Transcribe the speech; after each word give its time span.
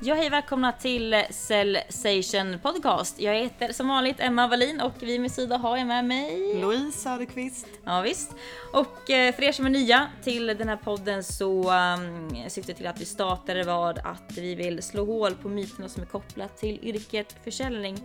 Ja, 0.00 0.14
hej 0.14 0.30
välkomna 0.30 0.72
till 0.72 1.22
Cellsation 1.30 2.58
Podcast. 2.62 3.20
Jag 3.20 3.34
heter 3.34 3.72
som 3.72 3.88
vanligt 3.88 4.20
Emma 4.20 4.48
Wallin 4.48 4.80
och 4.80 5.02
vid 5.02 5.20
min 5.20 5.30
sida 5.30 5.56
har 5.56 5.76
jag 5.76 5.86
med 5.86 6.04
mig 6.04 6.54
Louise 6.60 6.98
Söderqvist. 6.98 7.66
Ja, 7.84 8.00
visst. 8.00 8.34
Och 8.72 9.10
eh, 9.10 9.34
för 9.34 9.42
er 9.42 9.52
som 9.52 9.66
är 9.66 9.70
nya 9.70 10.08
till 10.22 10.46
den 10.46 10.68
här 10.68 10.76
podden 10.76 11.24
så 11.24 11.72
um, 11.72 12.30
syftar 12.48 12.74
till 12.74 12.86
att 12.86 13.00
vi 13.00 13.04
startade 13.04 13.64
vad 13.64 13.98
att 13.98 14.32
vi 14.36 14.54
vill 14.54 14.82
slå 14.82 15.04
hål 15.04 15.34
på 15.34 15.48
myterna 15.48 15.88
som 15.88 16.02
är 16.02 16.06
kopplat 16.06 16.56
till 16.56 16.78
yrket 16.82 17.36
försäljning 17.44 17.98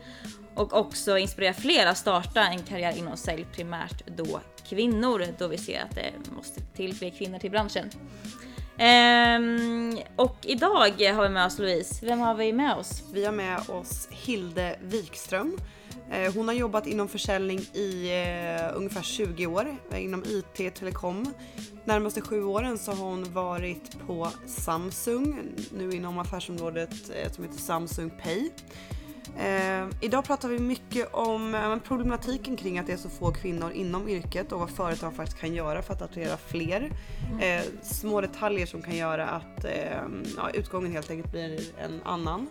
och 0.55 0.73
också 0.73 1.17
inspirera 1.17 1.53
fler 1.53 1.85
att 1.87 1.97
starta 1.97 2.47
en 2.47 2.63
karriär 2.63 2.97
inom 2.97 3.17
sälj, 3.17 3.45
primärt 3.55 4.07
då 4.07 4.39
kvinnor, 4.69 5.25
då 5.37 5.47
vi 5.47 5.57
ser 5.57 5.81
att 5.81 5.95
det 5.95 6.31
måste 6.35 6.61
till 6.61 6.95
fler 6.95 7.09
kvinnor 7.09 7.39
till 7.39 7.51
branschen. 7.51 7.89
Ehm, 8.77 9.97
och 10.15 10.37
idag 10.41 10.69
har 11.13 11.23
vi 11.23 11.29
med 11.29 11.45
oss 11.45 11.59
Louise. 11.59 12.05
Vem 12.05 12.19
har 12.19 12.35
vi 12.35 12.53
med 12.53 12.75
oss? 12.75 13.03
Vi 13.13 13.25
har 13.25 13.31
med 13.31 13.69
oss 13.69 14.07
Hilde 14.11 14.79
Wikström. 14.81 15.57
Eh, 16.11 16.33
hon 16.33 16.47
har 16.47 16.55
jobbat 16.55 16.87
inom 16.87 17.07
försäljning 17.07 17.59
i 17.59 18.09
eh, 18.09 18.77
ungefär 18.77 19.01
20 19.01 19.47
år 19.47 19.77
eh, 19.91 20.03
inom 20.03 20.23
IT 20.23 20.75
telekom. 20.75 21.33
Närmaste 21.85 22.21
sju 22.21 22.43
åren 22.43 22.77
så 22.77 22.91
har 22.91 23.05
hon 23.05 23.33
varit 23.33 23.99
på 24.07 24.27
Samsung, 24.47 25.37
nu 25.71 25.91
inom 25.91 26.19
affärsområdet 26.19 26.93
eh, 27.15 27.31
som 27.31 27.43
heter 27.43 27.57
Samsung 27.57 28.09
Pay. 28.23 28.49
Eh, 29.39 29.87
idag 30.01 30.25
pratar 30.25 30.49
vi 30.49 30.59
mycket 30.59 31.13
om 31.13 31.55
eh, 31.55 31.77
problematiken 31.77 32.57
kring 32.57 32.79
att 32.79 32.87
det 32.87 32.93
är 32.93 32.97
så 32.97 33.09
få 33.09 33.31
kvinnor 33.31 33.71
inom 33.71 34.09
yrket 34.09 34.51
och 34.51 34.59
vad 34.59 34.69
företag 34.69 35.15
faktiskt 35.15 35.39
kan 35.39 35.53
göra 35.53 35.81
för 35.81 35.93
att 35.93 36.01
attrahera 36.01 36.37
fler. 36.37 36.91
Eh, 37.41 37.63
små 37.81 38.21
detaljer 38.21 38.65
som 38.65 38.81
kan 38.81 38.95
göra 38.95 39.27
att 39.27 39.65
eh, 39.65 40.01
ja, 40.37 40.49
utgången 40.53 40.91
helt 40.91 41.11
enkelt 41.11 41.31
blir 41.31 41.59
en 41.79 42.01
annan. 42.03 42.47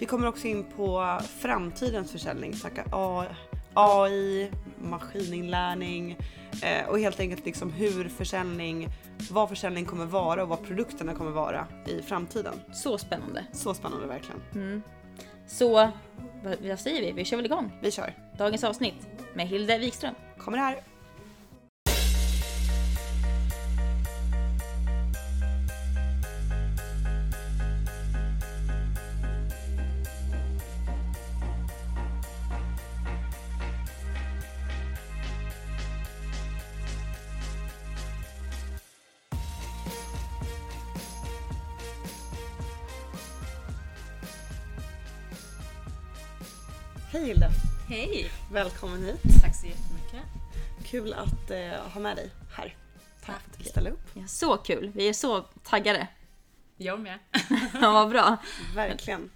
Vi 0.00 0.06
kommer 0.06 0.26
också 0.26 0.46
in 0.46 0.64
på 0.76 1.20
framtidens 1.40 2.12
försäljning, 2.12 2.54
snacka 2.54 2.84
AI, 3.74 4.50
maskininlärning 4.78 6.16
eh, 6.62 6.88
och 6.88 6.98
helt 6.98 7.20
enkelt 7.20 7.44
liksom 7.44 7.70
hur 7.70 8.08
försäljning, 8.08 8.88
vad 9.30 9.48
försäljning 9.48 9.84
kommer 9.84 10.06
vara 10.06 10.42
och 10.42 10.48
vad 10.48 10.64
produkterna 10.66 11.14
kommer 11.14 11.30
vara 11.30 11.66
i 11.86 12.02
framtiden. 12.02 12.54
Så 12.72 12.98
spännande. 12.98 13.46
Så 13.52 13.74
spännande 13.74 14.06
verkligen. 14.06 14.40
Mm. 14.54 14.82
Så 15.48 15.90
vad 16.40 16.78
säger 16.78 17.00
vi? 17.02 17.12
Vi 17.12 17.24
kör 17.24 17.36
väl 17.36 17.46
igång? 17.46 17.72
Vi 17.82 17.90
kör. 17.90 18.14
Dagens 18.38 18.64
avsnitt 18.64 19.08
med 19.34 19.48
Hilde 19.48 19.78
Wikström. 19.78 20.14
Kommer 20.38 20.58
här. 20.58 20.76
Välkommen 48.58 49.04
hit! 49.04 49.20
Tack 49.42 49.56
så 49.56 49.66
jättemycket! 49.66 50.22
Kul 50.84 51.12
att 51.12 51.50
eh, 51.50 51.90
ha 51.92 52.00
med 52.00 52.16
dig 52.16 52.30
här. 52.56 52.76
Tack 53.24 53.42
för 53.42 53.52
att 53.52 53.58
du 53.58 53.64
ställde 53.64 53.90
upp. 53.90 54.10
Ja, 54.14 54.26
så 54.26 54.56
kul! 54.56 54.92
Vi 54.94 55.08
är 55.08 55.12
så 55.12 55.40
taggade. 55.42 56.08
Jag 56.76 57.00
med. 57.00 57.18
ja, 57.80 57.92
vad 57.92 58.08
bra. 58.08 58.36
Verkligen. 58.74 59.30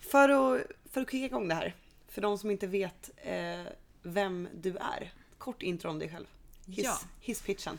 För 0.00 0.28
att, 0.28 0.62
för 0.90 1.00
att 1.00 1.10
kicka 1.10 1.26
igång 1.26 1.48
det 1.48 1.54
här, 1.54 1.76
för 2.08 2.22
de 2.22 2.38
som 2.38 2.50
inte 2.50 2.66
vet 2.66 3.10
eh, 3.16 3.72
vem 4.02 4.48
du 4.54 4.76
är. 4.76 5.12
Kort 5.38 5.62
intro 5.62 5.90
om 5.90 5.98
dig 5.98 6.08
själv. 6.08 6.26
Hiss, 6.66 6.84
ja. 6.84 6.98
Hisspitchen. 7.20 7.78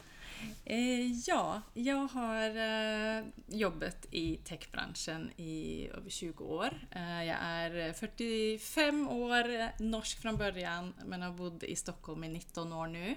Eh, 0.66 1.12
ja, 1.28 1.62
jag 1.74 2.08
har 2.08 2.50
eh, 2.58 3.24
jobbat 3.48 4.06
i 4.12 4.40
techbranschen 4.44 5.32
i 5.38 5.88
över 5.88 6.10
20 6.10 6.44
år. 6.44 6.88
Eh, 6.92 7.24
jag 7.24 7.38
är 7.42 7.94
45 7.94 9.08
år, 9.08 9.72
norsk 9.84 10.22
från 10.22 10.38
början, 10.38 10.94
men 11.06 11.22
har 11.22 11.32
bott 11.32 11.64
i 11.64 11.76
Stockholm 11.76 12.24
i 12.24 12.30
19 12.30 12.74
år 12.74 12.88
nu. 12.88 13.16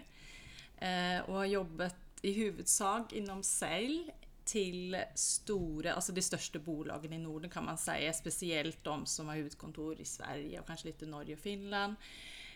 Eh, 0.78 1.20
och 1.20 1.34
har 1.34 1.44
jobbat 1.44 1.97
i 2.22 2.32
huvudsak 2.32 3.12
inom 3.12 3.42
sälj 3.42 4.10
till 4.44 4.97
stora, 5.15 5.92
alltså 5.92 6.12
de 6.12 6.22
största 6.22 6.59
bolagen 6.59 7.12
i 7.12 7.19
Norden 7.19 7.50
kan 7.50 7.65
man 7.65 7.78
säga, 7.78 8.12
speciellt 8.12 8.84
de 8.84 9.06
som 9.06 9.28
har 9.28 9.36
huvudkontor 9.36 10.00
i 10.00 10.04
Sverige 10.04 10.60
och 10.60 10.66
kanske 10.66 10.86
lite 10.86 11.06
Norge 11.06 11.34
och 11.34 11.41
Finland. 11.41 11.94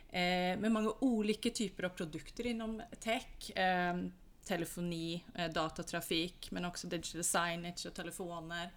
Eh, 0.08 0.58
med 0.58 0.72
många 0.72 0.92
olika 0.98 1.50
typer 1.50 1.82
av 1.82 1.88
produkter 1.88 2.46
inom 2.46 2.82
tech. 3.00 3.56
Eh, 3.56 3.96
telefoni, 4.44 5.24
eh, 5.34 5.52
datatrafik, 5.52 6.50
men 6.50 6.64
också 6.64 6.86
digital 6.86 7.24
signage 7.24 7.86
och 7.86 7.94
telefoner. 7.94 8.70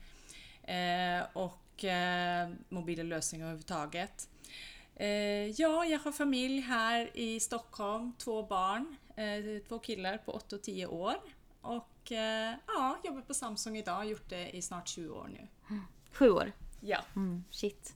Eh, 0.63 1.25
och 1.33 1.83
eh, 1.83 2.49
mobila 2.69 3.03
lösningar 3.03 3.45
överhuvudtaget. 3.45 4.29
ja, 5.55 5.85
jag 5.85 5.99
har 5.99 6.11
familj 6.11 6.59
här 6.59 7.17
i 7.17 7.39
Stockholm, 7.39 8.13
två 8.17 8.43
barn, 8.43 8.95
två 9.67 9.79
killar 9.79 10.17
på 10.17 10.31
8 10.31 10.55
och 10.55 10.61
10 10.61 10.87
år. 10.87 11.15
Och 11.61 12.11
ja, 12.67 12.97
jobbar 13.03 13.21
på 13.21 13.33
Samsung 13.33 13.77
idag, 13.77 14.05
gjort 14.05 14.29
det 14.29 14.49
i 14.49 14.61
snart 14.61 14.87
20 14.87 15.13
år 15.13 15.29
nu. 15.33 15.47
Sju 16.11 16.29
år? 16.29 16.51
Ja. 16.81 16.99
Mm, 17.15 17.43
shit. 17.51 17.95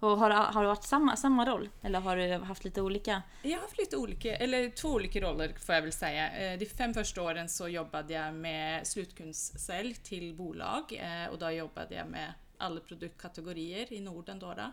Och 0.00 0.18
har, 0.18 0.30
har 0.30 0.62
du 0.62 0.68
varit 0.68 0.84
samma, 0.84 1.16
samma 1.16 1.46
roll? 1.46 1.68
Eller 1.82 2.00
har 2.00 2.16
du 2.16 2.32
haft 2.32 2.64
lite 2.64 2.82
olika? 2.82 3.22
Jag 3.42 3.50
har 3.50 3.60
haft 3.60 3.78
lite 3.78 3.96
olika, 3.96 4.36
eller 4.36 4.70
två 4.70 4.88
olika 4.88 5.20
roller 5.20 5.54
får 5.66 5.74
jag 5.74 5.82
väl 5.82 5.92
säga. 5.92 6.52
Eh, 6.52 6.58
de 6.58 6.66
fem 6.66 6.94
första 6.94 7.22
åren 7.22 7.48
så 7.48 7.68
jobbade 7.68 8.14
jag 8.14 8.34
med 8.34 8.86
slutkundssälj 8.86 9.94
till 9.94 10.34
bolag 10.34 10.92
eh, 10.92 11.30
och 11.30 11.38
då 11.38 11.50
jobbade 11.50 11.94
jag 11.94 12.06
med 12.06 12.32
alla 12.58 12.80
produktkategorier 12.80 13.92
i 13.92 14.00
Norden. 14.00 14.38
Då, 14.38 14.54
då. 14.54 14.72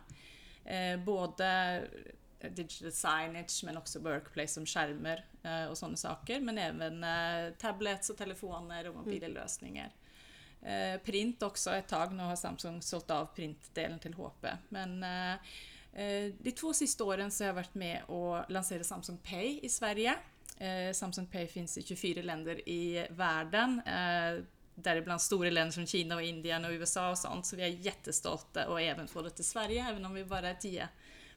Eh, 0.71 0.99
både 0.99 1.81
digital 2.49 2.91
signage 2.91 3.61
men 3.63 3.77
också 3.77 3.99
workplace 3.99 4.53
som 4.53 4.65
skärmar 4.65 5.25
och 5.69 5.77
sådana 5.77 5.97
saker. 5.97 6.39
Men 6.39 6.57
även 6.57 7.05
tablets 7.57 8.09
och 8.09 8.17
telefoner 8.17 8.89
och 8.89 8.95
mobila 8.95 9.27
lösningar. 9.27 9.91
Eh, 10.61 11.01
print 11.01 11.43
också 11.43 11.71
ett 11.71 11.87
tag. 11.87 12.13
Nu 12.13 12.23
har 12.23 12.35
Samsung 12.35 12.81
sålt 12.81 13.11
av 13.11 13.25
printdelen 13.25 13.99
till 13.99 14.13
HP. 14.13 14.45
Men 14.69 15.03
eh, 15.03 15.33
eh, 16.03 16.33
de 16.39 16.51
två 16.51 16.73
sista 16.73 17.03
åren 17.03 17.31
så 17.31 17.43
har 17.43 17.47
jag 17.47 17.53
varit 17.53 17.75
med 17.75 18.03
och 18.07 18.51
lanserat 18.51 18.85
Samsung 18.85 19.17
Pay 19.17 19.59
i 19.63 19.69
Sverige. 19.69 20.15
Samsung 20.93 21.27
Pay 21.27 21.47
finns 21.47 21.77
i 21.77 21.83
24 21.83 22.21
länder 22.21 22.69
i 22.69 23.07
världen. 23.09 23.81
Däribland 24.75 25.21
stora 25.21 25.49
länder 25.49 25.71
som 25.71 25.87
Kina 25.87 26.15
och 26.15 26.21
Indien 26.21 26.65
och 26.65 26.71
USA 26.71 27.09
och 27.09 27.17
sånt. 27.17 27.45
Så 27.45 27.55
vi 27.55 27.63
är 27.63 27.67
jättestolta 27.67 28.69
och 28.69 28.81
även 28.81 29.07
få 29.07 29.21
det 29.21 29.29
till 29.29 29.45
Sverige, 29.45 29.89
även 29.89 30.05
om 30.05 30.13
vi 30.13 30.25
bara 30.25 30.49
är 30.49 30.53
10 30.53 30.89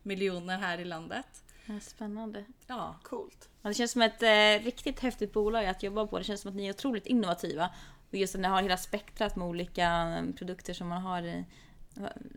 miljoner 0.03 0.59
här 0.59 0.79
i 0.79 0.85
landet. 0.85 1.43
Spännande. 1.81 2.45
Ja. 2.67 2.97
Coolt. 3.03 3.49
Det 3.63 3.75
känns 3.75 3.93
som 3.93 4.03
ett 4.03 4.23
eh, 4.23 4.65
riktigt 4.65 5.01
häftigt 5.01 5.33
bolag 5.33 5.67
att 5.67 5.83
jobba 5.83 6.07
på. 6.07 6.19
Det 6.19 6.25
känns 6.25 6.41
som 6.41 6.49
att 6.49 6.55
ni 6.55 6.67
är 6.67 6.71
otroligt 6.71 7.07
innovativa 7.07 7.71
och 8.11 8.17
just 8.17 8.35
att 8.35 8.41
ni 8.41 8.49
har 8.49 8.63
hela 8.63 8.77
spektrat 8.77 9.37
med 9.37 9.49
olika 9.49 10.09
produkter 10.37 10.75
som 10.75 10.89
man 10.89 11.03
har 11.03 11.45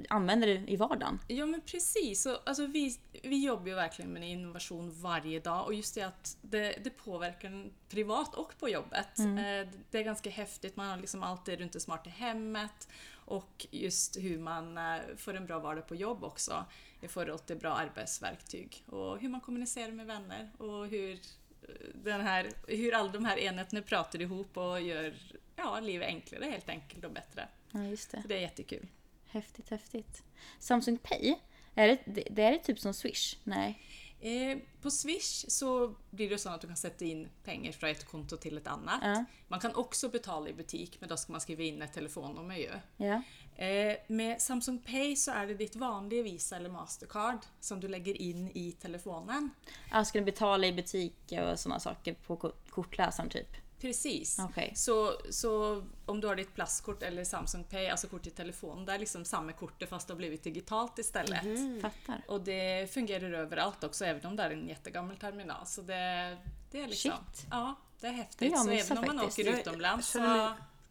använder 0.09 0.47
i 0.47 0.75
vardagen. 0.75 1.19
Ja 1.27 1.45
men 1.45 1.61
precis. 1.61 2.25
Och, 2.25 2.37
alltså, 2.45 2.65
vi, 2.65 2.99
vi 3.23 3.45
jobbar 3.45 3.67
ju 3.67 3.73
verkligen 3.73 4.13
med 4.13 4.29
innovation 4.29 5.01
varje 5.01 5.39
dag 5.39 5.65
och 5.65 5.73
just 5.73 5.95
det 5.95 6.01
att 6.01 6.37
det, 6.41 6.75
det 6.83 6.89
påverkar 6.89 7.47
en 7.47 7.73
privat 7.89 8.35
och 8.35 8.53
på 8.59 8.69
jobbet. 8.69 9.19
Mm. 9.19 9.37
Eh, 9.37 9.73
det 9.91 9.97
är 9.97 10.03
ganska 10.03 10.29
häftigt, 10.29 10.75
man 10.75 10.87
har 10.87 10.97
liksom 10.97 11.23
alltid 11.23 11.59
runt 11.59 11.73
det 11.73 11.79
smarta 11.79 12.09
hemmet 12.09 12.87
och 13.25 13.67
just 13.71 14.17
hur 14.17 14.39
man 14.39 14.77
eh, 14.77 14.99
får 15.17 15.33
en 15.33 15.45
bra 15.45 15.59
vardag 15.59 15.87
på 15.87 15.95
jobb 15.95 16.23
också 16.23 16.65
i 17.01 17.07
förhållande 17.07 17.43
till 17.43 17.57
bra 17.57 17.73
arbetsverktyg 17.73 18.83
och 18.87 19.19
hur 19.19 19.29
man 19.29 19.41
kommunicerar 19.41 19.91
med 19.91 20.05
vänner 20.05 20.51
och 20.57 20.87
hur, 20.87 21.11
eh, 21.13 21.75
den 21.93 22.21
här, 22.21 22.49
hur 22.67 22.93
alla 22.93 23.11
de 23.11 23.25
här 23.25 23.37
enheterna 23.37 23.81
pratar 23.81 24.21
ihop 24.21 24.57
och 24.57 24.81
gör 24.81 25.13
ja, 25.55 25.79
livet 25.79 26.07
enklare 26.07 26.45
helt 26.45 26.69
enkelt 26.69 27.05
och 27.05 27.11
bättre. 27.11 27.47
Ja, 27.71 27.83
just 27.83 28.11
det. 28.11 28.21
Så 28.21 28.27
det 28.27 28.35
är 28.35 28.41
jättekul. 28.41 28.87
Häftigt, 29.25 29.69
häftigt. 29.69 30.23
Samsung 30.59 30.97
Pay, 30.97 31.35
är 31.75 31.87
det, 31.87 32.23
det 32.29 32.43
är 32.43 32.57
typ 32.57 32.79
som 32.79 32.93
Swish? 32.93 33.37
Nej? 33.43 33.79
Eh, 34.23 34.57
på 34.81 34.91
Swish 34.91 35.45
så 35.47 35.95
blir 36.09 36.29
det 36.29 36.37
så 36.37 36.49
att 36.49 36.61
du 36.61 36.67
kan 36.67 36.75
sätta 36.75 37.05
in 37.05 37.29
pengar 37.43 37.71
från 37.71 37.89
ett 37.89 38.05
konto 38.05 38.37
till 38.37 38.57
ett 38.57 38.67
annat. 38.67 38.99
Ja. 39.01 39.25
Man 39.47 39.59
kan 39.59 39.75
också 39.75 40.09
betala 40.09 40.49
i 40.49 40.53
butik, 40.53 40.97
men 40.99 41.09
då 41.09 41.17
ska 41.17 41.31
man 41.31 41.41
skriva 41.41 41.63
in 41.63 41.81
ett 41.81 41.93
telefonnummer 41.93 42.57
ju. 42.57 42.71
Ja. 42.97 43.21
Eh, 43.63 43.97
med 44.07 44.41
Samsung 44.41 44.79
Pay 44.79 45.15
så 45.15 45.31
är 45.31 45.47
det 45.47 45.53
ditt 45.53 45.75
vanliga 45.75 46.23
Visa 46.23 46.55
eller 46.55 46.69
Mastercard 46.69 47.39
som 47.59 47.79
du 47.79 47.87
lägger 47.87 48.21
in 48.21 48.51
i 48.53 48.71
telefonen. 48.71 49.49
Ja, 49.91 50.05
ska 50.05 50.19
du 50.19 50.25
betala 50.25 50.67
i 50.67 50.73
butik 50.73 51.33
och 51.51 51.59
sådana 51.59 51.79
saker 51.79 52.13
på 52.13 52.53
kortläsaren 52.69 53.29
typ? 53.29 53.62
Precis. 53.83 54.39
Okej. 54.39 54.71
Så, 54.75 55.13
så 55.29 55.83
om 56.05 56.21
du 56.21 56.27
har 56.27 56.35
ditt 56.35 56.55
plastkort 56.55 57.03
eller 57.03 57.23
Samsung 57.23 57.63
Pay, 57.63 57.87
alltså 57.87 58.07
kort 58.07 58.27
i 58.27 58.29
telefon, 58.29 58.85
det 58.85 58.93
är 58.93 58.99
liksom 58.99 59.25
samma 59.25 59.51
kortet 59.51 59.89
fast 59.89 60.07
det 60.07 60.13
har 60.13 60.17
blivit 60.17 60.43
digitalt 60.43 60.99
istället. 60.99 61.41
Fattar. 61.81 62.21
Och 62.27 62.41
det 62.41 62.93
fungerar 62.93 63.31
överallt 63.31 63.83
också, 63.83 64.05
även 64.05 64.25
om 64.25 64.35
det 64.35 64.43
är 64.43 64.49
en 64.51 64.67
jättegammal 64.67 65.17
terminal. 65.17 65.65
Så 65.65 65.81
det, 65.81 66.37
det 66.71 66.81
är 66.81 66.87
liksom... 66.87 67.11
Shit. 67.11 67.47
Ja, 67.51 67.75
det 67.99 68.07
är 68.07 68.11
häftigt. 68.11 68.59
Så 68.59 68.69
även 68.69 68.97
om 68.97 69.05
man 69.05 69.19
faktiskt. 69.19 69.49
åker 69.49 69.59
utomlands 69.59 70.07
så 70.07 70.19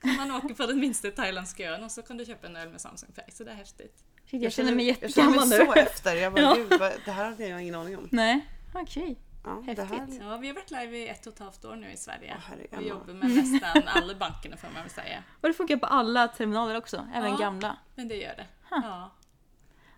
kan 0.03 0.17
man 0.17 0.31
åka 0.31 0.55
på 0.55 0.67
den 0.67 0.81
minsta 0.81 1.11
thailändska 1.11 1.71
ön 1.71 1.85
och 1.85 1.91
så 1.91 2.03
kan 2.03 2.17
du 2.17 2.25
köpa 2.25 2.47
en 2.47 2.56
öl 2.56 2.69
med 2.71 2.81
Samsung 2.81 3.11
Pay. 3.15 3.25
Så 3.33 3.44
det 3.44 3.50
är 3.50 3.55
häftigt. 3.55 4.05
Shit, 4.31 4.43
jag 4.43 4.53
känner 4.53 4.75
mig 4.75 4.87
Jag 4.89 4.97
känner 4.97 5.09
jättegammal 5.09 5.49
mig 5.49 5.59
nu. 5.59 5.65
så 5.67 5.73
efter. 5.73 6.15
Jag 6.17 6.33
bara, 6.33 6.41
Ja. 6.43 6.55
gud, 6.55 6.81
vad, 6.81 6.93
det 7.05 7.11
här 7.11 7.25
hade 7.25 7.47
jag 7.49 7.62
ingen 7.62 7.75
aning 7.75 7.97
om. 7.99 8.09
Nej, 8.12 8.47
okej. 8.75 9.17
Ja, 9.44 9.62
det 9.77 9.83
här, 9.83 9.99
Häftigt. 9.99 10.21
Ja, 10.23 10.37
vi 10.37 10.47
har 10.49 10.55
varit 10.55 10.71
live 10.71 10.97
i 10.99 11.09
ett 11.09 11.27
och 11.27 11.33
ett 11.33 11.39
halvt 11.39 11.65
år 11.65 11.77
nu 11.77 11.91
i 11.93 11.97
Sverige. 11.97 12.35
Åh, 12.37 12.43
herregud. 12.49 12.79
och 12.79 12.83
jobbar 12.83 13.15
med 13.15 13.31
nästan 13.31 13.83
alla 13.87 14.15
bankerna 14.15 14.56
får 14.56 14.69
man 14.69 14.83
väl 14.83 14.91
säga. 14.91 15.23
Och 15.41 15.49
det 15.49 15.55
funkar 15.55 15.77
på 15.77 15.87
alla 15.87 16.29
terminaler 16.29 16.77
också, 16.77 17.06
även 17.15 17.31
Ja. 17.31 17.37
gamla. 17.37 17.77
Men 17.94 18.09
det 18.09 18.17
gör 18.17 18.37
det. 18.37 18.47
Ja. 18.71 19.11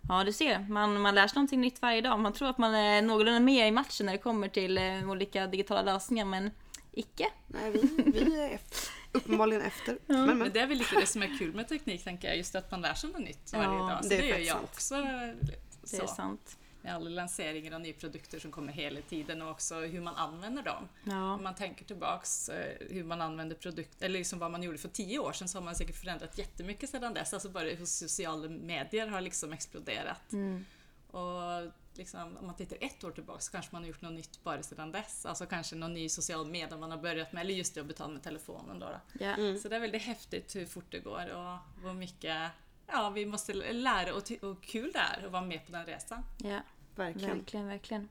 Ja, 0.09 0.23
du 0.23 0.33
ser. 0.33 0.59
Man, 0.59 1.01
man 1.01 1.15
lär 1.15 1.27
sig 1.27 1.35
någonting 1.35 1.61
nytt 1.61 1.81
varje 1.81 2.01
dag. 2.01 2.19
Man 2.19 2.33
tror 2.33 2.49
att 2.49 2.57
man 2.57 2.75
är 2.75 3.01
någorlunda 3.01 3.39
med 3.39 3.67
i 3.67 3.71
matchen 3.71 4.05
när 4.05 4.13
det 4.13 4.19
kommer 4.19 4.47
till 4.47 4.77
eh, 4.77 5.09
olika 5.09 5.47
digitala 5.47 5.81
lösningar, 5.81 6.25
men 6.25 6.51
icke. 6.91 7.27
nej, 7.47 7.71
vi, 7.71 7.81
vi 8.11 8.41
är 8.45 8.49
efter, 8.49 8.89
uppenbarligen 9.11 9.61
efter. 9.63 9.97
Men, 10.05 10.25
Men 10.25 10.37
men, 10.37 10.51
det 10.53 10.59
är 10.59 10.67
väl 10.67 10.77
lite 10.77 10.95
det 10.99 11.05
som 11.07 11.23
är 11.23 11.37
kul 11.37 11.53
med 11.55 11.67
teknik, 11.67 12.03
tänker 12.03 12.27
jag. 12.27 12.37
Just 12.37 12.55
att 12.55 12.71
man 12.71 12.81
lär 12.81 12.93
sig 12.93 13.09
något 13.09 13.21
nytt 13.21 13.53
varje 13.53 13.65
Ja, 13.65 13.71
dag. 13.89 14.03
Så 14.03 14.09
det 14.09 14.17
det, 14.17 14.31
är 14.31 14.37
gör 14.37 14.45
jag 14.45 14.47
sant. 14.57 14.69
också. 14.73 14.95
Det 14.95 15.97
är 15.97 15.99
Så. 16.01 16.07
sant. 16.07 16.57
Med 16.85 16.95
alla 16.95 17.09
lanseringar 17.09 17.71
av 17.75 17.81
nya 17.81 17.93
produkter 17.93 18.39
som 18.39 18.51
kommer 18.51 18.73
hela 18.73 19.01
tiden 19.01 19.41
och 19.41 19.51
också 19.51 19.75
hur 19.75 20.01
man 20.01 20.15
använder 20.15 20.63
dem. 20.63 20.87
Ja. 21.03 21.33
Om 21.33 21.43
man 21.43 21.55
tänker 21.55 21.85
tillbaks 21.85 22.49
eh, 22.49 22.87
hur 22.89 23.03
man 23.03 23.21
använder 23.21 23.55
produkter, 23.55 24.05
eller 24.05 24.19
liksom 24.19 24.39
vad 24.39 24.51
man 24.51 24.63
gjorde 24.63 24.77
för 24.77 24.89
tio 24.89 25.19
år 25.19 25.33
sedan 25.33 25.47
så 25.47 25.57
har 25.57 25.65
man 25.65 25.75
säkert 25.75 25.95
förändrat 25.95 26.37
jättemycket 26.37 26.89
sedan 26.89 27.13
dess. 27.13 27.33
Alltså 27.33 27.49
bara 27.49 27.69
hur 27.69 27.85
sociala 27.85 28.49
medier 28.49 29.07
har 29.07 29.21
liksom 29.21 29.53
exploderat. 29.53 30.31
Mm. 30.31 30.65
Och 31.11 31.71
liksom, 31.93 32.37
om 32.37 32.45
man 32.45 32.55
tittar 32.55 32.77
ett 32.81 33.03
år 33.03 33.11
tillbaka 33.11 33.39
så 33.39 33.51
kanske 33.51 33.69
man 33.71 33.81
har 33.81 33.87
gjort 33.87 34.01
något 34.01 34.13
nytt 34.13 34.43
bara 34.43 34.63
sedan 34.63 34.91
dess. 34.91 35.25
Alltså 35.25 35.45
kanske 35.45 35.75
någon 35.75 35.93
ny 35.93 36.09
social 36.09 36.47
media 36.47 36.77
man 36.77 36.91
har 36.91 36.97
börjat 36.97 37.33
med, 37.33 37.41
eller 37.41 37.53
just 37.53 37.75
det 37.75 37.81
att 37.81 37.87
betala 37.87 38.13
med 38.13 38.23
telefonen 38.23 38.79
då. 38.79 38.85
då. 38.85 39.25
Ja. 39.25 39.33
Mm. 39.33 39.57
Så 39.57 39.69
det 39.69 39.75
är 39.75 39.79
väldigt 39.79 40.01
häftigt 40.01 40.55
hur 40.55 40.65
fort 40.65 40.85
det 40.89 40.99
går 40.99 41.33
och 41.33 41.57
hur 41.83 41.93
mycket 41.93 42.51
ja, 42.87 43.09
vi 43.09 43.25
måste 43.25 43.53
lära 43.73 44.13
och, 44.13 44.31
och 44.41 44.63
kul 44.63 44.91
det 44.93 44.99
är 44.99 45.25
att 45.25 45.31
vara 45.31 45.41
med 45.41 45.65
på 45.65 45.71
den 45.71 45.85
resan. 45.85 46.23
ja 46.37 46.59
verkligen. 46.95 47.37
Verkligen, 47.37 47.67
verkligen. 47.67 48.09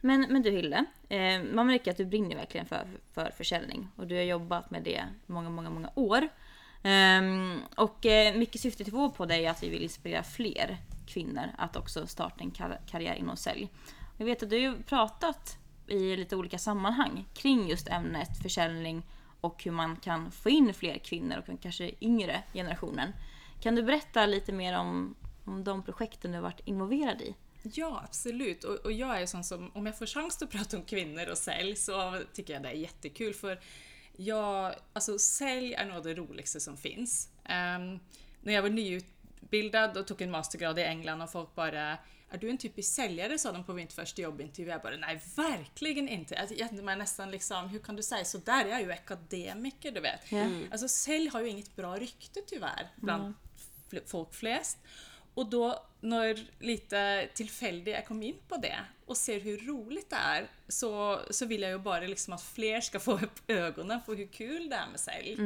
Men, 0.00 0.26
men 0.30 0.42
du 0.42 0.50
Hilde, 0.50 0.84
eh, 1.08 1.42
man 1.42 1.66
märker 1.66 1.90
att 1.90 1.96
du 1.96 2.04
brinner 2.04 2.36
verkligen 2.36 2.66
för, 2.66 2.86
för 3.12 3.30
försäljning 3.30 3.88
och 3.96 4.06
du 4.06 4.14
har 4.14 4.22
jobbat 4.22 4.70
med 4.70 4.82
det 4.82 5.04
många, 5.26 5.50
många, 5.50 5.70
många 5.70 5.90
år. 5.94 6.28
Um, 6.84 7.60
och 7.76 8.06
eh, 8.06 8.36
mycket 8.36 8.60
syfte 8.60 8.84
till 8.84 8.92
vår 8.92 9.08
podd 9.08 9.30
är 9.32 9.50
att 9.50 9.62
vi 9.62 9.68
vill 9.68 9.82
inspirera 9.82 10.22
fler 10.22 10.76
kvinnor 11.06 11.44
att 11.58 11.76
också 11.76 12.06
starta 12.06 12.44
en 12.44 12.50
kar- 12.50 12.80
karriär 12.86 13.14
inom 13.14 13.36
sälj. 13.36 13.70
Jag 14.16 14.26
vet 14.26 14.42
att 14.42 14.50
du 14.50 14.56
har 14.56 14.60
ju 14.60 14.82
pratat 14.82 15.58
i 15.86 16.16
lite 16.16 16.36
olika 16.36 16.58
sammanhang 16.58 17.24
kring 17.34 17.68
just 17.68 17.88
ämnet 17.88 18.42
försäljning 18.42 19.06
och 19.40 19.64
hur 19.64 19.72
man 19.72 19.96
kan 19.96 20.30
få 20.30 20.50
in 20.50 20.74
fler 20.74 20.98
kvinnor 20.98 21.38
och 21.38 21.62
kanske 21.62 21.90
yngre 22.00 22.42
generationen. 22.52 23.12
Kan 23.60 23.74
du 23.74 23.82
berätta 23.82 24.26
lite 24.26 24.52
mer 24.52 24.78
om, 24.78 25.14
om 25.44 25.64
de 25.64 25.82
projekten 25.82 26.30
du 26.30 26.36
har 26.36 26.42
varit 26.42 26.60
involverad 26.64 27.22
i? 27.22 27.34
Ja, 27.74 28.02
absolut. 28.04 28.64
Och, 28.64 28.74
och 28.76 28.92
jag 28.92 29.22
är 29.22 29.26
sån 29.26 29.44
som, 29.44 29.70
om 29.74 29.86
jag 29.86 29.98
får 29.98 30.06
chans 30.06 30.42
att 30.42 30.50
prata 30.50 30.76
om 30.76 30.84
kvinnor 30.84 31.28
och 31.28 31.38
sälj 31.38 31.76
så 31.76 32.22
tycker 32.32 32.52
jag 32.52 32.62
det 32.62 32.68
är 32.68 32.72
jättekul 32.72 33.34
för 33.34 33.60
jag, 34.16 34.74
alltså 34.92 35.18
sälj 35.18 35.74
är 35.74 35.84
nog 35.84 36.04
det 36.04 36.14
roligaste 36.14 36.60
som 36.60 36.76
finns. 36.76 37.28
Ehm, 37.44 37.98
när 38.40 38.52
jag 38.52 38.62
var 38.62 38.68
nyutbildad 38.70 39.96
och 39.96 40.06
tog 40.06 40.22
en 40.22 40.30
mastergrad 40.30 40.78
i 40.78 40.82
England 40.82 41.22
och 41.22 41.32
folk 41.32 41.54
bara 41.54 41.98
är 42.30 42.38
du 42.38 42.50
en 42.50 42.58
typisk 42.58 42.94
säljare? 42.94 43.38
sa 43.38 43.52
de 43.52 43.64
på 43.64 43.74
mitt 43.74 43.92
första 43.92 44.22
jobbintervju. 44.22 44.70
Jag 44.70 44.82
bara, 44.82 44.96
nej 44.96 45.20
verkligen 45.36 46.08
inte. 46.08 46.34
Jag 46.34 46.68
kände 46.68 46.82
mig 46.82 46.96
nästan 46.96 47.30
liksom, 47.30 47.68
hur 47.68 47.78
kan 47.78 47.96
du 47.96 48.02
säga 48.02 48.24
så 48.24 48.38
där? 48.38 48.64
Jag 48.66 48.80
är 48.80 48.84
ju 48.84 48.92
akademiker, 48.92 49.92
du 49.92 50.00
vet. 50.00 50.32
Ja. 50.32 50.46
Alltså 50.70 50.88
sälj 50.88 51.28
har 51.28 51.40
ju 51.40 51.48
inget 51.48 51.76
bra 51.76 51.96
rykte 51.96 52.40
tyvärr 52.46 52.88
bland 52.96 53.34
fl- 53.90 54.06
folk 54.06 54.34
flest. 54.34 54.78
Och 55.34 55.50
då 55.50 55.87
när 56.00 56.38
lite 56.58 57.28
tillfälligt 57.34 57.94
jag 57.94 58.06
kom 58.06 58.22
in 58.22 58.36
på 58.48 58.56
det 58.56 58.78
och 59.06 59.16
ser 59.16 59.40
hur 59.40 59.58
roligt 59.58 60.10
det 60.10 60.16
är 60.16 60.46
så, 60.68 61.20
så 61.30 61.46
vill 61.46 61.62
jag 61.62 61.70
ju 61.70 61.78
bara 61.78 62.00
liksom 62.00 62.32
att 62.32 62.42
fler 62.42 62.80
ska 62.80 63.00
få 63.00 63.12
upp 63.12 63.50
ögonen 63.50 64.00
för 64.06 64.14
hur 64.14 64.26
kul 64.26 64.70
det 64.70 64.76
är 64.76 64.86
med 64.90 65.00
sälj. 65.00 65.36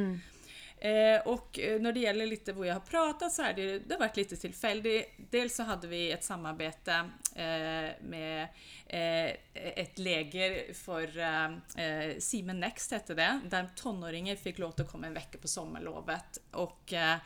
Eh, 0.83 1.21
och 1.27 1.59
eh, 1.59 1.81
när 1.81 1.91
det 1.91 1.99
gäller 1.99 2.27
lite 2.27 2.53
vad 2.53 2.67
jag 2.67 2.73
har 2.73 2.79
pratat 2.81 3.33
så 3.33 3.41
är 3.41 3.53
det, 3.53 3.79
det 3.79 3.93
har 3.93 3.99
varit 3.99 4.17
lite 4.17 4.35
tillfälligt. 4.35 5.09
Dels 5.29 5.55
så 5.55 5.63
hade 5.63 5.87
vi 5.87 6.11
ett 6.11 6.23
samarbete 6.23 6.91
eh, 7.35 7.89
med 8.01 8.47
eh, 8.87 9.31
ett 9.53 9.99
läger 9.99 10.73
för 10.73 11.17
eh, 11.17 11.45
eh, 11.85 12.17
Siemens 12.19 12.59
Next 12.59 12.91
hette 12.91 13.13
det, 13.13 13.39
där 13.49 13.69
tonåringar 13.75 14.35
fick 14.35 14.59
att 14.59 14.91
komma 14.91 15.07
en 15.07 15.13
vecka 15.13 15.37
på 15.37 15.47
sommarlovet 15.47 16.37
och 16.51 16.93
eh, 16.93 17.17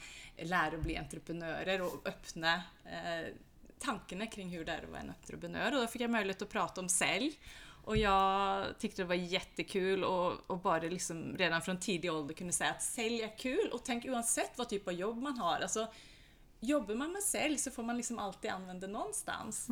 lära 0.44 0.76
att 0.76 0.84
bli 0.84 0.98
entreprenörer 0.98 1.82
och 1.82 2.08
öppna 2.08 2.54
eh, 2.86 3.34
tankarna 3.80 4.26
kring 4.26 4.50
hur 4.50 4.66
det 4.66 4.72
är 4.72 4.84
att 4.84 4.90
vara 4.90 5.02
en 5.02 5.10
entreprenör. 5.10 5.76
Och 5.76 5.82
då 5.82 5.88
fick 5.88 6.02
jag 6.02 6.10
möjlighet 6.10 6.42
att 6.42 6.50
prata 6.50 6.82
om 6.82 6.90
sälj. 6.90 7.40
Och 7.84 7.98
jag 7.98 8.66
tyckte 8.80 9.02
det 9.02 9.08
var 9.08 9.16
jättekul 9.16 10.04
och, 10.04 10.34
och 10.48 10.58
bara 10.58 10.80
liksom 10.80 11.36
redan 11.38 11.62
från 11.62 11.80
tidig 11.80 12.14
ålder 12.14 12.34
kunde 12.34 12.54
säga 12.54 12.70
att 12.70 12.84
sälj 12.84 13.22
är 13.22 13.38
kul 13.38 13.70
och 13.72 13.82
tänk 13.86 14.06
oavsett 14.06 14.58
vad 14.58 14.70
typ 14.70 14.88
av 14.88 14.94
jobb 14.94 15.18
man 15.18 15.38
har. 15.38 15.60
Alltså, 15.60 15.88
jobbar 16.60 16.96
man 16.96 17.12
med 17.12 17.24
sälj 17.24 17.58
så 17.58 17.72
får 17.72 17.84
man 17.84 17.98
liksom 17.98 18.20
alltid 18.20 18.52
använda 18.52 18.88
någonstans. 18.88 19.68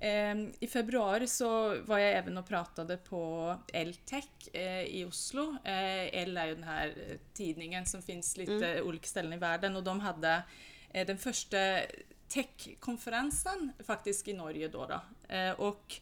Ehm, 0.00 0.52
I 0.60 0.66
februari 0.66 1.26
så 1.26 1.80
var 1.82 1.98
jag 1.98 2.12
även 2.18 2.38
och 2.38 2.46
pratade 2.46 2.96
på 2.96 3.56
Eltech 3.72 4.24
eh, 4.52 4.82
i 4.82 5.04
Oslo. 5.04 5.56
Eh, 5.64 6.14
är 6.38 6.46
ju 6.46 6.54
den 6.54 6.64
här 6.64 6.88
eh, 6.88 7.16
tidningen 7.32 7.86
som 7.86 8.02
finns 8.02 8.36
lite 8.36 8.82
olika 8.82 9.06
ställen 9.06 9.32
i 9.32 9.36
världen 9.36 9.76
och 9.76 9.84
de 9.84 10.00
hade 10.00 10.42
eh, 10.90 11.06
den 11.06 11.18
första 11.18 11.80
techkonferensen 12.28 13.72
faktiskt 13.86 14.28
i 14.28 14.32
Norge 14.32 14.68
då. 14.68 14.86
då. 14.86 15.34
Eh, 15.34 15.52
och 15.52 16.00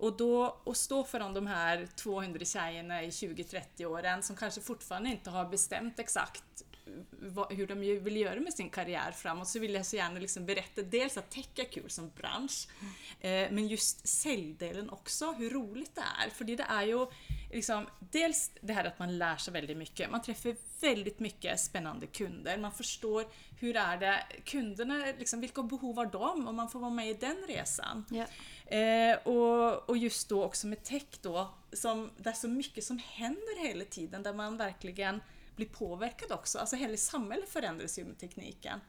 och 0.00 0.16
då 0.16 0.60
att 0.66 0.76
stå 0.76 1.04
föran 1.04 1.34
de 1.34 1.46
här 1.46 1.86
200 1.96 2.44
tjejerna 2.44 3.02
i 3.02 3.10
20-30 3.10 3.84
åren 3.84 4.22
som 4.22 4.36
kanske 4.36 4.60
fortfarande 4.60 5.10
inte 5.10 5.30
har 5.30 5.44
bestämt 5.44 5.98
exakt 5.98 6.64
vad, 7.10 7.52
hur 7.52 7.66
de 7.66 7.80
vill 7.80 8.16
göra 8.16 8.40
med 8.40 8.54
sin 8.54 8.70
karriär 8.70 9.12
framåt 9.12 9.48
så 9.48 9.58
vill 9.58 9.74
jag 9.74 9.86
så 9.86 9.96
gärna 9.96 10.20
liksom 10.20 10.46
berätta 10.46 10.82
dels 10.82 11.16
att 11.16 11.30
tech 11.30 11.48
är 11.56 11.64
kul 11.64 11.90
som 11.90 12.10
bransch 12.16 12.68
eh, 13.20 13.50
men 13.50 13.68
just 13.68 14.08
säljdelen 14.08 14.90
också, 14.90 15.32
hur 15.32 15.50
roligt 15.50 15.94
det 15.94 16.02
är. 16.24 16.30
För 16.30 16.44
det 16.44 16.60
är 16.60 16.82
ju 16.82 17.06
liksom, 17.52 17.86
dels 18.00 18.50
det 18.60 18.72
här 18.72 18.84
att 18.84 18.98
man 18.98 19.18
lär 19.18 19.36
sig 19.36 19.52
väldigt 19.52 19.76
mycket, 19.76 20.10
man 20.10 20.22
träffar 20.22 20.56
väldigt 20.80 21.20
mycket 21.20 21.60
spännande 21.60 22.06
kunder, 22.06 22.58
man 22.58 22.72
förstår 22.72 23.24
hur 23.60 23.76
är 23.76 23.96
det, 23.96 24.22
kunderna, 24.44 25.04
liksom, 25.18 25.40
vilka 25.40 25.62
behov 25.62 25.96
har 25.96 26.06
de 26.06 26.48
och 26.48 26.54
man 26.54 26.68
får 26.68 26.80
vara 26.80 26.90
med 26.90 27.10
i 27.10 27.14
den 27.14 27.36
resan. 27.48 28.04
Eh, 28.66 29.16
och, 29.16 29.88
och 29.88 29.96
just 29.96 30.28
då 30.28 30.44
också 30.44 30.66
med 30.66 30.84
tech 30.84 31.06
då, 31.22 31.50
som, 31.72 32.10
där 32.16 32.32
så 32.32 32.48
mycket 32.48 32.84
som 32.84 32.98
händer 32.98 33.66
hela 33.66 33.84
tiden, 33.84 34.22
där 34.22 34.32
man 34.32 34.56
verkligen 34.56 35.20
blir 35.60 35.68
påverkad 35.68 36.32
också. 36.32 36.58
Alltså 36.58 36.76
hela 36.76 36.96
samhället 36.96 37.48
förändras 37.48 37.98
ju 37.98 38.04
med 38.04 38.18
tekniken. 38.18 38.80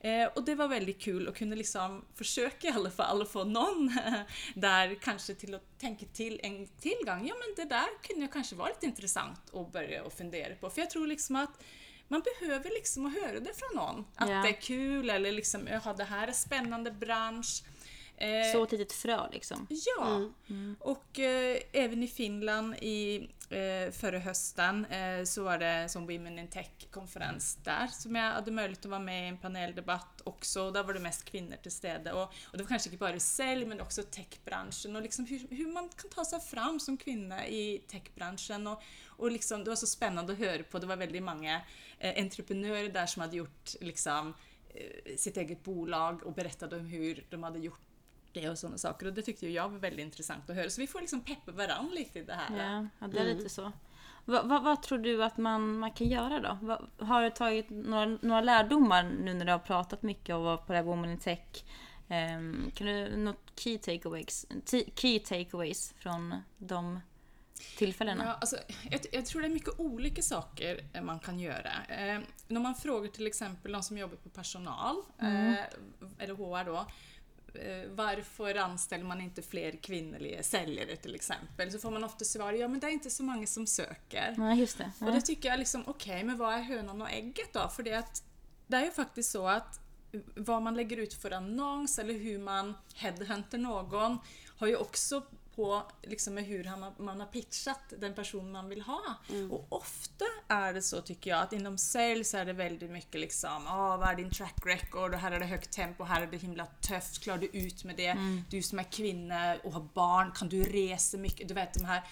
Eh, 0.00 0.26
och 0.34 0.44
det 0.44 0.54
var 0.54 0.68
väldigt 0.68 1.00
kul 1.00 1.28
att 1.28 1.36
kunna 1.36 1.54
liksom 1.56 2.04
försöka 2.14 2.68
i 2.68 2.70
alla 2.70 2.90
fall 2.90 3.26
få 3.26 3.44
någon 3.44 3.90
där 4.54 4.94
kanske 4.94 5.34
till 5.34 5.54
att 5.54 5.78
tänka 5.78 6.06
till 6.06 6.40
en 6.42 6.66
till 6.66 6.98
gång. 7.06 7.26
Ja 7.26 7.34
men 7.34 7.54
det 7.56 7.74
där 7.74 8.02
kunde 8.02 8.26
kanske 8.28 8.54
vara 8.56 8.68
lite 8.68 8.86
intressant 8.86 9.54
att 9.54 9.72
börja 9.72 10.04
och 10.04 10.12
fundera 10.12 10.54
på. 10.54 10.70
För 10.70 10.80
jag 10.80 10.90
tror 10.90 11.06
liksom 11.06 11.36
att 11.36 11.62
man 12.08 12.22
behöver 12.40 12.70
liksom 12.70 13.06
att 13.06 13.14
höra 13.14 13.40
det 13.40 13.52
från 13.54 13.76
någon. 13.76 14.04
Att 14.16 14.28
Ja. 14.30 14.42
det 14.42 14.48
är 14.48 14.60
kul 14.60 15.10
eller 15.10 15.32
liksom, 15.32 15.68
jaha 15.70 15.92
det 15.94 16.04
här 16.04 16.28
är 16.28 16.32
spännande 16.32 16.90
bransch. 16.90 17.62
Eh, 18.22 18.52
Så 18.52 18.62
ett 18.64 18.72
litet 18.72 18.92
frö 18.92 19.28
liksom. 19.32 19.66
Ja, 19.70 20.30
och 20.80 21.18
eh, 21.18 21.58
även 21.72 22.02
i 22.02 22.08
Finland 22.08 22.74
i 22.74 23.28
eh, 23.50 23.92
förra 23.92 24.18
hösten 24.18 24.84
eh, 24.84 25.24
så 25.24 25.42
var 25.44 25.58
det 25.58 25.88
som 25.88 26.06
Women 26.06 26.38
in 26.38 26.48
Tech-konferens 26.48 27.58
där 27.64 27.86
som 27.86 28.14
jag 28.16 28.32
hade 28.32 28.50
möjlighet 28.50 28.84
att 28.84 28.90
vara 28.90 29.00
med 29.00 29.24
i 29.24 29.28
en 29.28 29.38
paneldebatt 29.38 30.20
också. 30.24 30.70
Där 30.70 30.82
var 30.84 30.94
det 30.94 31.00
mest 31.00 31.24
kvinnor 31.24 31.56
till 31.62 31.72
städe 31.72 32.12
och, 32.12 32.22
och 32.22 32.56
det 32.56 32.58
var 32.62 32.68
kanske 32.68 32.88
inte 32.88 32.98
bara 32.98 33.18
sälj 33.20 33.64
men 33.66 33.80
också 33.80 34.02
techbranschen 34.02 34.96
och 34.96 35.02
liksom 35.02 35.26
hur, 35.26 35.46
hur 35.50 35.72
man 35.72 35.88
kan 35.88 36.10
ta 36.10 36.24
sig 36.24 36.40
fram 36.40 36.80
som 36.80 36.96
kvinna 36.96 37.46
i 37.46 37.82
techbranschen. 37.88 38.66
Och, 38.66 38.82
och 39.06 39.30
liksom, 39.30 39.64
det 39.64 39.70
var 39.70 39.76
så 39.76 39.86
spännande 39.86 40.32
att 40.32 40.38
höra 40.38 40.62
på. 40.62 40.78
Det 40.78 40.86
var 40.86 40.96
väldigt 40.96 41.22
många 41.22 41.60
eh, 41.98 42.22
entreprenörer 42.22 42.88
där 42.88 43.06
som 43.06 43.22
hade 43.22 43.36
gjort 43.36 43.70
liksom, 43.80 44.34
eh, 44.74 45.16
sitt 45.16 45.36
eget 45.36 45.64
bolag 45.64 46.26
och 46.26 46.32
berättade 46.34 46.76
om 46.76 46.86
hur 46.86 47.26
de 47.30 47.42
hade 47.42 47.58
gjort 47.58 47.80
det 48.34 48.50
och 48.50 48.58
sådana 48.58 48.78
saker. 48.78 49.06
Och 49.06 49.12
det 49.12 49.22
tyckte 49.22 49.46
ju 49.46 49.52
jag 49.52 49.68
var 49.68 49.78
väldigt 49.78 50.04
intressant 50.04 50.50
att 50.50 50.56
höra. 50.56 50.70
Så 50.70 50.80
vi 50.80 50.86
får 50.86 51.00
liksom 51.00 51.20
peppa 51.20 51.52
varandra 51.52 51.94
lite 51.94 52.18
i 52.18 52.22
det 52.22 52.34
här. 52.34 52.56
Ja, 52.56 52.88
ja 52.98 53.06
det 53.06 53.18
är 53.18 53.24
lite 53.24 53.48
så. 53.48 53.72
Vad, 54.24 54.48
vad, 54.48 54.62
vad 54.62 54.82
tror 54.82 54.98
du 54.98 55.24
att 55.24 55.36
man, 55.36 55.78
man 55.78 55.90
kan 55.90 56.08
göra 56.08 56.40
då? 56.40 56.58
Vad, 56.60 57.08
har 57.08 57.22
du 57.22 57.30
tagit 57.30 57.70
några, 57.70 58.06
några 58.06 58.40
lärdomar 58.40 59.02
nu 59.02 59.34
när 59.34 59.44
du 59.44 59.52
har 59.52 59.58
pratat 59.58 60.02
mycket 60.02 60.34
och 60.34 60.42
varit 60.42 60.66
på 60.66 60.72
det 60.72 60.78
här 60.78 60.84
Women 60.84 61.10
in 61.10 61.18
Tech? 61.18 61.64
Ehm, 62.08 62.70
kan 62.74 62.86
du, 62.86 63.16
något 63.16 63.52
key 63.56 63.78
takeaways, 63.78 64.46
key 64.94 65.18
takeaways 65.18 65.94
från 65.98 66.34
de 66.58 67.00
tillfällena? 67.78 68.24
Ja, 68.24 68.32
alltså, 68.32 68.56
jag, 68.90 69.00
jag 69.12 69.26
tror 69.26 69.40
det 69.40 69.48
är 69.48 69.52
mycket 69.52 69.80
olika 69.80 70.22
saker 70.22 70.84
eh, 70.92 71.02
man 71.02 71.18
kan 71.18 71.40
göra. 71.40 71.72
Eh, 71.88 72.20
när 72.48 72.60
man 72.60 72.74
frågar 72.74 73.08
till 73.08 73.26
exempel 73.26 73.72
de 73.72 73.82
som 73.82 73.98
jobbar 73.98 74.16
på 74.16 74.28
personal, 74.28 74.96
eh, 75.18 75.52
eller 76.18 76.34
HR 76.34 76.64
då, 76.64 76.86
varför 77.90 78.54
anställer 78.54 79.04
man 79.04 79.20
inte 79.20 79.42
fler 79.42 79.72
kvinnliga 79.72 80.42
säljare 80.42 80.96
till 80.96 81.14
exempel? 81.14 81.72
Så 81.72 81.78
får 81.78 81.90
man 81.90 82.04
ofta 82.04 82.24
svar, 82.24 82.52
ja 82.52 82.68
men 82.68 82.80
det 82.80 82.86
är 82.86 82.90
inte 82.90 83.10
så 83.10 83.22
många 83.22 83.46
som 83.46 83.66
söker. 83.66 84.34
Nej, 84.38 84.58
just 84.60 84.78
det. 84.78 84.92
Och 85.00 85.12
det 85.12 85.20
tycker 85.20 85.48
jag 85.48 85.58
liksom, 85.58 85.84
okej, 85.86 86.24
men 86.24 86.38
vad 86.38 86.54
är 86.54 86.62
hönan 86.62 87.02
och 87.02 87.10
ägget 87.10 87.52
då? 87.52 87.68
För 87.68 87.82
det, 87.82 87.94
att, 87.94 88.22
det 88.66 88.76
är 88.76 88.84
ju 88.84 88.90
faktiskt 88.90 89.30
så 89.30 89.48
att 89.48 89.80
vad 90.36 90.62
man 90.62 90.74
lägger 90.74 90.96
ut 90.96 91.14
för 91.14 91.30
annons 91.30 91.98
eller 91.98 92.14
hur 92.14 92.38
man 92.38 92.74
headhunter 92.94 93.58
någon 93.58 94.18
har 94.56 94.66
ju 94.66 94.76
också 94.76 95.22
på 95.56 95.82
liksom 96.02 96.34
med 96.34 96.44
hur 96.44 96.64
han 96.64 96.82
har- 96.82 96.94
man 96.98 97.20
har 97.20 97.26
pitchat 97.26 97.80
den 97.98 98.14
person 98.14 98.52
man 98.52 98.68
vill 98.68 98.80
ha. 98.82 99.00
Och 99.50 99.66
ofta 99.68 100.24
är 100.48 100.72
det 100.74 100.82
så 100.82 101.00
tycker 101.00 101.30
jag 101.30 101.40
att 101.42 101.52
inom 101.52 101.78
sales 101.78 102.34
är 102.34 102.44
det 102.44 102.52
väldigt 102.52 102.90
mycket 102.90 103.20
liksom, 103.20 103.66
ah, 103.66 103.96
vad 103.96 104.08
är 104.08 104.14
din 104.14 104.30
track 104.30 104.54
record 104.66 105.14
och 105.14 105.20
här 105.20 105.32
är 105.32 105.40
det 105.40 105.46
högt 105.46 105.70
tempo, 105.72 106.04
här 106.04 106.22
är 106.22 106.26
det 106.26 106.36
himla 106.36 106.66
tufft, 106.66 107.22
klarar 107.22 107.38
du 107.38 107.46
ut 107.46 107.84
med 107.84 107.96
det? 107.96 108.16
Du 108.50 108.62
som 108.62 108.78
är 108.78 108.82
kvinna 108.92 109.56
och 109.64 109.72
har 109.72 109.88
barn, 109.94 110.32
kan 110.32 110.48
du 110.48 110.64
resa 110.64 111.16
mycket? 111.18 111.48
Du 111.48 111.54
vet 111.54 111.74
de 111.74 111.84
här 111.84 112.02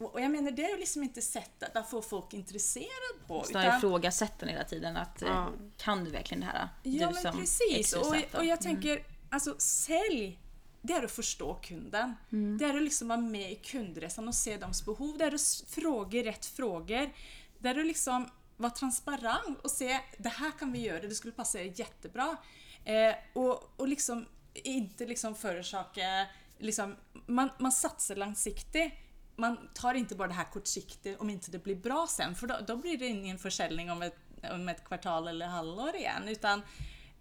och 0.00 0.20
jag 0.20 0.30
menar 0.30 0.50
det 0.50 0.64
är 0.64 0.78
liksom 0.78 1.02
inte 1.02 1.22
sättet 1.22 1.76
att 1.76 1.90
få 1.90 2.02
folk 2.02 2.34
intresserade 2.34 3.18
på. 3.26 3.44
Så 3.44 3.52
där 3.52 3.76
ifrågasätter 3.78 4.46
hela 4.46 4.64
tiden 4.64 4.96
att 4.96 5.22
eh, 5.22 5.28
Ja. 5.28 5.48
kan 5.76 6.04
du 6.04 6.10
verkligen 6.10 6.40
det 6.40 6.46
här? 6.46 6.68
Ja 6.82 7.08
du 7.08 7.20
men 7.24 7.38
precis. 7.38 7.92
Och, 7.92 8.14
och 8.34 8.44
jag 8.44 8.60
tänker, 8.60 9.02
alltså 9.30 9.54
sälj, 9.58 10.38
det 10.82 10.92
är 10.92 11.02
att 11.02 11.10
förstå 11.10 11.54
kunden. 11.54 12.14
Det 12.58 12.64
är 12.64 12.76
att 12.76 12.82
liksom 12.82 13.08
vara 13.08 13.20
med 13.20 13.52
i 13.52 13.54
kundresan 13.54 14.28
och 14.28 14.34
se 14.34 14.56
deras 14.56 14.84
behov. 14.84 15.18
Det 15.18 15.24
är 15.24 15.34
att 15.34 15.64
fråga 15.68 16.24
rätt 16.24 16.46
frågor. 16.46 17.10
Det 17.58 17.68
är 17.68 17.78
att 17.78 17.86
liksom 17.86 18.28
vara 18.56 18.70
transparent 18.70 19.60
och 19.62 19.70
se, 19.70 20.00
det 20.18 20.28
här 20.28 20.50
kan 20.58 20.72
vi 20.72 20.78
göra, 20.78 21.00
det 21.00 21.14
skulle 21.14 21.32
passa 21.32 21.60
er 21.60 21.72
jättebra. 21.76 22.36
Eh, 22.84 23.14
och, 23.32 23.80
och 23.80 23.88
liksom 23.88 24.26
inte 24.52 25.06
liksom 25.06 25.34
förorsaka, 25.34 26.26
liksom, 26.58 26.96
man, 27.26 27.50
man 27.58 27.72
satsar 27.72 28.16
långsiktigt. 28.16 28.92
Man 29.36 29.68
tar 29.74 29.94
inte 29.94 30.14
bara 30.14 30.28
det 30.28 30.34
här 30.34 30.52
kortsiktigt 30.52 31.20
om 31.20 31.30
inte 31.30 31.50
det 31.50 31.58
blir 31.58 31.76
bra 31.76 32.06
sen, 32.10 32.34
för 32.34 32.46
då, 32.46 32.56
då 32.66 32.76
blir 32.76 32.98
det 32.98 33.06
ingen 33.06 33.38
försäljning 33.38 33.90
om 33.90 34.02
ett, 34.02 34.16
om 34.52 34.68
ett 34.68 34.84
kvartal 34.84 35.28
eller 35.28 35.46
halvår 35.46 35.96
igen. 35.96 36.28
Utan, 36.28 36.62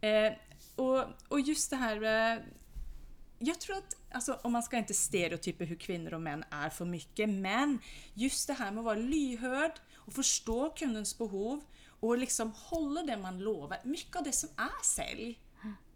eh, 0.02 0.34
och, 0.76 1.04
och 1.28 1.40
just 1.40 1.70
det 1.70 1.76
här 1.76 2.04
eh, 2.04 2.40
jag 3.40 3.60
tror 3.60 3.78
att, 3.78 3.96
alltså, 4.12 4.40
om 4.44 4.52
man 4.52 4.64
ska 4.64 4.78
inte 4.78 4.94
stereotypa 4.94 5.64
hur 5.64 5.76
kvinnor 5.76 6.14
och 6.14 6.22
män 6.22 6.44
är 6.50 6.70
för 6.70 6.86
mycket, 6.86 7.30
men 7.30 7.80
just 8.14 8.48
det 8.48 8.54
här 8.54 8.72
med 8.72 8.80
att 8.80 8.86
vara 8.86 8.96
lyhörd 9.00 9.72
och 9.96 10.14
förstå 10.14 10.70
kundens 10.70 11.18
behov 11.18 11.62
och 12.00 12.18
liksom 12.18 12.52
hålla 12.56 13.04
det 13.04 13.18
man 13.18 13.40
lovar. 13.40 13.80
Mycket 13.84 14.16
av 14.16 14.24
det 14.24 14.32
som 14.32 14.50
är 14.58 14.84
sälj, 14.84 15.40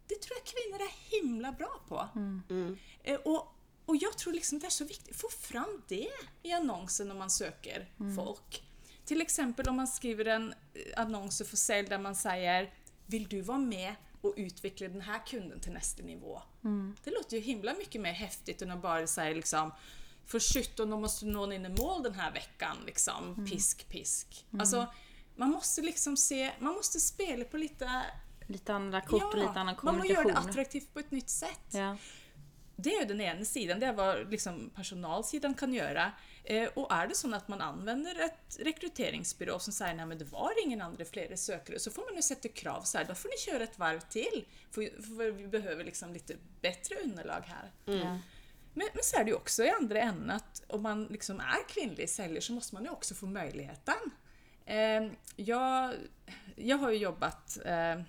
det 0.08 0.16
tror 0.22 0.38
jag 0.38 0.46
kvinnor 0.46 0.82
är 0.82 1.22
himla 1.22 1.52
bra 1.52 1.82
på. 1.88 2.08
Eh, 3.04 3.16
Och, 3.16 3.56
och 3.86 3.96
jag 3.96 4.18
tror 4.18 4.34
liksom 4.34 4.60
det 4.60 4.66
är 4.66 4.70
så 4.72 4.86
viktigt 4.86 5.16
få 5.16 5.30
fram 5.30 5.82
det 5.88 6.08
i 6.44 6.52
annonsen 6.52 7.08
när 7.08 7.16
man 7.16 7.30
söker 7.30 7.90
folk. 8.16 8.64
Till 9.06 9.22
exempel 9.22 9.70
om 9.70 9.76
man 9.76 9.88
skriver 9.88 10.26
en 10.26 10.54
eh, 10.74 10.82
annons 11.02 11.42
för 11.50 11.58
sälj 11.58 11.88
där 11.88 11.98
man 11.98 12.16
säger 12.16 12.74
Vill 13.06 13.28
du 13.28 13.42
vara 13.42 13.58
med 13.58 13.96
och 14.22 14.34
utveckla 14.38 14.88
den 14.88 15.02
här 15.02 15.26
kunden 15.26 15.60
till 15.60 15.72
nästa 15.72 16.04
nivå? 16.04 16.42
Det 17.04 17.12
låter 17.12 17.38
ju 17.38 17.44
himla 17.44 17.74
mycket 17.74 18.02
mer 18.02 18.14
häftigt 18.14 18.62
än 18.62 18.72
att 18.72 18.82
bara 18.82 19.08
säga 19.08 19.36
liksom 19.36 19.72
för 20.26 20.64
17 20.64 20.90
då 20.90 21.00
måste 21.00 21.26
någon 21.26 21.54
in 21.54 21.66
i 21.66 21.70
mål 21.70 22.04
den 22.04 22.14
här 22.14 22.32
veckan. 22.32 22.78
Liksom. 22.86 23.48
Pisk, 23.52 23.90
pisk. 23.90 24.46
Alltså, 24.60 24.88
man 25.36 25.50
måste 25.50 25.82
liksom 25.82 26.18
se, 26.18 26.52
man 26.60 26.74
måste 26.74 27.00
spela 27.00 27.46
på 27.46 27.58
lite... 27.58 28.02
Lite 28.48 28.74
andra 28.74 29.02
kort 29.02 29.24
och 29.24 29.38
lite 29.38 29.50
annan 29.50 29.76
man 29.84 29.96
måste 29.96 30.08
göra 30.08 30.24
det 30.24 30.24
kommunikation. 30.24 30.50
attraktivt 30.50 30.94
på 30.94 31.00
ett 31.00 31.12
nytt 31.12 31.30
sätt. 31.30 31.68
Ja. 31.72 31.98
Det 32.76 32.96
är 32.96 33.06
den 33.06 33.22
ena 33.22 33.46
sidan, 33.46 33.80
det 33.80 33.86
är 33.86 33.94
vad 33.94 34.32
liksom 34.32 34.72
personalsidan 34.76 35.54
kan 35.54 35.74
göra. 35.74 36.12
Eh, 36.44 36.70
och 36.74 36.94
är 36.94 37.08
det 37.08 37.16
så 37.16 37.36
att 37.36 37.48
man 37.48 37.62
använder 37.62 38.26
ett 38.26 38.58
rekryteringsbyrå 38.60 39.60
som 39.60 39.74
säger 39.74 39.94
nej 39.94 40.06
men 40.06 40.18
det 40.18 40.26
var 40.26 40.64
ingen 40.64 40.82
andra 40.82 41.06
fler 41.06 41.36
sökare, 41.36 41.80
så 41.80 41.92
får 41.92 42.02
man 42.02 42.16
ju 42.16 42.22
sätta 42.22 42.48
krav 42.48 42.82
så 42.82 42.98
här, 42.98 43.06
då 43.06 43.16
får 43.16 43.30
ni 43.30 43.38
köra 43.38 43.64
ett 43.64 43.80
varv 43.80 44.00
till. 44.00 44.46
För, 44.72 45.02
för 45.02 45.32
vi 45.32 45.48
behöver 45.48 45.84
liksom 45.84 46.14
lite 46.14 46.36
bättre 46.62 46.96
underlag 46.96 47.44
här. 47.46 47.72
Ja. 47.86 48.20
Men, 48.74 48.88
men 48.94 49.04
så 49.04 49.18
är 49.18 49.24
det 49.24 49.30
ju 49.30 49.36
också 49.36 49.64
i 49.64 49.70
andra 49.70 50.02
änden 50.02 50.32
att 50.32 50.64
om 50.68 50.82
man 50.82 51.04
liksom 51.04 51.40
är 51.40 51.70
kvinnlig 51.70 52.10
säljare 52.10 52.42
så 52.42 52.54
måste 52.54 52.76
man 52.76 52.84
ju 52.84 52.90
också 52.90 53.16
få 53.16 53.26
möjligheten. 53.26 54.12
Eh, 54.66 55.12
jag, 55.36 55.94
jag 56.56 56.78
har 56.78 56.92
ju 56.92 56.98
jobbat 56.98 57.58
eh, 57.66 58.02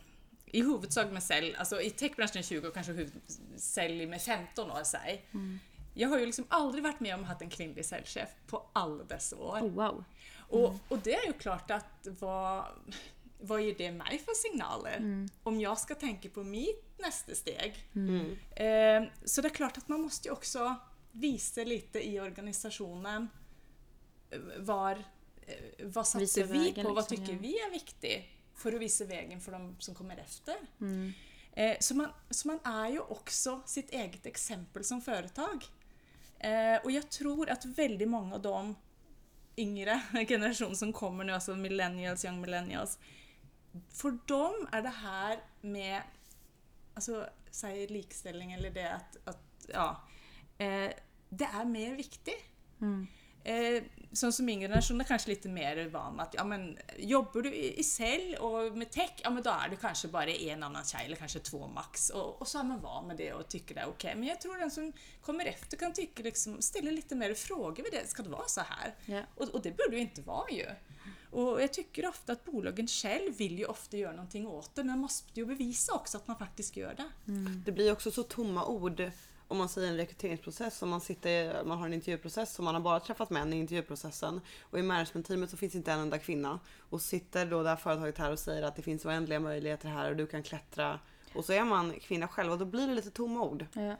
i 0.47 0.62
huvudsak 0.62 1.12
med 1.12 1.23
sälj, 1.23 1.55
alltså 1.55 1.81
i 1.81 1.91
techbranschen 1.91 2.43
20 2.43 2.69
och 2.69 2.75
kanske 2.75 3.07
sälj 3.57 4.07
med 4.07 4.23
15 4.23 4.71
år 4.71 4.85
säg. 4.85 5.25
Jag 5.94 6.08
har 6.08 6.18
ju 6.18 6.26
liksom 6.26 6.46
aldrig 6.49 6.84
varit 6.84 7.00
med 7.00 7.14
om 7.14 7.22
att 7.22 7.28
ha 7.28 7.37
en 7.40 7.50
kvinnlig 7.50 7.84
säljchef 7.84 8.28
på 8.46 8.66
alla 8.72 9.04
dessa 9.04 9.37
år. 9.37 9.58
Oh, 9.58 9.70
wow. 9.70 10.04
Och, 10.37 10.75
och 10.88 10.99
det 10.99 11.14
är 11.14 11.26
ju 11.26 11.32
klart 11.32 11.70
att 11.70 12.06
vad, 12.20 12.64
vad 13.40 13.62
ger 13.62 13.75
det 13.78 13.92
mig 13.92 14.18
för 14.18 14.34
signaler? 14.34 15.28
Om 15.42 15.61
jag 15.61 15.78
ska 15.78 15.94
tänka 15.94 16.28
på 16.28 16.44
mitt 16.44 16.99
nästa 16.99 17.34
steg. 17.34 17.87
Eh, 18.56 19.02
så 19.25 19.40
det 19.40 19.49
är 19.49 19.54
klart 19.54 19.78
att 19.78 19.88
man 19.88 20.00
måste 20.00 20.28
ju 20.28 20.32
också 20.32 20.76
visa 21.12 21.64
lite 21.64 22.08
i 22.08 22.20
organisationen 22.20 23.28
eh, 24.30 24.38
var, 24.58 25.04
eh, 25.46 25.87
vad 25.87 26.06
satsar 26.06 26.44
vi 26.44 26.72
på, 26.72 26.82
vad 26.82 26.96
liksom, 26.96 27.16
tycker 27.16 27.32
ja. 27.32 27.38
vi 27.42 27.58
är 27.58 27.70
viktigt 27.70 28.25
för 28.54 28.72
att 28.72 28.80
visa 28.80 29.04
vägen 29.04 29.40
för 29.40 29.52
de 29.52 29.76
som 29.78 29.94
kommer 29.94 30.16
efter. 30.16 30.56
Mm. 30.80 31.12
Eh, 31.52 31.76
så, 31.80 31.94
man, 31.94 32.08
så 32.30 32.49
man 32.49 32.61
är 32.64 32.88
ju 32.88 33.00
också 33.00 33.62
sitt 33.66 33.90
eget 33.90 34.26
exempel 34.26 34.84
som 34.84 35.00
företag. 35.00 35.64
Eh, 36.42 36.76
och 36.84 36.90
jag 36.90 37.11
tror 37.11 37.50
att 37.50 37.64
väldigt 37.64 38.08
många 38.08 38.34
av 38.34 38.42
de 38.42 38.75
yngre 39.56 40.02
generation 40.28 40.76
som 40.76 40.92
kommer 40.92 41.25
nu, 41.25 41.32
alltså 41.32 41.56
millennials, 41.56 42.25
young 42.25 42.40
millennials, 42.40 42.99
för 43.90 44.18
dem 44.26 44.68
är 44.72 44.82
det 44.82 44.88
här 44.88 45.38
med, 45.61 46.02
alltså 46.94 47.26
säg 47.50 47.87
likställning 47.87 48.52
eller 48.52 48.70
det 48.70 48.92
att, 48.92 49.16
att 49.25 49.66
ja, 49.72 50.02
eh, 50.58 50.90
det 51.28 51.44
är 51.44 51.64
mer 51.64 51.96
viktigt. 51.96 52.44
Mm. 52.80 53.06
Eh, 53.44 53.82
som 54.12 54.33
som 54.33 54.49
yngre 54.49 54.69
generation 54.69 55.00
är 55.00 55.04
kanske 55.04 55.31
lite 55.31 55.49
mer 55.49 55.88
van 55.88 56.16
med 56.16 56.23
att 56.23 56.35
ja, 56.35 56.45
men, 56.45 56.78
jobbar 56.99 57.42
du 57.42 57.54
i, 57.54 57.83
sälj 57.83 58.37
och 58.37 58.76
med 58.76 58.90
tech, 58.90 59.11
ja 59.23 59.31
men 59.31 59.42
då 59.42 59.50
är 59.50 59.69
det 59.69 59.76
kanske 59.76 60.09
bara 60.09 60.31
en 60.31 60.62
annan 60.62 60.85
tjej 60.85 61.04
eller 61.04 61.16
kanske 61.16 61.38
två 61.38 61.66
max 61.66 62.11
och, 62.11 62.40
och 62.40 62.49
så 62.49 62.59
är 62.59 62.62
man 62.62 62.81
van 62.81 63.07
med 63.07 63.16
det 63.16 63.33
och 63.33 63.49
tycker 63.49 63.75
det 63.75 63.81
är 63.81 63.88
okej. 63.88 64.14
Men 64.14 64.28
jag 64.28 64.40
tror 64.40 64.57
den 64.57 64.71
som 64.71 64.92
kommer 65.21 65.45
efter 65.45 65.76
kan 65.76 65.92
tycka 65.92 66.23
liksom, 66.23 66.62
ställa 66.62 66.90
lite 66.90 67.14
mer 67.14 67.35
frågor 67.35 67.83
vid 67.83 67.92
det. 67.92 68.07
Ska 68.09 68.23
det 68.23 68.28
vara 68.28 68.49
så 68.49 68.61
här? 68.61 68.95
Ja. 69.07 69.21
Och, 69.35 69.49
och 69.49 69.62
det 69.62 69.71
borde 69.71 69.97
ju 69.97 70.02
inte 70.02 70.23
vara 70.23 70.50
ju. 70.50 70.66
Och 71.31 71.62
jag 71.62 71.73
tycker 71.73 72.09
ofta 72.09 72.33
att 72.33 72.45
bolagen 72.45 72.87
själv 72.87 73.37
vill 73.37 73.59
ju 73.59 73.64
ofta 73.64 73.97
göra 73.97 74.12
någonting 74.12 74.47
åt 74.47 74.75
det 74.75 74.83
men 74.83 74.90
man 74.90 74.99
måste 74.99 75.40
ju 75.40 75.47
bevisa 75.47 75.95
också 75.95 76.16
att 76.16 76.28
man 76.28 76.38
faktiskt 76.38 76.76
gör 76.76 76.95
det. 76.95 77.33
Det 77.64 77.73
blir 77.73 77.92
också 77.92 78.11
så 78.11 78.23
tomma 78.23 78.66
ord 78.66 79.11
om 79.52 79.59
man 79.59 79.68
säger 79.68 79.88
en 79.88 79.97
rekryteringsprocess. 79.97 80.82
Om 80.82 80.88
man, 80.88 81.00
sitter, 81.00 81.64
man 81.64 81.78
har 81.78 81.87
en 81.87 81.92
intervjuprocess 81.92 82.59
och 82.59 82.64
man 82.64 82.75
har 82.75 82.80
bara 82.82 83.00
träffat 83.00 83.30
män 83.30 83.52
i 83.52 83.56
intervjuprocessen. 83.56 84.40
Och 84.61 84.78
i 84.78 84.82
managementteamet 84.82 85.50
så 85.50 85.56
finns 85.56 85.75
inte 85.75 85.92
en 85.92 86.00
enda 86.00 86.18
kvinna. 86.18 86.61
Och 86.78 87.00
sitter 87.00 87.47
då 87.47 87.62
det 87.62 87.68
här 87.68 87.76
företaget 87.76 88.18
här 88.18 88.32
och 88.32 88.38
säger 88.38 88.62
att 88.62 88.76
det 88.76 88.82
finns 88.82 89.04
oändliga 89.04 89.40
möjligheter 89.40 89.88
här 89.88 90.11
och 90.11 90.16
du 90.16 90.26
kan 90.26 90.42
klättra. 90.42 91.00
Och 91.35 91.44
så 91.44 91.52
är 91.52 91.64
man 91.64 91.92
kvinna 92.00 92.28
själv 92.28 92.52
och 92.52 92.59
då 92.59 92.64
blir 92.64 92.87
det 92.87 92.94
lite 92.94 93.11
tomma 93.11 93.42
ord. 93.42 93.66
Ja. 93.73 93.97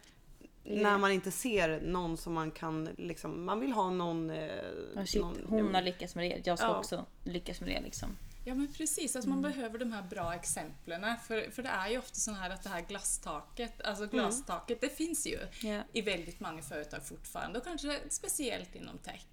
När 0.65 0.99
man 0.99 1.13
inte 1.13 1.31
ser 1.31 1.81
någon 1.81 2.17
som 2.17 2.33
man 2.33 2.51
kan 2.51 2.89
liksom, 2.97 3.45
man 3.45 3.61
vill 3.61 3.73
ha 3.73 3.91
någon... 3.91 4.29
Ja, 4.29 5.07
shit, 5.07 5.23
någon 5.23 5.37
hon 5.49 5.75
har 5.75 5.83
lyckats 5.83 6.15
med 6.15 6.31
det. 6.31 6.47
Jag 6.47 6.59
ska 6.59 6.69
Ja. 6.69 6.79
också 6.79 7.07
lyckas 7.25 7.61
med 7.61 7.71
det 7.71 7.81
liksom. 7.81 8.17
Ja 8.45 8.55
men 8.55 8.73
precis, 8.73 9.17
alltså 9.17 9.31
man 9.31 9.43
behöver 9.43 9.79
de 9.79 9.93
här 9.93 10.03
bra 10.03 10.35
exemplen. 10.35 11.17
För, 11.27 11.51
för 11.51 11.63
det 11.63 11.69
är 11.69 11.89
ju 11.89 11.99
ofta 11.99 12.15
så 12.15 12.33
här 12.33 12.51
att 12.51 12.63
det 12.63 12.69
här 12.69 12.81
glasstaket, 12.81 13.81
alltså 13.83 14.07
glastaket, 14.07 14.81
det 14.81 14.97
finns 14.97 15.27
ju 15.27 15.39
Ja. 15.63 15.83
i 15.93 16.01
väldigt 16.03 16.41
många 16.41 16.63
företag 16.63 17.07
fortfarande 17.07 17.59
och 17.59 17.65
kanske 17.65 18.01
speciellt 18.09 18.75
inom 18.75 18.99
tech. 18.99 19.25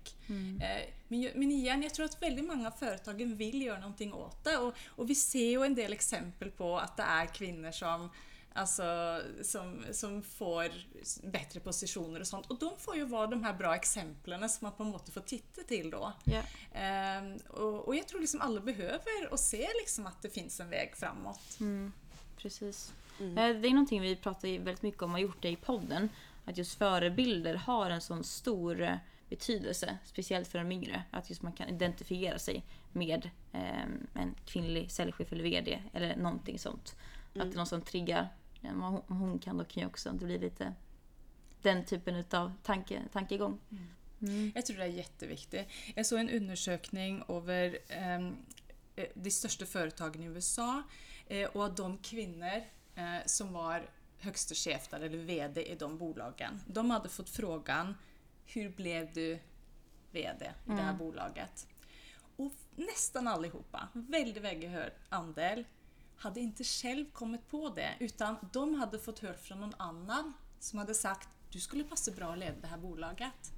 Eh, 0.61 0.89
Men, 1.07 1.21
men 1.35 1.51
igen, 1.51 1.83
jag 1.83 1.93
tror 1.93 2.05
att 2.05 2.21
väldigt 2.23 2.45
många 2.45 2.67
av 2.67 2.71
företagen 2.71 3.35
vill 3.37 3.61
göra 3.61 3.79
någonting 3.79 4.13
åt 4.13 4.43
det 4.43 4.57
och, 4.57 4.73
och 4.87 5.09
vi 5.09 5.15
ser 5.15 5.49
ju 5.49 5.63
en 5.65 5.75
del 5.75 5.93
exempel 5.93 6.51
på 6.51 6.77
att 6.79 6.97
det 6.97 7.03
är 7.03 7.25
kvinnor 7.25 7.71
som 7.71 8.09
Alltså 8.53 9.21
som, 9.43 9.85
som 9.91 10.23
får 10.23 10.71
bättre 11.23 11.59
positioner 11.59 12.19
och 12.19 12.27
sånt. 12.27 12.47
Och 12.47 12.59
de 12.59 12.71
får 12.77 12.95
ju 12.95 13.05
vara 13.05 13.27
de 13.27 13.43
här 13.43 13.53
bra 13.53 13.75
exemplen 13.75 14.49
som 14.49 14.65
man 14.65 14.71
på 14.71 14.83
något 14.83 15.05
sätt 15.05 15.13
får 15.13 15.21
titta 15.21 15.61
till 15.61 15.89
då. 15.91 16.13
Ja. 16.23 16.41
Ehm, 16.73 17.37
och, 17.47 17.87
och 17.87 17.95
jag 17.95 18.07
tror 18.07 18.19
liksom 18.19 18.41
alla 18.41 18.61
behöver 18.61 19.31
och 19.31 19.39
se 19.39 19.67
liksom 19.79 20.05
att 20.05 20.21
det 20.21 20.29
finns 20.29 20.59
en 20.59 20.69
väg 20.69 20.95
framåt. 20.95 21.57
Mm, 21.59 21.91
precis. 22.37 22.93
Mm. 23.19 23.37
Eh, 23.37 23.61
Det 23.61 23.67
är 23.67 23.71
någonting 23.71 24.01
vi 24.01 24.15
pratar 24.15 24.47
väldigt 24.47 24.81
mycket 24.81 25.01
om 25.01 25.09
och 25.09 25.13
har 25.13 25.19
gjort 25.19 25.41
det 25.41 25.49
i 25.49 25.55
podden. 25.55 26.09
Att 26.45 26.57
just 26.57 26.77
förebilder 26.77 27.55
har 27.55 27.89
en 27.89 28.01
sån 28.01 28.23
stor 28.23 28.81
eh, 28.81 28.95
betydelse, 29.29 29.97
speciellt 30.05 30.47
för 30.47 30.59
de 30.59 30.71
yngre. 30.71 31.03
Att 31.11 31.29
just 31.29 31.41
man 31.41 31.53
kan 31.53 31.69
identifiera 31.69 32.39
sig 32.39 32.63
med 32.91 33.29
eh, 33.51 33.83
en 34.13 34.35
kvinnlig 34.45 34.91
säljchef 34.91 35.31
eller 35.31 35.43
VD 35.43 35.83
eller 35.93 36.15
någonting 36.15 36.59
sånt. 36.59 36.95
Att 37.27 37.33
det 37.33 37.41
är 37.41 37.57
någon 37.57 37.65
som 37.67 37.81
triggar. 37.81 38.29
Men 38.61 38.83
Om 38.83 39.03
hon 39.07 39.39
kan 39.39 39.57
då 39.57 39.63
kan 39.63 39.81
ju 39.81 39.87
också 39.87 40.11
det 40.11 40.25
blir 40.25 40.39
lite 40.39 40.73
den 41.61 41.85
typen 41.85 42.23
av 42.31 42.53
tanke, 42.63 43.03
tankegång. 43.13 43.59
Mm. 44.21 44.51
Jag 44.55 44.65
tror 44.65 44.77
det 44.77 44.83
är 44.83 44.87
jätteviktigt. 44.87 45.67
Jag 45.95 46.05
såg 46.05 46.19
en 46.19 46.29
undersökning 46.29 47.23
över 47.27 47.79
ehm, 47.87 48.35
eh, 48.95 49.05
de 49.13 49.31
största 49.31 49.65
företagen 49.65 50.23
i 50.23 50.25
USA 50.25 50.83
eh, 51.27 51.49
och 51.49 51.75
de 51.75 51.97
kvinnor 51.97 52.63
eh, 52.95 53.17
som 53.25 53.53
var 53.53 53.89
högsta 54.19 54.55
chef 54.55 54.93
eller 54.93 55.09
VD 55.09 55.71
i 55.71 55.75
de 55.75 55.97
bolagen. 55.97 56.61
De 56.67 56.91
hade 56.91 57.09
fått 57.09 57.29
frågan 57.29 57.95
Hur 58.45 58.69
blev 58.69 59.13
du 59.13 59.39
VD 60.11 60.45
i 60.45 60.69
det 60.69 60.81
här 60.81 60.93
bolaget? 60.93 61.67
Och 62.35 62.53
nästan 62.75 63.27
allihopa, 63.27 63.87
väldigt, 63.93 64.43
väldigt 64.43 64.69
hög 64.69 64.91
andel, 65.09 65.65
hade 66.19 66.39
inte 66.39 66.63
själv 66.63 67.05
kommit 67.11 67.49
på 67.49 67.69
det 67.69 67.95
utan 67.99 68.35
de 68.53 68.75
hade 68.75 68.99
fått 68.99 69.19
hört 69.19 69.39
från 69.39 69.59
någon 69.59 69.75
annan 69.77 70.33
som 70.59 70.79
hade 70.79 70.93
sagt 70.93 71.29
du 71.51 71.59
skulle 71.59 71.83
passa 71.83 72.11
bra 72.11 72.31
att 72.31 72.37
leda 72.37 72.55
det 72.61 72.67
här 72.67 72.77
bolaget. 72.77 73.51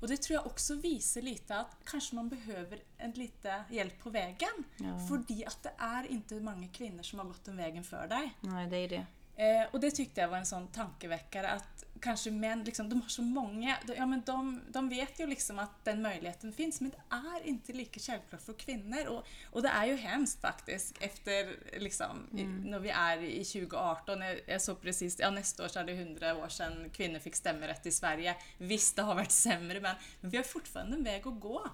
Och 0.00 0.08
det 0.08 0.16
tror 0.16 0.34
jag 0.34 0.46
också 0.46 0.74
visar 0.74 1.22
lite 1.22 1.56
att 1.56 1.76
kanske 1.84 2.14
man 2.14 2.28
behöver 2.28 2.78
en 2.98 3.10
lite 3.10 3.64
hjälp 3.70 3.98
på 4.02 4.10
vägen. 4.10 4.64
Ja. 4.76 5.06
För 5.08 5.14
att 5.14 5.28
det 5.28 5.70
är 5.78 6.06
inte 6.06 6.40
många 6.40 6.68
kvinnor 6.68 7.02
som 7.02 7.18
har 7.18 7.26
gått 7.26 7.44
den 7.44 7.56
vägen 7.56 7.84
för 7.84 8.08
dig. 8.08 8.34
Nej, 8.40 8.66
det 8.66 8.76
är 8.76 8.88
det. 8.88 9.06
Eh, 9.36 9.66
och 9.72 9.80
det 9.80 9.90
tyckte 9.90 10.20
jag 10.20 10.28
var 10.28 10.38
en 10.38 10.46
sån 10.46 10.68
tankeväckare 10.68 11.48
att 11.50 11.84
kanske 12.00 12.30
män, 12.30 12.64
liksom, 12.64 12.88
de 12.88 13.00
har 13.02 13.08
så 13.08 13.22
många, 13.22 13.76
de- 13.86 13.94
ja 13.94 14.06
men 14.06 14.22
de, 14.26 14.60
de 14.68 14.88
vet 14.88 15.20
ju 15.20 15.26
liksom 15.26 15.58
att 15.58 15.84
den 15.84 16.02
möjligheten 16.02 16.52
finns 16.52 16.80
men 16.80 16.90
det 16.90 16.96
är 17.16 17.46
inte 17.46 17.72
lika 17.72 18.00
självklart 18.00 18.42
för 18.42 18.52
kvinnor 18.52 19.06
och, 19.06 19.24
och 19.50 19.62
det 19.62 19.68
är 19.68 19.86
ju 19.86 19.96
hemskt 19.96 20.40
faktiskt 20.40 21.02
efter 21.02 21.56
liksom, 21.80 22.28
i, 22.38 22.44
när 22.44 22.78
vi 22.78 22.90
är 22.90 23.18
i 23.22 23.44
2018, 23.44 24.22
jag, 24.46 24.62
såg 24.62 24.80
precis, 24.82 25.18
ja 25.20 25.30
nästa 25.30 25.64
år 25.64 25.68
så 25.68 25.78
är 25.78 25.84
det 25.84 25.92
100 25.92 26.36
år 26.36 26.48
sedan 26.48 26.90
kvinnor 26.92 27.18
fick 27.18 27.36
stämmerätt 27.36 27.86
i 27.86 27.90
Sverige. 27.90 28.34
Visst, 28.58 28.96
det 28.96 29.02
har 29.02 29.14
varit 29.14 29.30
sämre 29.32 29.80
men, 29.80 29.96
men 30.20 30.30
vi 30.30 30.36
har 30.36 30.44
fortfarande 30.44 30.96
en 30.96 31.04
väg 31.04 31.26
att 31.26 31.40
gå. 31.40 31.68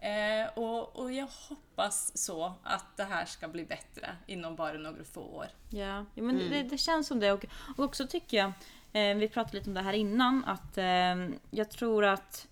Eh, 0.00 0.48
och, 0.58 0.96
och 0.96 1.12
jag 1.12 1.26
hoppas 1.48 1.71
så 2.14 2.54
att 2.62 2.96
det 2.96 3.04
här 3.04 3.24
ska 3.24 3.48
bli 3.48 3.64
bättre 3.64 4.16
inom 4.26 4.56
bara 4.56 4.78
några 4.78 5.04
få 5.04 5.20
år. 5.20 5.46
Ja, 5.70 6.04
ja 6.14 6.22
men 6.22 6.38
det, 6.38 6.62
det 6.62 6.78
känns 6.78 7.06
som 7.06 7.20
det. 7.20 7.32
Och, 7.32 7.44
och 7.76 7.84
också 7.84 8.06
tycker 8.06 8.36
jag, 8.36 8.52
eh, 8.92 9.16
vi 9.16 9.28
pratade 9.28 9.56
lite 9.56 9.70
om 9.70 9.74
det 9.74 9.82
här 9.82 9.92
innan, 9.92 10.44
att 10.44 10.78
eh, 10.78 11.38
jag 11.50 11.70
tror 11.70 12.04
att 12.04 12.48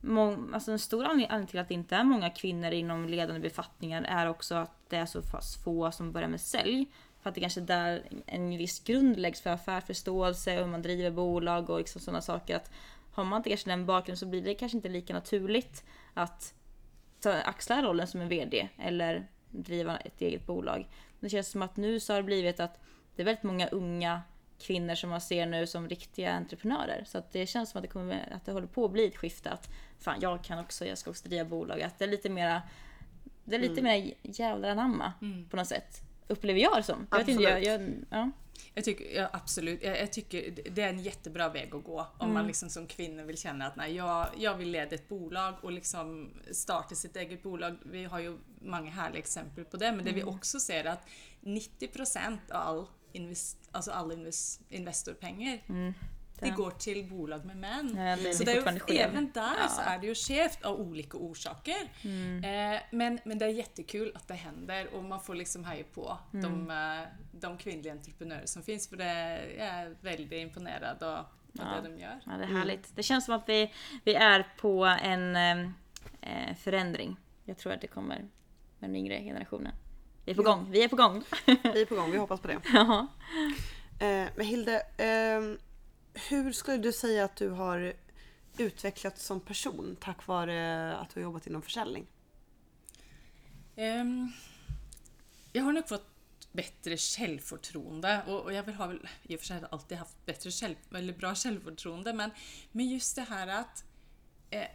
mång, 0.00 0.50
alltså 0.54 0.72
en 0.72 0.78
stor 0.78 1.04
anledning 1.04 1.30
anledning 1.30 1.48
till 1.48 1.58
att 1.58 1.68
det 1.68 1.74
inte 1.74 1.96
är 1.96 2.04
många 2.04 2.30
kvinnor 2.30 2.70
inom 2.70 3.08
ledande 3.08 3.40
befattningar 3.40 4.02
är 4.02 4.26
också 4.26 4.54
att 4.54 4.72
det 4.88 4.96
är 4.96 5.06
så 5.06 5.22
pass 5.22 5.56
få 5.64 5.92
som 5.92 6.12
börjar 6.12 6.28
med 6.28 6.40
sälj. 6.40 6.86
För 7.22 7.28
att 7.28 7.34
det 7.34 7.40
kanske 7.40 7.60
är 7.60 7.64
där 7.64 8.02
en 8.26 8.58
viss 8.58 8.80
grund 8.80 9.20
läggs 9.20 9.40
för 9.40 9.50
affärsförståelse 9.50 10.58
och 10.58 10.64
hur 10.64 10.70
man 10.70 10.82
driver 10.82 11.10
bolag 11.10 11.70
och 11.70 11.78
liksom 11.78 12.00
sådana 12.00 12.20
saker. 12.20 12.56
Att 12.56 12.70
har 13.12 13.24
man 13.24 13.36
inte 13.36 13.48
kanske 13.48 13.70
den 13.70 13.86
bakgrunden 13.86 14.18
så 14.18 14.26
blir 14.26 14.42
det 14.42 14.54
kanske 14.54 14.78
inte 14.78 14.88
lika 14.88 15.14
naturligt 15.14 15.84
att 16.14 16.54
ta, 17.20 17.32
axla 17.32 17.82
rollen 17.82 18.06
som 18.06 18.20
en 18.20 18.28
VD 18.28 18.68
eller 18.78 19.26
driva 19.50 19.96
ett 19.96 20.20
eget 20.20 20.46
bolag. 20.46 20.88
Det 21.20 21.28
känns 21.28 21.48
som 21.48 21.62
att 21.62 21.76
nu 21.76 22.00
så 22.00 22.12
har 22.12 22.18
det 22.18 22.22
blivit 22.22 22.60
att 22.60 22.80
det 23.16 23.22
är 23.22 23.24
väldigt 23.24 23.42
många 23.42 23.68
unga 23.68 24.22
kvinnor 24.60 24.94
som 24.94 25.10
man 25.10 25.20
ser 25.20 25.46
nu 25.46 25.66
som 25.66 25.88
riktiga 25.88 26.32
entreprenörer. 26.32 27.04
Så 27.06 27.18
att 27.18 27.32
det 27.32 27.46
känns 27.46 27.70
som 27.70 27.78
att 27.78 27.82
det, 27.82 27.88
kommer, 27.88 28.32
att 28.32 28.44
det 28.44 28.52
håller 28.52 28.66
på 28.66 28.84
att 28.84 28.90
bli 28.90 29.06
ett 29.06 29.16
skifte 29.16 29.50
att 29.50 29.68
fan 29.98 30.18
jag 30.20 30.44
kan 30.44 30.58
också, 30.58 30.86
jag 30.86 30.98
ska 30.98 31.10
också 31.10 31.28
driva 31.28 31.44
bolag. 31.44 31.82
Att 31.82 31.98
det 31.98 32.04
är 32.04 32.08
lite 32.08 32.30
mera, 32.30 32.62
det 33.44 33.56
är 33.56 33.60
lite 33.60 33.82
mer 33.82 34.14
jävlar 34.22 34.68
anamma 34.68 35.12
på 35.50 35.56
något 35.56 35.68
sätt. 35.68 36.00
Upplever 36.28 36.60
jag 36.60 36.76
det 36.76 36.82
som. 36.82 37.06
Jag 37.10 37.18
vet 37.18 37.28
inte, 37.28 37.42
jag, 37.42 37.64
jag, 37.64 37.90
ja. 38.10 38.30
Jag 38.74 38.84
tycker, 38.84 39.16
ja, 39.20 39.28
absolut. 39.32 39.82
Jag, 39.82 40.00
jag 40.00 40.12
tycker 40.12 40.54
det 40.70 40.82
är 40.82 40.88
en 40.88 41.00
jättebra 41.00 41.48
väg 41.48 41.74
att 41.74 41.84
gå 41.84 42.06
om 42.18 42.34
man 42.34 42.46
liksom 42.46 42.70
som 42.70 42.86
kvinna 42.86 43.24
vill 43.24 43.38
känna 43.38 43.66
att 43.66 43.76
nej, 43.76 43.94
jag, 43.94 44.28
jag 44.36 44.54
vill 44.54 44.70
leda 44.70 44.94
ett 44.94 45.08
bolag 45.08 45.54
och 45.62 45.72
liksom 45.72 46.30
starta 46.52 46.94
sitt 46.94 47.16
eget 47.16 47.42
bolag. 47.42 47.76
Vi 47.82 48.04
har 48.04 48.18
ju 48.18 48.38
många 48.60 48.90
härliga 48.90 49.18
exempel 49.18 49.64
på 49.64 49.76
det, 49.76 49.92
men 49.92 50.04
det 50.04 50.12
vi 50.12 50.22
också 50.22 50.60
ser 50.60 50.84
är 50.84 50.90
att 50.90 51.08
90% 51.40 52.38
av 52.50 52.78
all 52.78 52.86
invest, 53.12 53.68
alltså 53.70 53.90
alla 53.90 54.14
invest, 54.14 54.60
Investorpengar 54.68 55.58
det 56.40 56.50
går 56.50 56.70
till 56.70 57.08
bolag 57.10 57.44
med 57.44 57.56
män. 57.56 57.94
Ja, 57.96 58.16
det 58.16 58.28
är 58.28 58.32
så 58.32 58.44
det 58.44 58.52
är 58.52 58.92
ju, 58.92 58.98
även 58.98 59.30
där 59.32 59.40
Ja. 59.42 59.56
Mm. 59.56 59.68
så 59.68 59.80
är 59.80 59.98
det 59.98 60.06
ju 60.06 60.14
skevt 60.14 60.62
av 60.62 60.80
olika 60.80 61.16
orsaker. 61.18 61.80
Eh, 62.04 62.80
men, 62.90 63.18
men 63.24 63.38
det 63.38 63.44
är 63.44 63.48
jättekul 63.48 64.12
att 64.14 64.28
det 64.28 64.34
händer 64.34 64.94
och 64.94 65.04
man 65.04 65.20
får 65.20 65.34
liksom 65.34 65.64
höja 65.64 65.84
på 65.94 66.18
Mm. 66.32 66.42
de, 66.66 66.70
eh, 66.70 67.08
de 67.32 67.58
kvinnliga 67.58 67.92
entreprenörer 67.92 68.46
som 68.46 68.62
finns 68.62 68.88
för 68.88 68.96
det 68.96 69.40
jag 69.58 69.66
är 69.66 69.96
väldigt 70.00 70.32
imponerad 70.32 71.02
av, 71.02 71.16
av 71.18 71.24
Ja. 71.52 71.64
det 71.82 71.88
de 71.88 71.98
gör. 71.98 72.20
Ja, 72.26 72.32
det 72.32 72.44
är 72.44 72.48
härligt. 72.58 72.96
Det 72.96 73.02
känns 73.02 73.24
som 73.24 73.34
att 73.34 73.48
vi, 73.48 73.72
vi 74.04 74.14
är 74.14 74.46
på 74.60 74.84
en 74.84 75.36
eh, 75.36 76.54
förändring. 76.58 77.16
Jag 77.44 77.58
tror 77.58 77.72
att 77.72 77.80
det 77.80 77.86
kommer 77.86 78.16
med 78.78 78.90
den 78.90 78.96
yngre 78.96 79.22
generationen. 79.22 79.72
Vi 80.24 80.32
är 80.32 80.36
på 80.36 80.42
gång. 80.42 80.70
Vi 80.70 80.84
är 80.84 80.88
på 80.88 80.96
gång. 80.96 81.22
Vi 81.46 81.82
är 81.82 81.86
på 81.86 81.94
gång, 81.94 82.10
vi 82.10 82.18
hoppas 82.18 82.40
på 82.40 82.48
det. 82.48 82.58
Ja. 82.72 83.06
Eh, 84.00 84.28
men 84.36 84.46
Hilde, 84.46 84.82
ehm, 84.98 85.58
hur 86.28 86.52
skulle 86.52 86.78
du 86.78 86.92
säga 86.92 87.24
att 87.24 87.36
du 87.36 87.48
har 87.48 87.92
utvecklats 88.58 89.24
som 89.26 89.40
person 89.40 89.96
tack 90.00 90.26
vare 90.26 90.96
att 90.96 91.10
du 91.14 91.20
har 91.20 91.22
jobbat 91.22 91.46
inom 91.46 91.62
försäljning? 91.62 92.06
Ehm, 93.76 94.32
jag 95.52 95.64
har 95.64 95.72
nog 95.72 95.88
fått 95.88 96.06
bättre 96.52 96.96
självförtroende 96.96 98.22
och, 98.26 98.52
jag 98.52 98.62
vill 98.62 98.74
ha 98.74 98.86
väl 98.86 99.08
i 99.22 99.36
och 99.36 99.40
för 99.40 99.46
sig 99.46 99.62
alltid 99.70 99.98
haft 99.98 100.26
bättre 100.26 100.50
själv, 100.50 100.74
eller 100.94 101.12
bra 101.12 101.34
självförtroende 101.34 102.12
men, 102.12 102.30
men 102.72 102.88
just 102.88 103.16
det 103.16 103.22
här 103.22 103.46
att 103.46 103.84
eh, 104.50 104.66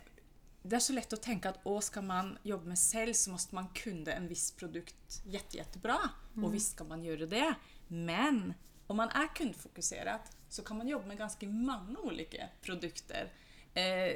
det 0.64 0.76
är 0.76 0.80
så 0.80 0.94
lätt 0.94 1.14
att 1.14 1.22
tänka 1.22 1.50
att 1.50 1.60
åh, 1.64 1.80
ska 1.80 2.02
man 2.02 2.38
jobba 2.44 2.66
med 2.66 2.80
sälj 2.80 3.14
så 3.14 3.32
måste 3.32 3.56
man 3.56 3.68
kunna 3.68 4.12
en 4.12 4.28
viss 4.28 4.52
produkt 4.52 5.22
jätte, 5.26 5.58
jättebra. 5.58 5.98
Och 6.44 6.54
visst 6.54 6.72
ska 6.72 6.84
man 6.84 7.04
göra 7.04 7.26
det. 7.26 7.54
Men 7.88 8.54
om 8.88 8.98
man 8.98 9.10
är 9.10 9.36
kundfokuserad 9.36 10.20
så 10.56 10.64
kan 10.64 10.78
man 10.78 10.88
jobba 10.88 11.06
med 11.06 11.18
ganska 11.18 11.48
många 11.48 12.00
olika 12.00 12.48
produkter. 12.62 13.32
Eh, 13.74 14.16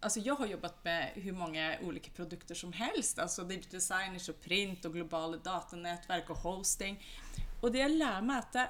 alltså 0.00 0.20
jag 0.20 0.34
har 0.34 0.46
jobbat 0.46 0.84
med 0.84 1.10
hur 1.14 1.32
många 1.32 1.78
olika 1.82 2.10
produkter 2.10 2.54
som 2.54 2.72
helst. 2.72 3.18
Alltså 3.18 3.44
digital 3.44 3.70
designers 3.70 4.28
och 4.28 4.40
print 4.40 4.84
och 4.84 4.92
globala 4.92 5.36
datanätverk 5.36 6.30
och 6.30 6.36
hosting. 6.36 7.04
Och 7.60 7.72
det 7.72 7.78
jag 7.78 7.90
lär 7.90 8.22
mig 8.22 8.36
är 8.36 8.38
att 8.38 8.52
det, 8.52 8.68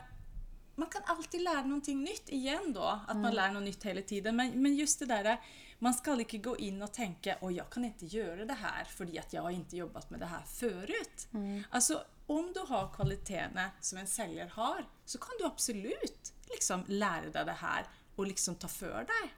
man 0.74 0.88
kan 0.88 1.02
alltid 1.04 1.40
lära 1.40 1.62
någonting 1.62 2.04
nytt 2.04 2.28
igen 2.28 2.72
då. 2.72 3.00
Att 3.08 3.16
man 3.16 3.34
lär 3.34 3.50
något 3.50 3.62
nytt 3.62 3.84
hela 3.84 4.02
tiden. 4.02 4.36
Men, 4.36 4.62
men 4.62 4.74
just 4.74 4.98
det 4.98 5.06
där, 5.06 5.40
man 5.78 5.94
ska 5.94 6.12
inte 6.20 6.38
gå 6.38 6.56
in 6.56 6.82
och 6.82 6.92
tänka 6.92 7.34
att 7.34 7.54
jag 7.54 7.70
kan 7.70 7.84
inte 7.84 8.06
göra 8.06 8.44
det 8.44 8.54
här 8.54 8.84
för 8.84 9.18
att 9.18 9.32
jag 9.32 9.42
har 9.42 9.50
inte 9.50 9.76
jobbat 9.76 10.10
med 10.10 10.20
det 10.20 10.26
här 10.26 10.42
förut. 10.46 11.28
Alltså 11.70 12.04
om 12.38 12.52
du 12.52 12.60
har 12.60 12.88
kvaliteterna 12.94 13.70
som 13.80 13.98
en 13.98 14.06
säljare 14.06 14.50
har 14.54 14.84
så 15.04 15.18
kan 15.18 15.30
du 15.38 15.44
absolut 15.46 16.32
liksom 16.50 16.84
lära 16.86 17.30
dig 17.30 17.44
det 17.44 17.52
här 17.52 17.86
och 18.16 18.26
liksom 18.26 18.54
ta 18.54 18.68
för 18.68 19.06
dig. 19.06 19.32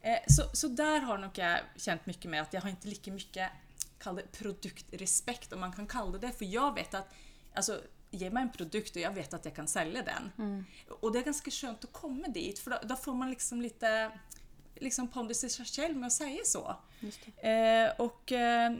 Eh, 0.00 0.18
Så, 0.28 0.42
så 0.56 0.68
där 0.68 1.00
har 1.00 1.18
nog 1.18 1.30
jag 1.34 1.60
känt 1.76 2.06
mycket 2.06 2.30
mer 2.30 2.42
att 2.42 2.52
jag 2.52 2.60
har 2.60 2.68
inte 2.70 2.88
lika 2.88 3.12
mycket 3.12 3.50
kall 3.98 4.16
det 4.16 4.32
produktrespekt 4.32 5.52
om 5.52 5.60
man 5.60 5.72
kan 5.72 5.86
kalla 5.86 6.18
det. 6.18 6.32
För 6.32 6.44
jag 6.44 6.74
vet 6.74 6.94
att, 6.94 7.14
alltså 7.54 7.80
ge 8.10 8.30
mig 8.30 8.42
en 8.42 8.52
produkt 8.52 8.96
och 8.96 9.02
jag 9.02 9.10
vet 9.12 9.34
att 9.34 9.44
jag 9.44 9.54
kan 9.54 9.68
sälja 9.68 10.02
den. 10.02 10.32
Och 11.00 11.12
det 11.12 11.18
är 11.18 11.22
ganska 11.24 11.50
skönt 11.50 11.84
att 11.84 11.92
komma 11.92 12.28
dit 12.28 12.58
för 12.58 12.70
då, 12.70 12.78
då 12.82 12.96
får 12.96 13.14
man 13.14 13.30
liksom 13.30 13.62
lite 13.62 14.10
liksom 14.74 15.08
pondus 15.08 15.44
i 15.44 15.50
sig 15.50 15.64
själv 15.66 15.96
med 15.96 16.06
att 16.06 16.12
säga 16.12 16.40
så. 16.44 16.76
Eh, 17.48 17.90
och, 17.98 18.32
eh, 18.32 18.72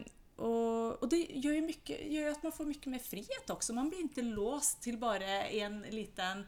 och, 0.42 1.02
och 1.02 1.08
det 1.08 1.16
gör 1.16 1.52
ju 1.52 1.60
mycket, 1.60 2.12
gör 2.12 2.30
att 2.30 2.42
man 2.42 2.52
får 2.52 2.64
mycket 2.64 2.86
mer 2.86 2.98
frihet 2.98 3.50
också. 3.50 3.72
Man 3.72 3.88
blir 3.88 4.00
inte 4.00 4.22
låst 4.22 4.82
till 4.82 4.98
bara 4.98 5.46
en 5.46 5.82
liten 5.82 6.46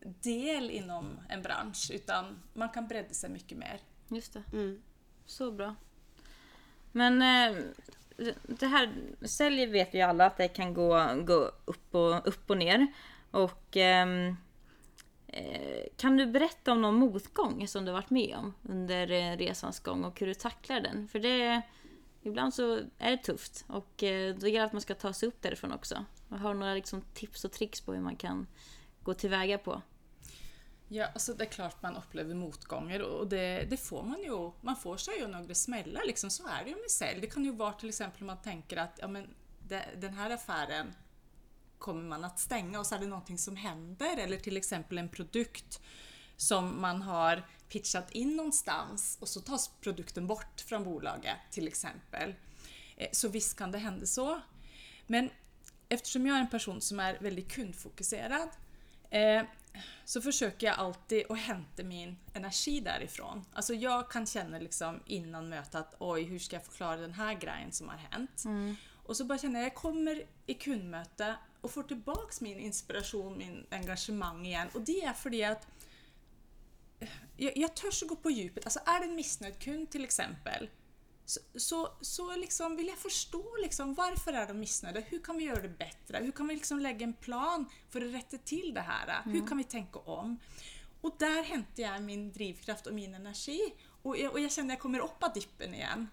del 0.00 0.70
inom 0.70 1.20
en 1.28 1.42
bransch 1.42 1.90
utan 1.94 2.42
man 2.54 2.68
kan 2.68 2.88
bredda 2.88 3.14
sig 3.14 3.30
mycket 3.30 3.58
mer. 3.58 3.80
Just 4.08 4.32
det. 4.32 4.42
Mm. 4.52 4.82
Så 5.26 5.50
bra. 5.50 5.74
Men 6.92 7.22
eh, 7.22 7.62
det 8.42 8.66
här, 8.66 8.92
sälj 9.22 9.66
vet 9.66 9.94
vi 9.94 9.98
ju 9.98 10.04
alla 10.04 10.26
att 10.26 10.36
det 10.36 10.48
kan 10.48 10.74
gå, 10.74 11.08
gå 11.24 11.52
upp, 11.64 11.94
och, 11.94 12.28
upp 12.28 12.50
och 12.50 12.58
ner. 12.58 12.86
Och 13.30 13.76
ehm, 13.76 14.36
Eh, 15.36 15.84
kan 15.96 16.16
du 16.16 16.26
berätta 16.26 16.72
om 16.72 16.82
någon 16.82 16.94
motgång 16.94 17.68
som 17.68 17.84
du 17.84 17.92
varit 17.92 18.10
med 18.10 18.36
om 18.36 18.54
under 18.62 19.10
eh, 19.10 19.36
resans 19.36 19.80
gång 19.80 20.04
och 20.04 20.20
hur 20.20 20.26
du 20.26 20.34
tacklar 20.34 20.80
den? 20.80 21.08
För 21.08 21.18
det 21.18 21.62
ibland 22.26 22.54
så 22.54 22.80
är 22.98 23.10
det 23.10 23.16
tufft 23.16 23.64
och 23.68 24.02
eh, 24.02 24.34
då 24.34 24.46
gäller 24.46 24.58
det 24.60 24.66
att 24.66 24.72
man 24.72 24.82
ska 24.82 24.94
ta 24.94 25.12
sig 25.12 25.28
upp 25.28 25.42
därifrån 25.42 25.72
också. 25.72 26.04
Jag 26.28 26.36
har 26.36 26.54
några 26.54 26.74
liksom, 26.74 27.02
tips 27.14 27.44
och 27.44 27.52
tricks 27.52 27.80
på 27.80 27.92
hur 27.92 28.00
man 28.00 28.16
kan 28.16 28.46
gå 29.02 29.14
tillväga 29.14 29.58
på. 29.58 29.82
Ja, 30.88 31.06
alltså 31.06 31.34
det 31.34 31.44
är 31.44 31.48
klart 31.48 31.82
man 31.82 31.96
upplever 31.96 32.34
motgångar 32.34 33.00
och 33.00 33.26
det, 33.26 33.66
det 33.70 33.76
får 33.76 34.02
man 34.02 34.22
ju. 34.22 34.50
Man 34.60 34.76
får 34.76 34.96
sig 34.96 35.18
ju 35.18 35.26
några 35.26 35.54
smällar, 35.54 36.02
liksom, 36.06 36.30
så 36.30 36.46
är 36.46 36.64
det 36.64 36.70
ju 36.70 36.76
med 36.76 36.90
sälj. 36.90 37.20
Det 37.20 37.26
kan 37.26 37.44
ju 37.44 37.52
vara 37.52 37.72
till 37.72 37.88
exempel 37.88 38.22
om 38.22 38.26
man 38.26 38.42
tänker 38.42 38.76
att 38.76 38.98
ja, 39.00 39.08
men 39.08 39.34
det, 39.68 39.84
den 39.96 40.14
här 40.14 40.30
affären 40.30 40.94
kommer 41.78 42.02
man 42.02 42.24
att 42.24 42.38
stänga 42.38 42.78
och 42.78 42.86
så 42.86 42.94
är 42.94 42.98
det 42.98 43.06
någonting 43.06 43.38
som 43.38 43.56
händer 43.56 44.16
eller 44.16 44.36
till 44.36 44.56
exempel 44.56 44.98
en 44.98 45.08
produkt 45.08 45.80
som 46.36 46.80
man 46.80 47.02
har 47.02 47.42
pitchat 47.74 48.10
in 48.10 48.36
någonstans 48.36 49.18
och 49.20 49.28
så 49.28 49.40
tas 49.40 49.70
produkten 49.80 50.26
bort 50.26 50.60
från 50.60 50.84
bolaget 50.84 51.36
till 51.50 51.68
exempel. 51.68 52.34
Eh, 52.96 53.08
så 53.12 53.28
visst 53.28 53.58
kan 53.58 53.72
det 53.72 53.78
hända 53.78 54.06
så. 54.06 54.40
Men 55.06 55.30
eftersom 55.88 56.26
jag 56.26 56.36
är 56.36 56.40
en 56.40 56.50
person 56.50 56.80
som 56.80 57.00
är 57.00 57.18
väldigt 57.20 57.52
kundfokuserad 57.52 58.48
eh, 59.10 59.42
så 60.04 60.22
försöker 60.22 60.66
jag 60.66 60.78
alltid 60.78 61.30
att 61.30 61.38
hämta 61.38 61.82
min 61.82 62.16
energi 62.34 62.80
därifrån. 62.80 63.44
Alltså 63.52 63.74
jag 63.74 64.10
kan 64.10 64.26
känna 64.26 64.58
liksom 64.58 65.00
innan 65.06 65.48
mötet 65.48 65.74
att 65.74 65.94
oj, 65.98 66.22
hur 66.22 66.38
ska 66.38 66.56
jag 66.56 66.64
förklara 66.64 66.96
den 66.96 67.14
här 67.14 67.34
grejen 67.34 67.72
som 67.72 67.88
har 67.88 67.96
hänt? 67.96 68.44
Mm. 68.44 68.76
Och 69.06 69.16
så 69.16 69.24
bara 69.24 69.38
känner 69.38 69.60
jag, 69.60 69.66
jag 69.66 69.74
kommer 69.74 70.22
i 70.46 70.54
kundmöte 70.54 71.34
och 71.60 71.70
får 71.70 71.82
tillbaks 71.82 72.40
min 72.40 72.58
inspiration, 72.58 73.38
min 73.38 73.66
engagemang 73.70 74.46
igen. 74.46 74.68
Och 74.74 74.80
det 74.80 75.04
är 75.04 75.12
för 75.12 75.44
att 75.44 75.66
jag, 77.36 77.56
jag 77.56 77.76
törs 77.76 78.02
gå 78.02 78.16
på 78.16 78.30
djupet. 78.30 78.64
Alltså 78.64 78.80
är 78.86 79.00
det 79.00 79.06
en 79.06 79.14
missnöjd 79.14 79.58
kund 79.58 79.90
till 79.90 80.04
exempel 80.04 80.68
så, 81.26 81.40
så, 81.56 81.88
så 82.00 82.36
liksom 82.36 82.76
vill 82.76 82.86
jag 82.86 82.98
förstå 82.98 83.44
liksom, 83.62 83.94
varför 83.94 84.32
är 84.32 84.46
de 84.46 84.60
missnöjda? 84.60 85.00
Hur 85.00 85.18
kan 85.18 85.36
vi 85.36 85.44
göra 85.44 85.62
det 85.62 85.68
bättre? 85.68 86.18
Hur 86.18 86.32
kan 86.32 86.48
vi 86.48 86.54
liksom 86.54 86.78
lägga 86.78 87.04
en 87.04 87.12
plan 87.12 87.66
för 87.90 88.06
att 88.06 88.14
rätta 88.14 88.38
till 88.38 88.74
det 88.74 88.80
här? 88.80 89.22
Mm. 89.22 89.40
Hur 89.40 89.46
kan 89.46 89.58
vi 89.58 89.64
tänka 89.64 89.98
om? 89.98 90.38
Och 91.00 91.16
där 91.18 91.42
hämtar 91.42 91.82
jag 91.82 92.02
min 92.02 92.32
drivkraft 92.32 92.86
och 92.86 92.94
min 92.94 93.14
energi. 93.14 93.74
Och 94.02 94.18
jag, 94.18 94.32
och 94.32 94.40
jag 94.40 94.52
känner 94.52 94.68
att 94.68 94.72
jag 94.72 94.82
kommer 94.82 94.98
upp 94.98 95.22
av 95.22 95.32
dippen 95.32 95.74
igen. 95.74 96.08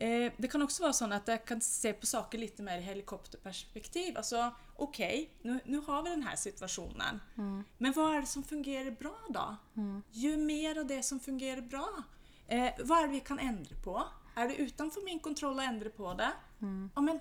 Eh, 0.00 0.32
det 0.36 0.48
kan 0.48 0.62
också 0.62 0.82
vara 0.82 0.92
så 0.92 1.12
att 1.12 1.28
jag 1.28 1.44
kan 1.44 1.60
se 1.60 1.92
på 1.92 2.06
saker 2.06 2.38
lite 2.38 2.62
mer 2.62 2.78
i 2.78 2.80
helikopterperspektiv. 2.80 4.16
Alltså, 4.16 4.50
okej, 4.76 5.30
okay, 5.40 5.52
nu, 5.52 5.60
nu 5.64 5.78
har 5.78 6.02
vi 6.02 6.10
den 6.10 6.22
här 6.22 6.36
situationen. 6.36 7.20
Mm. 7.36 7.64
Men 7.78 7.92
vad 7.92 8.16
är 8.16 8.20
det 8.20 8.26
som 8.26 8.42
fungerar 8.42 8.90
bra 8.90 9.18
då? 9.28 9.56
Mm. 9.76 10.02
Ju 10.10 10.36
mer 10.36 10.78
av 10.78 10.86
det 10.86 11.02
som 11.02 11.20
fungerar 11.20 11.60
bra. 11.60 12.02
Eh, 12.46 12.70
vad 12.84 12.98
är 12.98 13.06
det 13.06 13.12
vi 13.12 13.20
kan 13.20 13.38
ändra 13.38 13.76
på? 13.84 14.02
Är 14.34 14.48
det 14.48 14.54
utanför 14.54 15.04
min 15.04 15.18
kontroll 15.18 15.58
att 15.58 15.68
ändra 15.68 15.90
på 15.90 16.14
det? 16.14 16.32
Mm. 16.60 16.90
Ja, 16.94 17.00
men 17.00 17.20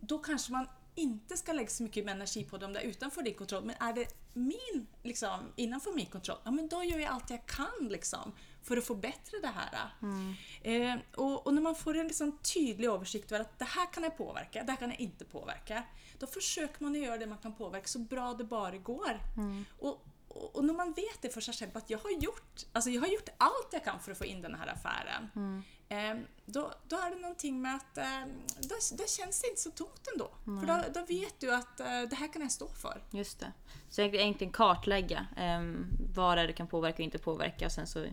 då 0.00 0.18
kanske 0.18 0.52
man 0.52 0.68
inte 0.94 1.36
ska 1.36 1.52
lägga 1.52 1.68
så 1.68 1.82
mycket 1.82 2.06
energi 2.06 2.44
på 2.44 2.58
det 2.58 2.66
om 2.66 2.72
det 2.72 2.80
är 2.80 2.84
utanför 2.84 3.22
din 3.22 3.34
kontroll. 3.34 3.64
Men 3.64 3.76
är 3.80 3.92
det 3.92 4.06
min, 4.32 4.86
liksom, 5.02 5.40
innanför 5.56 5.92
min 5.92 6.06
kontroll, 6.06 6.38
ja 6.44 6.50
men 6.50 6.68
då 6.68 6.84
gör 6.84 6.98
jag 6.98 7.10
allt 7.10 7.30
jag 7.30 7.46
kan 7.46 7.88
liksom, 7.88 8.32
för 8.62 8.76
att 8.76 8.86
förbättra 8.86 9.38
det 9.42 9.52
här. 9.54 9.90
Mm. 10.02 10.34
Eh, 10.62 10.98
och, 11.14 11.46
och, 11.46 11.54
när 11.54 11.62
man 11.62 11.74
får 11.74 11.96
en 11.96 12.06
liksom, 12.06 12.38
tydlig 12.38 12.88
översikt 12.88 13.32
över 13.32 13.40
att 13.40 13.58
det 13.58 13.64
här 13.64 13.92
kan 13.92 14.02
jag 14.02 14.16
påverka, 14.16 14.62
det 14.62 14.72
här 14.72 14.78
kan 14.78 14.90
jag 14.90 15.00
inte 15.00 15.24
påverka. 15.24 15.82
Då 16.18 16.26
försöker 16.26 16.84
man 16.84 16.94
göra 16.94 17.18
det 17.18 17.26
man 17.26 17.38
kan 17.38 17.54
påverka 17.54 17.86
så 17.86 17.98
bra 17.98 18.34
det 18.34 18.44
bara 18.44 18.76
går. 18.76 19.20
Mm. 19.36 19.64
Och, 19.78 20.06
och, 20.28 20.64
när 20.64 20.74
man 20.74 20.92
vet 20.92 21.22
det 21.22 21.28
för 21.28 21.40
sig 21.40 21.54
själv 21.54 21.76
att 21.76 21.90
jag 21.90 21.98
har 21.98 22.10
gjort, 22.10 22.66
alltså 22.72 22.90
jag 22.90 23.00
har 23.00 23.08
gjort 23.08 23.28
allt 23.38 23.68
jag 23.72 23.84
kan 23.84 24.00
för 24.00 24.12
att 24.12 24.18
få 24.18 24.24
in 24.24 24.42
den 24.42 24.54
här 24.54 24.66
affären. 24.66 25.30
Mm. 25.36 25.62
Eh, 25.88 26.26
då, 26.46 26.72
då 26.88 26.96
är 26.96 27.10
det 27.10 27.16
någonting 27.16 27.62
med 27.62 27.76
att 27.76 27.98
eh, 27.98 28.24
då, 28.60 28.74
då 28.92 29.04
känns 29.06 29.40
det 29.40 29.48
inte 29.48 29.60
så 29.60 29.70
tomt 29.70 30.08
ändå. 30.12 30.30
Mm. 30.46 30.60
För 30.60 30.66
då, 30.66 31.00
då, 31.00 31.06
vet 31.06 31.40
du 31.40 31.54
att 31.54 31.80
eh, 31.80 32.02
det 32.10 32.16
här 32.16 32.32
kan 32.32 32.42
jag 32.42 32.52
stå 32.52 32.68
för. 32.68 33.02
Just 33.10 33.40
det. 33.40 33.52
Så 33.88 34.02
egentligen 34.02 34.52
kartlägga 34.52 35.26
eh, 35.36 35.62
vad 36.14 36.38
det 36.38 36.42
är 36.42 36.46
du 36.46 36.52
kan 36.52 36.66
påverka 36.66 36.96
och 36.96 37.00
inte 37.00 37.18
påverka 37.18 37.66
och 37.66 37.72
sen 37.72 37.86
så 37.86 38.06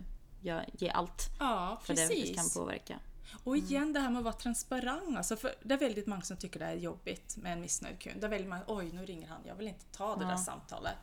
ge 0.72 0.90
allt 0.90 1.28
ja, 1.38 1.80
för 1.84 1.94
det 1.94 2.08
du 2.08 2.34
kan 2.34 2.50
påverka. 2.50 2.98
Och 3.44 3.56
mm. 3.56 3.66
igen 3.66 3.92
det 3.92 4.00
här 4.00 4.10
med 4.10 4.18
att 4.18 4.24
vara 4.24 4.34
transparent. 4.34 5.16
Alltså 5.16 5.36
för 5.36 5.54
det 5.62 5.74
är 5.74 5.78
väldigt 5.78 6.06
många 6.06 6.22
som 6.22 6.36
tycker 6.36 6.60
det 6.60 6.66
är 6.66 6.74
jobbigt 6.74 7.36
med 7.36 7.52
en 7.52 7.60
missnöjd 7.60 8.00
kund. 8.00 8.20
Det 8.20 8.26
är 8.26 8.30
väldigt 8.30 8.48
många, 8.48 8.62
oj 8.66 8.90
nu 8.92 9.06
ringer 9.06 9.28
han, 9.28 9.40
jag 9.46 9.54
vill 9.54 9.68
inte 9.68 9.84
ta 9.84 10.16
det 10.16 10.24
ja. 10.24 10.30
där 10.30 10.36
samtalet. 10.36 10.96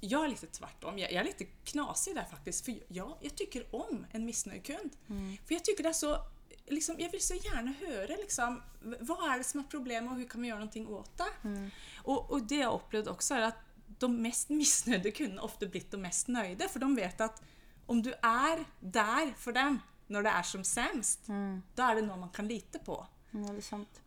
Jag 0.00 0.24
är 0.24 0.28
lite 0.28 0.46
tvärtom. 0.46 0.98
Jag, 0.98 1.12
jag 1.12 1.20
är 1.20 1.24
lite 1.24 1.44
knasig 1.44 2.14
där 2.14 2.24
faktiskt. 2.24 2.64
För 2.64 2.74
jag, 2.88 3.16
jag 3.20 3.34
tycker 3.34 3.74
om 3.74 4.06
en 4.10 4.24
missnöjd 4.24 4.64
kund. 4.64 4.90
Mm. 5.08 5.36
För 5.46 5.54
jag 5.54 5.64
tycker 5.64 5.82
det 5.82 5.88
är 5.88 5.92
så... 5.92 6.16
Liksom, 6.66 6.96
jag 6.98 7.10
vill 7.10 7.20
så 7.20 7.34
gärna 7.34 7.72
höra 7.72 8.16
liksom, 8.16 8.62
vad 9.00 9.32
är 9.32 9.38
det 9.38 9.44
som 9.44 9.60
är 9.60 9.64
problemet 9.64 10.12
och 10.12 10.18
hur 10.18 10.28
kan 10.28 10.40
man 10.40 10.48
göra 10.48 10.58
någonting 10.58 10.88
åt 10.88 11.18
det? 11.18 11.48
Mm. 11.48 11.70
Och, 11.96 12.30
och 12.30 12.42
det 12.42 12.54
jag 12.54 12.74
upplevt 12.74 13.06
också 13.06 13.34
är 13.34 13.40
att 13.40 13.56
de 13.98 14.22
mest 14.22 14.48
missnöjda 14.48 15.10
kunderna 15.10 15.42
ofta 15.42 15.66
blivit 15.66 15.90
de 15.90 16.02
mest 16.02 16.28
nöjda 16.28 16.68
för 16.68 16.80
de 16.80 16.94
vet 16.94 17.20
att 17.20 17.42
om 17.90 18.02
du 18.02 18.12
är 18.22 18.64
där 18.80 19.34
för 19.36 19.52
dem 19.52 19.80
när 20.06 20.22
det 20.22 20.28
är 20.28 20.42
som 20.42 20.64
sämst, 20.64 21.28
mm. 21.28 21.62
då 21.74 21.82
är 21.82 21.94
det 21.94 22.02
någon 22.02 22.20
man 22.20 22.28
kan 22.28 22.48
lita 22.48 22.78
på. 22.78 23.06
Mm, 23.32 23.60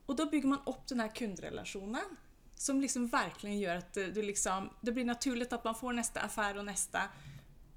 och 0.05 0.15
då 0.15 0.25
bygger 0.25 0.47
man 0.47 0.59
upp 0.65 0.87
den 0.87 0.99
här 0.99 1.15
kundrelationen 1.15 2.17
som 2.55 2.81
liksom 2.81 3.07
verkligen 3.07 3.59
gör 3.59 3.75
att 3.75 3.93
det, 3.93 4.21
liksom, 4.21 4.69
det 4.81 4.91
blir 4.91 5.05
naturligt 5.05 5.53
att 5.53 5.63
man 5.63 5.75
får 5.75 5.93
nästa 5.93 6.19
affär 6.19 6.57
och 6.57 6.65
nästa. 6.65 7.01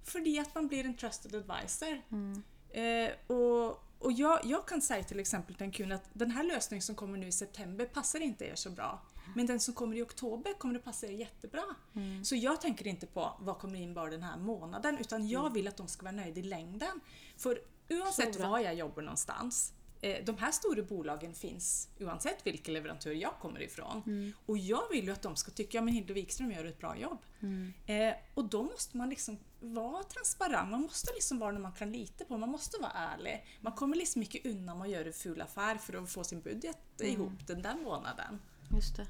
För 0.05 0.40
att 0.40 0.55
man 0.55 0.69
blir 0.69 0.85
en 0.85 0.97
trusted 0.97 1.35
advisor. 1.35 2.03
Mm. 2.11 2.42
Eh, 2.71 3.37
och 3.37 3.83
och 3.99 4.12
jag, 4.12 4.40
jag 4.45 4.69
kan 4.69 4.83
säga 4.83 5.05
till 5.05 5.21
exempel 5.21 5.55
till 5.55 5.64
en 5.64 5.73
kund 5.73 5.92
att 5.92 6.09
den 6.12 6.31
här 6.31 6.42
lösningen 6.42 6.83
som 6.83 6.95
kommer 6.95 7.19
nu 7.19 7.27
i 7.27 7.33
september 7.33 7.85
passar 7.85 8.21
inte 8.21 8.45
er 8.45 8.55
så 8.55 8.71
bra. 8.71 9.03
Men 9.35 9.47
den 9.47 9.61
som 9.61 9.75
kommer 9.75 9.97
i 9.97 10.03
oktober 10.03 10.53
kommer 10.59 10.75
att 10.75 10.85
passa 10.85 11.07
er 11.07 11.11
jättebra. 11.11 11.65
Mm. 11.95 12.25
Så 12.25 12.37
jag 12.37 12.61
tänker 12.61 12.87
inte 12.87 13.07
på 13.07 13.33
vad 13.41 13.59
kommer 13.59 13.79
in 13.79 13.95
bara 13.95 14.11
den 14.11 14.23
här 14.23 14.37
månaden 14.39 14.99
utan 14.99 15.29
jag 15.29 15.41
mm. 15.41 15.53
vill 15.53 15.69
att 15.69 15.77
de 15.77 15.89
ska 15.89 16.03
vara 16.03 16.12
nöjda 16.12 16.41
i 16.41 16.43
längden. 16.43 17.01
För 17.37 17.61
oavsett 17.91 18.41
var 18.41 18.59
jag 18.59 18.75
jobbar 18.75 19.03
någonstans 19.03 19.73
Eh, 20.01 20.25
de 20.25 20.39
här 20.39 20.53
stora 20.53 20.83
bolagen 20.83 21.35
finns 21.35 21.89
oavsett 22.01 22.47
vilken 22.47 22.75
leverantör 22.75 23.12
jag 23.12 23.35
kommer 23.41 23.62
ifrån. 23.62 24.03
Mm. 24.07 24.33
Och 24.47 24.59
jag 24.59 24.89
vill 24.91 25.05
ju 25.05 25.12
att 25.12 25.23
de 25.23 25.37
ska 25.37 25.51
tycka 25.51 25.81
att 25.81 25.91
Hilde 25.91 26.12
Wikström 26.12 26.53
gör 26.53 26.65
ett 26.65 26.79
bra 26.79 26.97
jobb. 26.97 27.19
Mm. 27.41 27.73
Eh, 27.87 28.15
och 28.35 28.45
då 28.45 28.62
måste 28.62 28.97
man 28.97 29.11
liksom 29.11 29.39
vara 29.61 30.03
transparent, 30.03 30.71
man 30.71 30.81
måste 30.81 31.12
liksom 31.15 31.39
vara 31.39 31.53
någon 31.53 31.62
man 31.62 31.73
kan 31.73 31.93
lita 31.93 32.25
på, 32.25 32.39
man 32.39 32.49
måste 32.49 32.81
vara 32.81 32.93
ärlig. 32.93 33.47
Man 33.61 33.73
kommer 33.73 33.97
liksom 33.97 34.23
inte 34.23 34.49
undan 34.49 34.79
med 34.79 34.85
att 34.85 34.93
göra 34.93 35.07
en 35.07 35.12
ful 35.12 35.41
affär 35.41 35.75
för 35.75 36.03
att 36.03 36.11
få 36.11 36.25
sin 36.25 36.41
budget 36.41 36.79
mm. 37.01 37.12
ihop 37.12 37.47
den 37.47 37.62
där 37.62 37.75
månaden. 37.75 38.41
Just 38.74 38.96
det. 38.96 39.07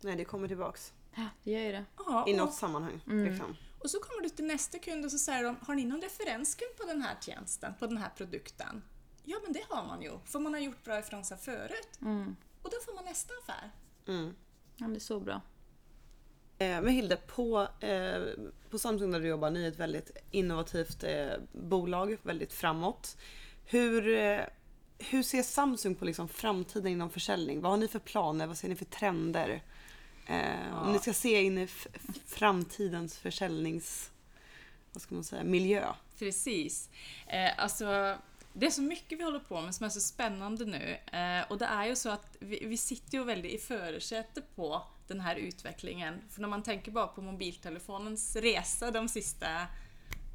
Nej, 0.00 0.16
det 0.16 0.24
kommer 0.24 0.48
tillbaks. 0.48 0.92
Ja, 1.14 1.28
det 1.44 1.50
gör 1.50 1.60
ju 1.60 1.72
det. 1.72 1.84
Ja, 1.96 2.24
I 2.28 2.36
något 2.36 2.54
sammanhang. 2.54 3.00
Mm. 3.06 3.24
Liksom. 3.24 3.56
Och 3.78 3.90
så 3.90 4.00
kommer 4.00 4.22
du 4.22 4.28
till 4.28 4.44
nästa 4.44 4.78
kund 4.78 5.04
och 5.04 5.10
så 5.10 5.18
säger 5.18 5.44
de, 5.44 5.56
har 5.66 5.74
ni 5.74 5.84
någon 5.84 6.00
referenskund 6.02 6.70
på 6.76 6.86
den 6.86 7.02
här 7.02 7.16
tjänsten, 7.20 7.74
på 7.78 7.86
den 7.86 7.96
här 7.96 8.10
produkten? 8.16 8.82
Ja 9.24 9.36
men 9.44 9.52
det 9.52 9.62
har 9.68 9.86
man 9.86 10.02
ju, 10.02 10.18
för 10.24 10.38
man 10.38 10.52
har 10.52 10.60
gjort 10.60 10.84
bra 10.84 10.98
ifrån 10.98 11.24
sig 11.24 11.36
förut. 11.36 11.98
Mm. 12.00 12.36
Och 12.62 12.70
då 12.70 12.76
får 12.84 12.94
man 12.94 13.04
nästa 13.04 13.34
affär. 13.42 13.70
Mm. 14.06 14.34
Ja, 14.76 14.86
det 14.86 14.96
är 14.96 15.00
så 15.00 15.20
bra. 15.20 15.40
Eh, 16.58 16.80
men 16.82 16.88
Hilde, 16.88 17.16
på, 17.16 17.68
eh, 17.80 18.22
på 18.70 18.78
Samsung 18.78 19.10
där 19.10 19.20
du 19.20 19.28
jobbar, 19.28 19.50
ni 19.50 19.64
är 19.64 19.68
ett 19.68 19.78
väldigt 19.78 20.10
innovativt 20.30 21.04
eh, 21.04 21.32
bolag, 21.52 22.18
väldigt 22.22 22.52
framåt. 22.52 23.16
Hur, 23.64 24.08
hur 24.98 25.22
ser 25.22 25.42
Samsung 25.42 25.94
på 25.94 26.04
liksom 26.04 26.28
framtiden 26.28 26.92
inom 26.92 27.10
försäljning? 27.10 27.60
Vad 27.60 27.72
har 27.72 27.78
ni 27.78 27.88
för 27.88 27.98
planer? 27.98 28.46
Vad 28.46 28.58
ser 28.58 28.68
ni 28.68 28.76
för 28.76 28.84
trender? 28.84 29.62
Eh, 30.26 30.68
ja. 30.70 30.80
Om 30.80 30.92
ni 30.92 30.98
ska 30.98 31.12
se 31.12 31.42
in 31.42 31.58
i 31.58 31.68
framtidens 32.26 33.18
försäljnings 33.18 34.10
vad 34.92 35.02
ska 35.02 35.14
man 35.14 35.24
säga, 35.24 35.44
miljö. 35.44 35.92
Precis. 36.18 36.90
Eh, 37.26 37.50
alltså 37.56 38.16
det 38.52 38.66
är 38.66 38.70
så 38.70 38.82
mycket 38.82 39.18
vi 39.18 39.24
håller 39.24 39.38
på 39.38 39.60
med 39.60 39.74
som 39.74 39.86
är 39.86 39.90
så 39.90 40.00
spännande 40.00 40.64
nu. 40.64 40.98
Eh, 41.18 41.50
och 41.50 41.58
det 41.58 41.64
är 41.64 41.86
ju 41.86 41.96
så 41.96 42.10
att 42.10 42.36
vi, 42.40 42.66
vi 42.66 42.76
sitter 42.76 43.18
ju 43.18 43.24
väldigt 43.24 43.52
i 43.52 43.58
förarsätet 43.58 44.56
på 44.56 44.82
den 45.06 45.20
här 45.20 45.36
utvecklingen. 45.36 46.22
För 46.30 46.40
när 46.40 46.48
man 46.48 46.62
tänker 46.62 46.90
bara 46.92 47.06
på 47.06 47.22
mobiltelefonens 47.22 48.36
resa 48.36 48.90
de 48.90 49.08
sista 49.08 49.66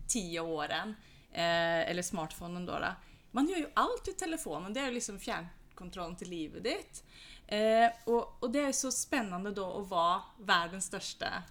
tio 0.07 0.39
åren, 0.39 0.95
eh, 1.31 1.89
eller 1.89 2.01
smartphonen 2.01 2.65
då, 2.65 2.79
då, 2.79 2.95
Man 3.35 3.49
gör 3.49 3.57
ju 3.57 3.67
allt 3.73 4.07
i 4.07 4.11
telefonen, 4.11 4.73
det 4.73 4.79
är 4.79 4.91
liksom 4.91 5.19
fjärrkontrollen 5.19 6.15
till 6.15 6.29
livet 6.29 6.63
ditt. 6.63 7.03
Eh, 7.47 7.91
och, 8.05 8.43
och, 8.43 8.51
det 8.51 8.59
är 8.59 8.71
så 8.71 8.91
spännande 8.91 9.51
då 9.51 9.81
att 9.81 9.87
vara 9.87 10.21
världens 10.39 10.85
största 10.85 11.43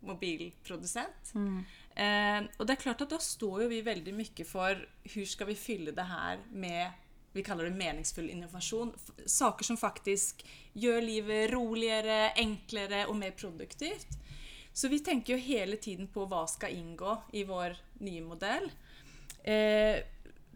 mobilproducent. 0.00 1.34
Mm. 1.34 1.64
Eh, 1.94 2.50
och 2.56 2.66
det 2.66 2.72
är 2.72 2.76
klart 2.76 3.00
att 3.00 3.10
då 3.10 3.18
står 3.18 3.58
vi 3.58 3.82
väldigt 3.82 4.14
mycket 4.14 4.48
för 4.48 4.88
hur 5.02 5.24
ska 5.24 5.44
vi 5.44 5.54
fylla 5.54 5.92
det 5.92 6.02
här 6.02 6.38
med 6.52 6.90
vi 7.32 7.42
kallar 7.42 7.64
det 7.64 7.70
meningsfull 7.70 8.30
innovation. 8.30 8.92
Saker 9.26 9.64
som 9.64 9.76
faktiskt 9.76 10.46
gör 10.72 11.02
livet 11.02 11.50
roligare, 11.50 12.32
enklare 12.36 13.06
och 13.06 13.16
mer 13.16 13.30
produktivt. 13.30 14.08
Så 14.72 14.88
vi 14.88 14.98
tänker 14.98 15.32
ju 15.32 15.38
hela 15.38 15.76
tiden 15.76 16.06
på 16.06 16.24
vad 16.24 16.50
ska 16.50 16.68
ingå 16.68 17.22
i 17.32 17.44
vår 17.44 17.76
nya 17.92 18.22
modell. 18.22 18.70
Eh, 19.42 19.96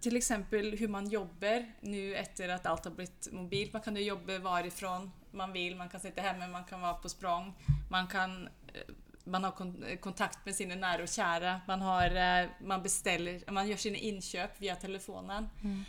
till 0.04 0.16
exempel 0.16 0.76
hur 0.78 0.88
man 0.88 1.08
jobbar 1.08 1.64
nu 1.80 2.14
efter 2.14 2.48
att 2.48 2.66
allt 2.66 2.84
har 2.84 2.92
blivit 2.92 3.28
mobilt. 3.32 3.72
Man 3.72 3.82
kan 3.82 3.96
ju 3.96 4.02
jobba 4.02 4.38
varifrån 4.38 5.10
man 5.30 5.52
vill, 5.52 5.76
man 5.76 5.88
kan 5.88 6.00
sitta 6.00 6.22
hemma, 6.22 6.46
man 6.46 6.64
kan 6.64 6.80
vara 6.80 6.94
på 6.94 7.08
språng, 7.08 7.54
man 7.90 8.06
kan 8.06 8.48
eh, 8.74 8.94
man 9.24 9.44
har 9.44 9.96
kontakt 9.96 10.46
med 10.46 10.54
sina 10.54 10.74
nära 10.74 11.02
och 11.02 11.08
kära, 11.08 11.60
man, 11.66 11.80
har, 11.80 12.16
eh, 12.16 12.48
man 12.60 12.82
beställer, 12.82 13.50
man 13.50 13.68
gör 13.68 13.76
sina 13.76 13.96
inköp 13.96 14.50
via 14.58 14.76
telefonen. 14.76 15.48
Mm. 15.62 15.84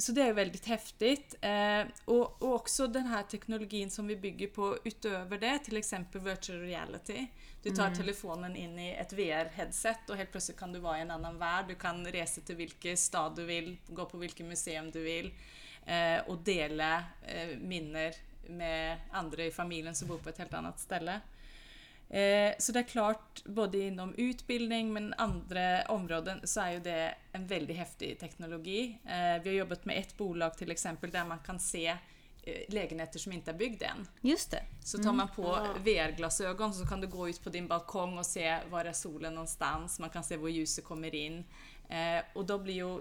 Så 0.00 0.12
det 0.12 0.22
är 0.22 0.32
väldigt 0.32 0.66
häftigt. 0.66 1.34
Eh, 1.40 1.82
och, 2.04 2.42
och, 2.42 2.54
också 2.54 2.86
den 2.86 3.06
här 3.06 3.22
teknologin 3.22 3.90
som 3.90 4.06
vi 4.06 4.16
bygger 4.16 4.46
på 4.46 4.78
utöver 4.84 5.38
det, 5.38 5.58
till 5.58 5.76
exempel 5.76 6.20
virtual 6.20 6.60
reality. 6.60 7.26
Du 7.62 7.70
tar 7.70 7.86
mm. 7.86 7.98
telefonen 7.98 8.56
in 8.56 8.78
i 8.78 8.90
ett 8.90 9.12
VR-headset 9.12 10.10
och 10.10 10.16
helt 10.16 10.30
plötsligt 10.30 10.58
kan 10.58 10.72
du 10.72 10.78
vara 10.78 10.98
i 10.98 11.00
en 11.00 11.10
annan 11.10 11.38
värld. 11.38 11.64
Du 11.68 11.74
kan 11.74 12.06
resa 12.06 12.40
till 12.40 12.56
vilken 12.56 12.96
stad 12.96 13.36
du 13.36 13.44
vill, 13.44 13.76
gå 13.86 14.04
på 14.04 14.18
vilket 14.18 14.46
museum 14.46 14.90
du 14.90 15.02
vill 15.02 15.34
eh, 15.86 16.18
och 16.26 16.38
dela 16.38 17.04
eh, 17.26 17.58
minnen 17.58 18.12
med 18.48 18.96
andra 19.10 19.44
i 19.44 19.50
familjen 19.50 19.94
som 19.94 20.08
bor 20.08 20.18
på 20.18 20.28
ett 20.28 20.38
helt 20.38 20.54
annat 20.54 20.80
ställe. 20.80 21.20
Eh, 22.10 22.54
så 22.58 22.72
det 22.72 22.78
är 22.78 22.82
klart, 22.82 23.44
både 23.44 23.78
inom 23.78 24.14
utbildning 24.14 24.92
men 24.92 25.14
andra 25.18 25.82
områden 25.82 26.40
så 26.44 26.60
är 26.60 26.72
ju 26.72 26.80
det 26.80 27.14
en 27.32 27.46
väldigt 27.46 27.76
häftig 27.76 28.18
teknologi. 28.18 28.98
Eh, 29.04 29.42
vi 29.42 29.50
har 29.50 29.56
jobbat 29.56 29.84
med 29.84 29.98
ett 29.98 30.16
bolag 30.16 30.58
till 30.58 30.70
exempel 30.70 31.10
där 31.10 31.24
man 31.24 31.38
kan 31.38 31.60
se 31.60 31.96
eh, 32.42 32.54
lägenheter 32.68 33.18
som 33.18 33.32
inte 33.32 33.50
är 33.50 33.54
byggda 33.54 33.86
än. 33.86 34.08
Just 34.20 34.50
det. 34.50 34.62
Så 34.84 35.02
tar 35.02 35.12
man 35.12 35.28
på 35.28 35.56
mm. 35.56 35.82
VR-glasögon 35.82 36.74
så 36.74 36.86
kan 36.86 37.00
du 37.00 37.06
gå 37.06 37.28
ut 37.28 37.44
på 37.44 37.50
din 37.50 37.68
balkong 37.68 38.18
och 38.18 38.26
se 38.26 38.58
var 38.70 38.84
är 38.84 38.92
solen 38.92 39.34
någonstans, 39.34 39.98
man 39.98 40.10
kan 40.10 40.24
se 40.24 40.36
var 40.36 40.48
ljuset 40.48 40.84
kommer 40.84 41.14
in. 41.14 41.44
och 42.34 42.46
då 42.46 42.58
blir 42.58 42.74
ju 42.74 43.00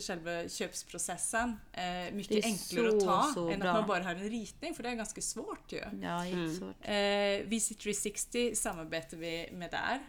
själva 0.00 0.48
köpsprocessen 0.48 1.60
eh, 1.72 2.14
mycket 2.14 2.44
enklare 2.44 3.00
så, 3.00 3.10
att 3.10 3.34
ta 3.34 3.52
än 3.52 3.60
bra. 3.60 3.68
att 3.68 3.76
man 3.76 3.86
bara 3.86 4.02
har 4.02 4.14
en 4.14 4.30
ritning, 4.30 4.74
för 4.74 4.82
det 4.82 4.88
är 4.88 4.94
ganska 4.94 5.20
svårt 5.20 5.72
ju. 5.72 5.82
Ja, 6.02 6.26
jättesvårt. 6.26 6.76
Mm. 6.82 7.42
Eh, 7.42 7.46
VC360 7.46 8.54
samarbetar 8.54 9.16
vi 9.16 9.48
med 9.52 9.70
där 9.70 10.00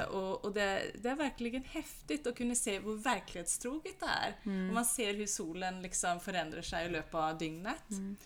eh, 0.00 0.04
och, 0.04 0.44
och 0.44 0.52
det, 0.52 0.82
det, 1.02 1.08
är 1.08 1.16
verkligen 1.16 1.64
häftigt 1.64 2.26
att 2.26 2.36
kunna 2.36 2.54
se 2.54 2.80
hur 2.80 2.96
verklighetstroget 2.96 4.00
det 4.00 4.06
är. 4.06 4.34
Mm. 4.42 4.68
Och 4.68 4.74
man 4.74 4.84
ser 4.84 5.14
hur 5.14 5.26
solen 5.26 5.82
liksom 5.82 6.20
förändrar 6.20 6.62
sig 6.62 6.86
i 6.86 6.88
löpet 6.88 7.14
av 7.14 7.38
dygnet. 7.38 7.90
Mm. 7.90 8.16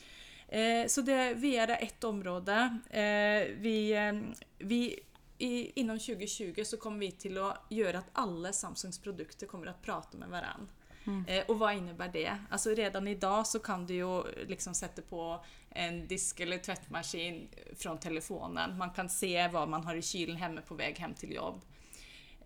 Eh, 0.49 0.87
så 0.87 1.01
det, 1.01 1.35
vi 1.35 1.57
är 1.57 1.69
ett 1.69 2.05
område. 2.05 2.79
Eh, 2.91 3.57
vi, 3.59 3.93
eh, 3.93 4.35
vi 4.59 5.01
i, 5.43 5.73
inom 5.75 5.99
2020 5.99 6.63
så 6.65 6.77
kommer 6.77 6.99
vi 6.99 7.11
till 7.11 7.39
att 7.39 7.67
göra 7.69 7.99
att 7.99 8.11
alla 8.13 8.53
Samsungs 8.53 8.99
produkter 8.99 9.47
kommer 9.47 9.67
att 9.67 9.83
prata 9.83 10.19
med 10.19 10.29
varandra. 10.29 10.67
Mm. 11.07 11.25
Eh, 11.27 11.45
och 11.49 11.59
vad 11.59 11.75
innebär 11.75 12.09
det? 12.09 12.39
Alltså 12.51 12.71
redan 12.71 13.09
idag 13.09 13.47
så 13.47 13.59
kan 13.59 13.87
du 13.87 13.95
ju 13.95 14.23
liksom 14.47 14.75
sätta 14.75 15.03
på 15.03 15.45
en 15.71 16.07
disk 16.07 16.41
eller 16.41 16.59
tvättmaskin 16.59 17.49
från 17.77 17.99
telefonen. 17.99 18.79
Man 18.79 18.91
kan 18.91 19.09
se 19.09 19.49
vad 19.49 19.69
man 19.69 19.85
har 19.85 19.95
i 19.95 20.03
kylen 20.03 20.37
hemma 20.37 20.61
på 20.61 20.75
väg 20.75 20.99
hem 20.99 21.15
till 21.15 21.33
jobb. 21.33 21.61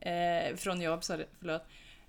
Eh, 0.00 0.56
från 0.56 0.80
jobb, 0.80 1.04
sorry, 1.04 1.26
förlåt. 1.38 1.62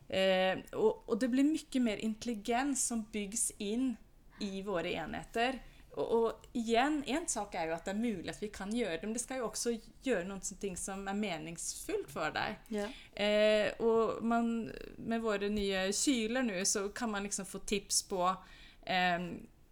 Eh, 0.08 0.80
och, 0.80 1.10
och 1.10 1.20
det 1.20 1.28
blir 1.28 1.44
mycket 1.44 1.82
mer 1.82 1.98
intelligens 1.98 2.88
som 2.88 3.06
byggs 3.12 3.52
in 3.58 3.96
i 4.40 4.62
våra 4.62 4.90
enheter. 4.90 5.60
Och, 5.98 6.24
och, 6.24 6.46
igen, 6.54 7.04
en 7.08 7.28
sak 7.28 7.56
är 7.56 7.66
ju 7.66 7.74
att 7.74 7.86
det 7.86 7.92
är 7.92 7.96
möjligt 7.96 8.36
att 8.36 8.44
vi 8.44 8.48
kan 8.48 8.76
göra 8.76 8.92
det, 8.92 9.02
men 9.02 9.14
det 9.14 9.20
ska 9.20 9.36
ju 9.36 9.42
också 9.42 9.70
göra 10.02 10.24
någonting 10.24 10.78
som 10.78 11.08
är 11.08 11.14
meningsfullt 11.14 12.12
för 12.12 12.32
dig. 12.32 12.60
Yeah. 12.70 13.68
Eh, 13.68 13.74
och 13.74 14.24
man, 14.24 14.72
med 14.98 15.22
våra 15.22 15.38
nya 15.38 15.92
kylar 15.92 16.44
nu 16.44 16.66
så 16.66 16.90
kan 16.90 17.12
man 17.12 17.24
liksom 17.24 17.46
få 17.46 17.60
tips 17.60 18.04
på 18.04 18.36
eh, 18.86 19.20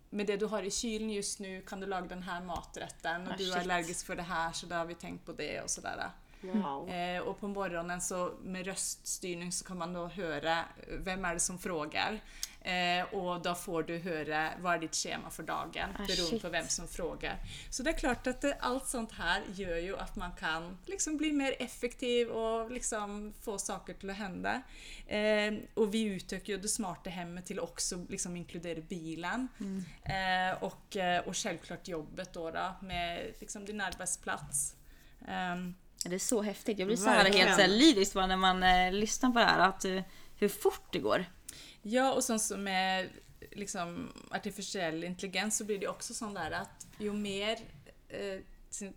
med 0.10 0.28
det 0.28 0.38
du 0.38 0.46
har 0.46 0.64
i 0.64 0.72
kylen 0.72 1.10
just 1.10 1.40
nu 1.40 1.62
kan 1.62 1.80
du 1.80 1.88
laga 1.88 2.08
den 2.08 2.24
här 2.24 2.42
maträtten 2.42 3.28
och 3.28 3.34
ah, 3.34 3.38
du 3.38 3.52
är 3.52 3.60
allergisk 3.60 4.06
för 4.06 4.16
det 4.16 4.24
här 4.24 4.52
så 4.52 4.66
då 4.66 4.76
har 4.76 4.86
vi 4.86 4.96
tänkt 4.96 5.26
på 5.26 5.32
det 5.32 5.62
och 5.62 5.70
sådär. 5.70 6.10
Wow. 6.42 6.90
Eh, 6.90 7.22
och 7.22 7.40
på 7.40 7.48
morgonen 7.48 8.02
så 8.02 8.32
med 8.44 8.66
röststyrning 8.66 9.52
så 9.52 9.66
kan 9.66 9.78
man 9.78 9.94
då 9.94 10.08
höra 10.08 10.66
vem 11.00 11.26
är 11.26 11.34
det 11.34 11.40
som 11.40 11.60
frågar. 11.60 12.22
Eh, 12.66 13.14
och 13.14 13.42
då 13.42 13.56
får 13.56 13.84
du 13.84 13.98
höra 13.98 14.52
vad 14.60 14.74
är 14.74 14.80
ditt 14.80 14.96
schema 14.96 15.30
för 15.30 15.44
dagen 15.44 15.90
ah, 15.94 15.98
beroende 15.98 16.30
shit. 16.30 16.42
på 16.42 16.50
vem 16.50 16.68
som 16.68 16.88
frågar. 16.88 17.38
Så 17.70 17.84
det 17.84 17.90
är 17.90 17.98
klart 17.98 18.28
att 18.28 18.42
det, 18.42 18.58
allt 18.60 18.88
sånt 18.88 19.12
här 19.12 19.42
gör 19.54 19.78
ju 19.78 19.98
att 19.98 20.16
man 20.16 20.32
kan 20.32 20.78
liksom 20.86 21.18
bli 21.18 21.32
mer 21.32 21.56
effektiv 21.60 22.28
och 22.28 22.72
liksom 22.72 23.34
få 23.42 23.58
saker 23.58 23.94
till 23.94 24.10
att 24.10 24.16
hända. 24.16 24.62
Eh, 25.08 25.54
och 25.74 25.94
vi 25.94 26.04
utökar 26.04 26.54
ju 26.54 26.60
det 26.60 26.68
smarta 26.68 27.10
hemmet 27.10 27.46
till 27.46 27.60
också 27.60 28.06
liksom 28.10 28.36
inkludera 28.36 28.82
bilen. 28.82 29.48
Mm. 29.60 29.86
Eh, 30.04 30.64
och, 30.64 30.98
eh, 30.98 31.28
och 31.28 31.38
självklart 31.38 31.88
jobbet 31.88 32.34
då, 32.34 32.52
då 32.52 32.76
med 32.82 33.34
liksom 33.40 33.66
din 33.66 33.82
arbetsplats. 33.82 34.76
Um, 35.20 35.76
det 36.06 36.16
är 36.16 36.20
så 36.20 36.42
häftigt. 36.42 36.80
Jag 36.80 36.88
blir 36.88 36.98
så 36.98 37.10
här 37.10 37.26
helt 37.26 37.56
så 37.56 37.62
här 37.62 37.68
lyrisk 37.68 38.16
när 38.16 38.38
man 38.38 38.64
eh, 38.64 38.92
lyssnar 38.92 39.30
på 39.30 39.40
det 39.40 39.46
här. 39.46 39.60
Att, 39.60 39.86
uh, 39.86 40.02
hur 40.36 40.50
fort 40.50 40.88
det 40.92 41.00
går. 41.00 41.26
Ja, 41.88 42.14
och 42.14 42.24
sen 42.24 42.40
så 42.40 42.58
med 42.58 43.10
liksom, 43.52 44.12
artificiell 44.32 45.04
intelligens 45.04 45.58
så 45.58 45.66
blir 45.66 45.80
det 45.80 45.88
också 45.88 46.14
sån 46.14 46.34
där 46.34 46.52
att 46.52 46.88
ju 46.98 47.14
mer 47.14 47.60
eh, 48.10 48.40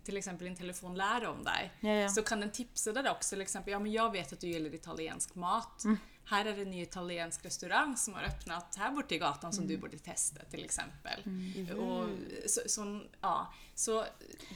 till 0.03 0.17
exempel 0.17 0.47
din 0.47 0.55
telefon 0.55 0.95
lär 0.95 1.25
om 1.25 1.43
dig 1.43 1.71
ja, 1.79 1.89
ja. 1.89 2.09
så 2.09 2.21
kan 2.21 2.39
den 2.39 2.51
tipsa 2.51 2.93
dig 2.93 3.11
också. 3.11 3.29
Till 3.29 3.41
exempel, 3.41 3.71
ja 3.71 3.79
men 3.79 3.91
jag 3.91 4.11
vet 4.11 4.33
att 4.33 4.39
du 4.39 4.47
gillar 4.47 4.75
italiensk 4.75 5.35
mat. 5.35 5.83
Mm. 5.83 5.97
Här 6.29 6.45
är 6.45 6.55
det 6.55 6.61
en 6.61 6.69
ny 6.69 6.81
italiensk 6.81 7.45
restaurang 7.45 7.97
som 7.97 8.13
har 8.13 8.23
öppnat 8.23 8.75
här 8.75 8.91
borta 8.91 9.15
i 9.15 9.17
gatan 9.17 9.53
som 9.53 9.63
mm. 9.63 9.75
du 9.75 9.81
borde 9.81 9.97
testa 9.97 10.45
till 10.45 10.65
exempel. 10.65 11.23
Mm. 11.25 11.79
Och, 11.79 12.09
så, 12.45 12.61
så, 12.65 13.01
ja, 13.21 13.53
så 13.75 14.05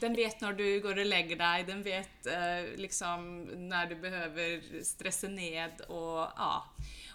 den 0.01 0.13
vet 0.13 0.41
när 0.41 0.53
du 0.53 0.81
går 0.81 0.99
och 0.99 1.05
lägger 1.05 1.35
dig, 1.35 1.63
den 1.63 1.83
vet 1.83 2.25
eh, 2.25 2.77
liksom 2.77 3.41
när 3.43 3.85
du 3.85 3.95
behöver 3.95 4.63
stressa 4.83 5.27
ned 5.27 5.81
och 5.81 6.27
ja. 6.37 6.65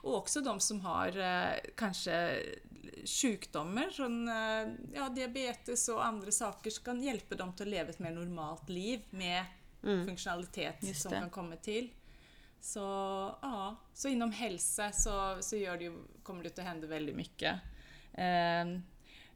Och 0.03 0.17
också 0.17 0.41
de 0.41 0.61
som 0.61 0.81
har 0.81 1.19
eh, 1.19 1.53
kanske 1.77 2.43
sjukdomar 3.05 3.91
som 3.91 4.29
eh, 4.29 4.97
ja, 5.01 5.09
diabetes 5.09 5.89
och 5.89 6.07
andra 6.07 6.31
saker 6.31 6.71
som 6.71 6.85
kan 6.85 7.03
hjälpa 7.03 7.35
dem 7.35 7.53
till 7.53 7.67
att 7.67 7.69
leva 7.69 7.91
ett 7.91 7.99
mer 7.99 8.11
normalt 8.11 8.69
liv 8.69 9.01
med 9.11 9.45
mm. 9.85 10.07
funktionalitet 10.07 10.97
som 10.97 11.11
kan 11.11 11.31
komma 11.31 11.57
till. 11.57 11.91
Så, 12.61 12.81
ja, 13.43 13.77
så 13.95 14.09
inom 14.09 14.33
hälsa 14.33 14.93
så, 14.93 15.39
så 15.41 15.57
gör 15.57 15.77
det 15.77 15.85
ju, 15.85 15.93
kommer 16.23 16.43
det 16.43 16.59
att 16.59 16.65
hända 16.65 16.87
väldigt 16.87 17.17
mycket. 17.17 17.55
Eh, 18.13 18.81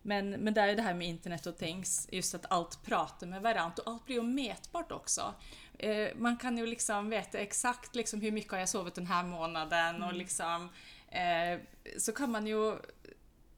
men, 0.02 0.30
men 0.30 0.54
där 0.54 0.68
är 0.68 0.76
det 0.76 0.82
här 0.82 0.94
med 0.94 1.08
internet 1.08 1.46
och 1.46 1.58
things, 1.58 2.08
just 2.12 2.34
att 2.34 2.52
allt 2.52 2.82
pratar 2.84 3.26
med 3.26 3.42
varandra 3.42 3.82
och 3.86 3.92
allt 3.92 4.04
blir 4.04 4.16
ju 4.16 4.22
mätbart 4.22 4.92
också. 4.92 5.34
Eh, 5.78 6.08
man 6.16 6.36
kan 6.36 6.58
ju 6.58 6.66
liksom 6.66 7.10
veta 7.10 7.38
exakt 7.38 7.94
liksom 7.94 8.20
hur 8.20 8.32
mycket 8.32 8.52
har 8.52 8.58
jag 8.58 8.68
sovit 8.68 8.94
den 8.94 9.06
här 9.06 9.24
månaden 9.24 9.96
mm. 9.96 10.08
och 10.08 10.14
liksom 10.14 10.68
eh, 11.08 11.60
så 11.98 12.12
kan 12.12 12.30
man 12.30 12.46
ju 12.46 12.76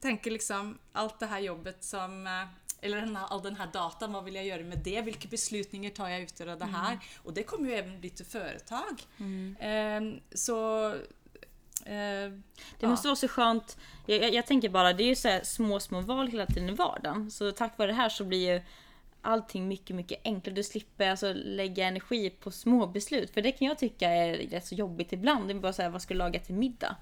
tänka 0.00 0.31
liksom 0.31 0.79
allt 0.92 1.20
det 1.20 1.27
här 1.27 1.40
jobbet 1.40 1.85
som 1.85 2.27
eh, 2.27 2.46
eller 2.85 3.01
den 3.01 3.16
här, 3.16 3.27
all 3.27 3.42
den 3.42 3.57
här 3.57 3.66
datan, 3.73 4.12
vad 4.12 4.25
vill 4.25 4.35
jag 4.35 4.44
göra 4.44 4.62
med 4.62 4.79
det? 4.79 5.01
Vilka 5.01 5.29
beslutningar 5.29 5.90
tar 5.90 6.09
jag 6.09 6.20
ut 6.20 6.40
av 6.40 6.59
det 6.59 6.64
här? 6.64 6.92
Mm. 6.92 6.99
Och 7.23 7.35
det 7.35 7.42
kommer 7.42 7.68
ju 7.68 7.75
även 7.75 8.01
bli 8.01 8.11
till 8.11 8.27
företag. 8.27 9.03
Mm. 9.18 9.57
Eh, 9.57 10.20
så 10.35 10.90
Eh, 11.87 12.33
det 12.81 12.87
måste 12.87 13.09
vara 13.09 13.16
så 13.16 13.29
skönt. 13.29 13.79
Jag, 14.07 14.23
jag, 14.23 14.35
jag, 14.35 14.47
tänker 14.47 14.68
bara, 14.68 14.92
det 14.92 15.05
är 15.05 15.09
ju 15.09 15.14
så 15.14 15.40
små, 15.42 15.81
små 15.81 16.01
val 16.01 16.29
hela 16.29 16.47
tiden 16.47 16.68
i 16.68 16.73
vardagen. 16.73 17.31
Så 17.31 17.53
tack 17.53 17.79
vare 17.79 17.88
det 17.88 17.94
här 17.94 18.09
så 18.09 18.25
blir 18.25 18.55
ju 18.55 18.62
allting 19.23 19.68
mycket, 19.68 19.97
mycket 19.97 20.20
enklare. 20.25 20.55
Du 20.55 20.62
slipper 20.62 21.11
alltså 21.11 21.33
lägga 21.33 21.87
energi 21.87 22.31
på 22.31 22.51
små 22.51 22.87
beslut. 22.87 23.31
För 23.31 23.42
det 23.42 23.53
kan 23.53 23.68
jag 23.68 23.79
tycka 23.79 24.11
är 24.11 24.37
rätt 24.37 24.66
så 24.66 24.75
jobbigt 24.75 25.12
ibland. 25.12 25.49
Det 25.49 25.53
är 25.53 25.55
bara 25.55 25.73
så 25.73 25.88
vad 25.88 26.03
ska 26.03 26.14
du 26.14 26.18
laga 26.18 26.40
till 26.40 26.55
middag? 26.55 26.97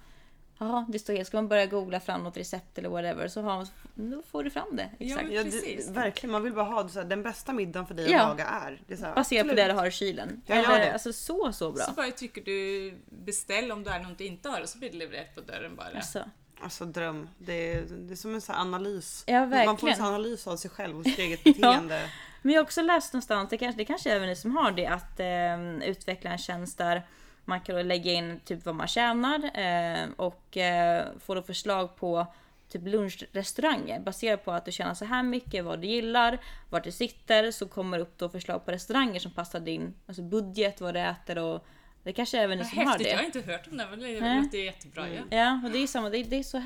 Jaha, 0.62 0.87
det 0.88 0.98
står 0.98 1.14
här. 1.14 1.25
Ska 1.25 1.37
man 1.37 1.48
börja 1.48 1.66
googla 1.66 2.01
fram 2.01 2.22
något 2.22 2.37
recept 2.37 2.79
eller 2.79 2.88
whatever 2.88 3.29
så 3.29 3.42
har, 3.42 3.66
då 3.94 4.22
får 4.22 4.44
du 4.44 4.51
fram 4.51 4.77
det. 4.77 4.90
Exakt. 4.98 5.31
Ja, 5.31 5.44
det, 5.44 5.88
verkligen, 5.90 6.33
man 6.33 6.42
vill 6.42 6.53
bara 6.53 6.64
ha 6.64 6.83
det 6.83 6.88
så 6.88 7.01
här, 7.01 7.07
den 7.07 7.22
bästa 7.22 7.53
middagen 7.53 7.87
för 7.87 7.94
dig 7.94 8.05
att 8.05 8.11
ja. 8.11 8.29
laga 8.29 8.44
är. 8.44 8.83
Det 8.87 8.94
är 8.94 8.98
här, 8.98 9.14
Baserat 9.14 9.48
på 9.48 9.55
det 9.55 9.66
du 9.66 9.72
har 9.72 9.87
i 9.87 9.90
kylen. 9.90 10.42
Ja, 10.46 10.55
eller, 10.55 10.79
det. 10.79 10.92
Alltså 10.92 11.12
så, 11.12 11.53
så 11.53 11.72
bra. 11.72 11.85
Så 11.85 11.92
bara 11.92 12.11
trycker 12.11 12.42
du 12.42 12.94
beställ 13.07 13.72
om 13.72 13.85
du 13.85 13.90
är 13.90 14.01
något 14.01 14.18
du 14.18 14.25
inte 14.25 14.48
har 14.48 14.61
och 14.61 14.68
så 14.68 14.79
blir 14.79 14.90
det 14.90 14.96
levererat 14.96 15.35
på 15.35 15.40
dörren 15.40 15.77
bara. 15.77 15.96
Alltså. 15.96 16.25
Alltså 16.61 16.85
dröm. 16.85 17.29
Det 17.38 17.72
är, 17.72 17.83
det 17.83 18.14
är 18.14 18.16
som 18.16 18.35
en 18.35 18.40
sån 18.40 18.55
analys. 18.55 19.25
Ja, 19.27 19.40
verkligen. 19.40 19.66
Man 19.66 19.79
får 19.79 19.88
en 19.88 20.03
analys 20.03 20.46
av 20.46 20.57
sig 20.57 20.70
själv 20.70 20.98
och 20.98 21.05
sitt 21.05 21.18
eget 21.18 21.44
beteende. 21.44 22.01
ja. 22.01 22.07
Men 22.42 22.53
jag 22.55 22.61
har 22.61 22.64
också 22.64 22.83
läst 22.83 23.12
någonstans, 23.12 23.51
det 23.51 23.59
kanske, 23.59 23.79
det 23.79 23.85
kanske 23.85 24.11
är 24.11 24.16
även 24.16 24.29
ni 24.29 24.37
som 24.37 24.57
har 24.57 24.72
det, 24.72 24.87
att 24.87 25.20
eh, 25.20 25.88
utveckla 25.88 26.31
en 26.31 26.38
tjänst 26.38 26.79
där 26.79 27.03
man 27.44 27.61
kan 27.61 27.88
lägga 27.88 28.12
in 28.12 28.40
typ 28.44 28.64
vad 28.64 28.74
man 28.74 28.88
tjänar 28.88 29.44
eh, 29.59 30.09
och 30.16 30.57
eh, 30.57 31.07
få 31.18 31.35
då 31.35 31.42
förslag 31.42 31.96
på 31.96 32.26
typ 32.68 32.83
lunchrestauranger 32.87 34.00
baserat 34.00 34.44
på 34.44 34.52
att 34.52 34.64
du 34.64 34.72
tjänar 34.72 34.94
så 34.94 35.05
här 35.05 35.22
mycket, 35.22 35.64
vad 35.64 35.81
du 35.81 35.87
gillar, 35.87 36.38
vart 36.70 36.85
du 36.85 36.92
sitter 36.92 37.50
så 37.50 37.68
kommer 37.68 37.98
upp 37.98 38.18
då 38.18 38.28
förslag 38.28 38.64
på 38.64 38.70
restauranger 38.72 39.20
som 39.20 39.31
passar 39.33 39.61
din 39.61 39.94
alltså 40.07 40.22
budget, 40.22 40.81
vad 40.81 40.94
du 40.94 41.00
äter 41.00 41.38
och 41.38 41.66
det 42.02 42.12
kanske 42.12 42.38
även 42.40 42.59
ni 42.59 42.64
som 42.64 42.78
har 42.78 42.85
Häftigt, 42.85 43.07
det. 43.07 43.11
jag 43.11 43.18
har 43.18 43.24
inte 43.24 43.40
hört 43.40 43.66
om 43.70 43.76
det 43.76 43.87
men 43.90 44.00
det 44.00 44.42
låter 44.42 44.59
jättebra 44.59 45.09
ju. 45.09 45.22
Ja, 45.31 45.61
och 45.64 45.70
det 45.70 45.78
är 45.78 45.87
samma, 45.87 46.11
det, 46.11 46.22
det 46.22 46.37
är 46.37 46.42
så 46.42 46.62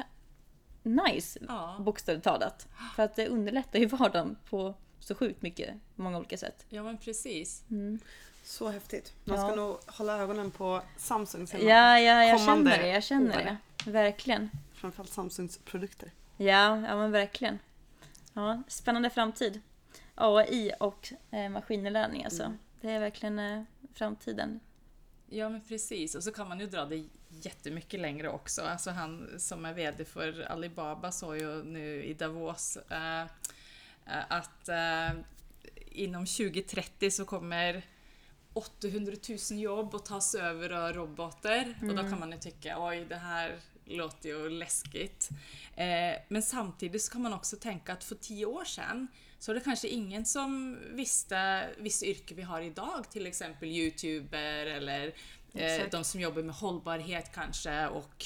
nice 0.83 1.39
Ja. 1.49 1.77
bokstavligt 1.81 2.25
talat. 2.25 2.69
För 2.97 3.03
att 3.03 3.17
det 3.17 3.29
underlättar 3.29 3.79
ju 3.79 3.87
vardagen 3.87 4.37
på 4.51 4.75
så 5.01 5.15
sjukt 5.15 5.43
mycket, 5.43 5.75
många 5.95 6.19
olika 6.19 6.37
sätt. 6.37 6.67
ja 6.69 6.83
men 6.83 6.99
precis. 6.99 7.65
Så 8.47 8.69
häftigt. 8.69 9.13
Man 9.25 9.37
Ja. 9.39 9.47
ska 9.47 9.55
nog 9.57 9.79
hålla 9.87 10.19
ögonen 10.19 10.51
på 10.51 10.83
Samsung 10.97 11.47
sen. 11.47 11.67
Ja, 11.67 11.99
ja, 12.01 12.25
jag 12.25 12.39
Kommande 12.39 12.71
känner 12.71 12.83
det, 12.83 12.89
jag 12.89 13.03
känner 13.05 13.37
år. 13.39 13.57
det. 13.85 13.91
Verkligen. 13.91 14.51
Framförallt 14.75 15.11
Samsungs 15.13 15.59
produkter. 15.59 16.11
Ja, 16.37 16.81
ja 16.89 16.97
men 16.97 17.11
verkligen. 17.11 17.59
Ja, 18.33 18.63
spännande 18.69 19.11
framtid. 19.11 19.61
AI 20.15 20.73
och 20.81 21.13
eh, 21.31 21.49
maskininlärning 21.49 22.25
alltså. 22.25 22.43
Mm. 22.43 22.59
Det 22.81 22.91
är 22.91 23.01
verkligen 23.01 23.39
eh, 23.39 23.63
framtiden. 23.95 24.61
Ja 25.29 25.49
men 25.49 25.61
precis, 25.61 26.15
och 26.15 26.23
så 26.23 26.33
kan 26.33 26.49
man 26.49 26.61
ju 26.61 26.67
dra 26.67 26.85
det 26.85 27.05
jättemycket 27.29 28.01
längre 28.01 28.29
också. 28.29 28.63
Alltså 28.63 28.91
han 28.91 29.29
som 29.39 29.65
är 29.65 29.73
VD 29.75 30.05
för 30.05 30.41
Alibaba 30.51 31.13
sa 31.13 31.37
ju 31.37 31.63
nu 31.65 32.05
i 32.05 32.15
Davos 32.15 32.77
eh, 32.91 33.21
eh, 33.21 33.27
att 34.29 34.69
eh, 34.69 35.11
inom 35.91 36.27
2030 36.27 37.11
så 37.11 37.25
kommer 37.25 37.83
800 38.57 39.13
000 39.51 39.61
jobb 39.61 39.95
att 39.95 40.07
tas 40.07 40.35
över 40.35 40.71
av 40.71 40.93
robotar. 40.93 41.75
Och 41.81 41.95
då 41.95 42.03
kan 42.03 42.21
man 42.21 42.33
ju 42.33 42.39
tycka 42.39 42.77
oj 42.79 43.07
det 43.09 43.17
här 43.17 43.61
låter 43.85 44.29
ju 44.29 44.51
läskigt. 44.51 45.29
Eh, 45.77 46.15
men 46.29 46.43
samtidigt 46.43 47.03
så 47.03 47.13
kan 47.13 47.23
man 47.23 47.33
också 47.33 47.57
tänka 47.57 47.93
att 47.93 48.05
för 48.05 48.15
tio 48.15 48.47
år 48.47 48.65
sedan 48.65 49.09
så 49.39 49.53
var 49.53 49.55
det 49.55 49.65
kanske 49.65 49.89
ingen 49.89 50.25
som 50.25 50.79
visste 50.93 51.69
vissa 51.79 52.07
yrken 52.07 52.37
vi 52.37 52.43
har 52.43 52.61
idag, 52.61 53.11
till 53.11 53.27
exempel 53.27 53.69
youtuber 53.69 54.67
eller 54.67 55.15
eh, 55.55 55.83
de 55.91 56.05
som 56.05 56.21
jobbar 56.21 56.43
med 56.43 56.55
hållbarhet 56.55 57.31
kanske 57.35 57.87
och 57.87 58.25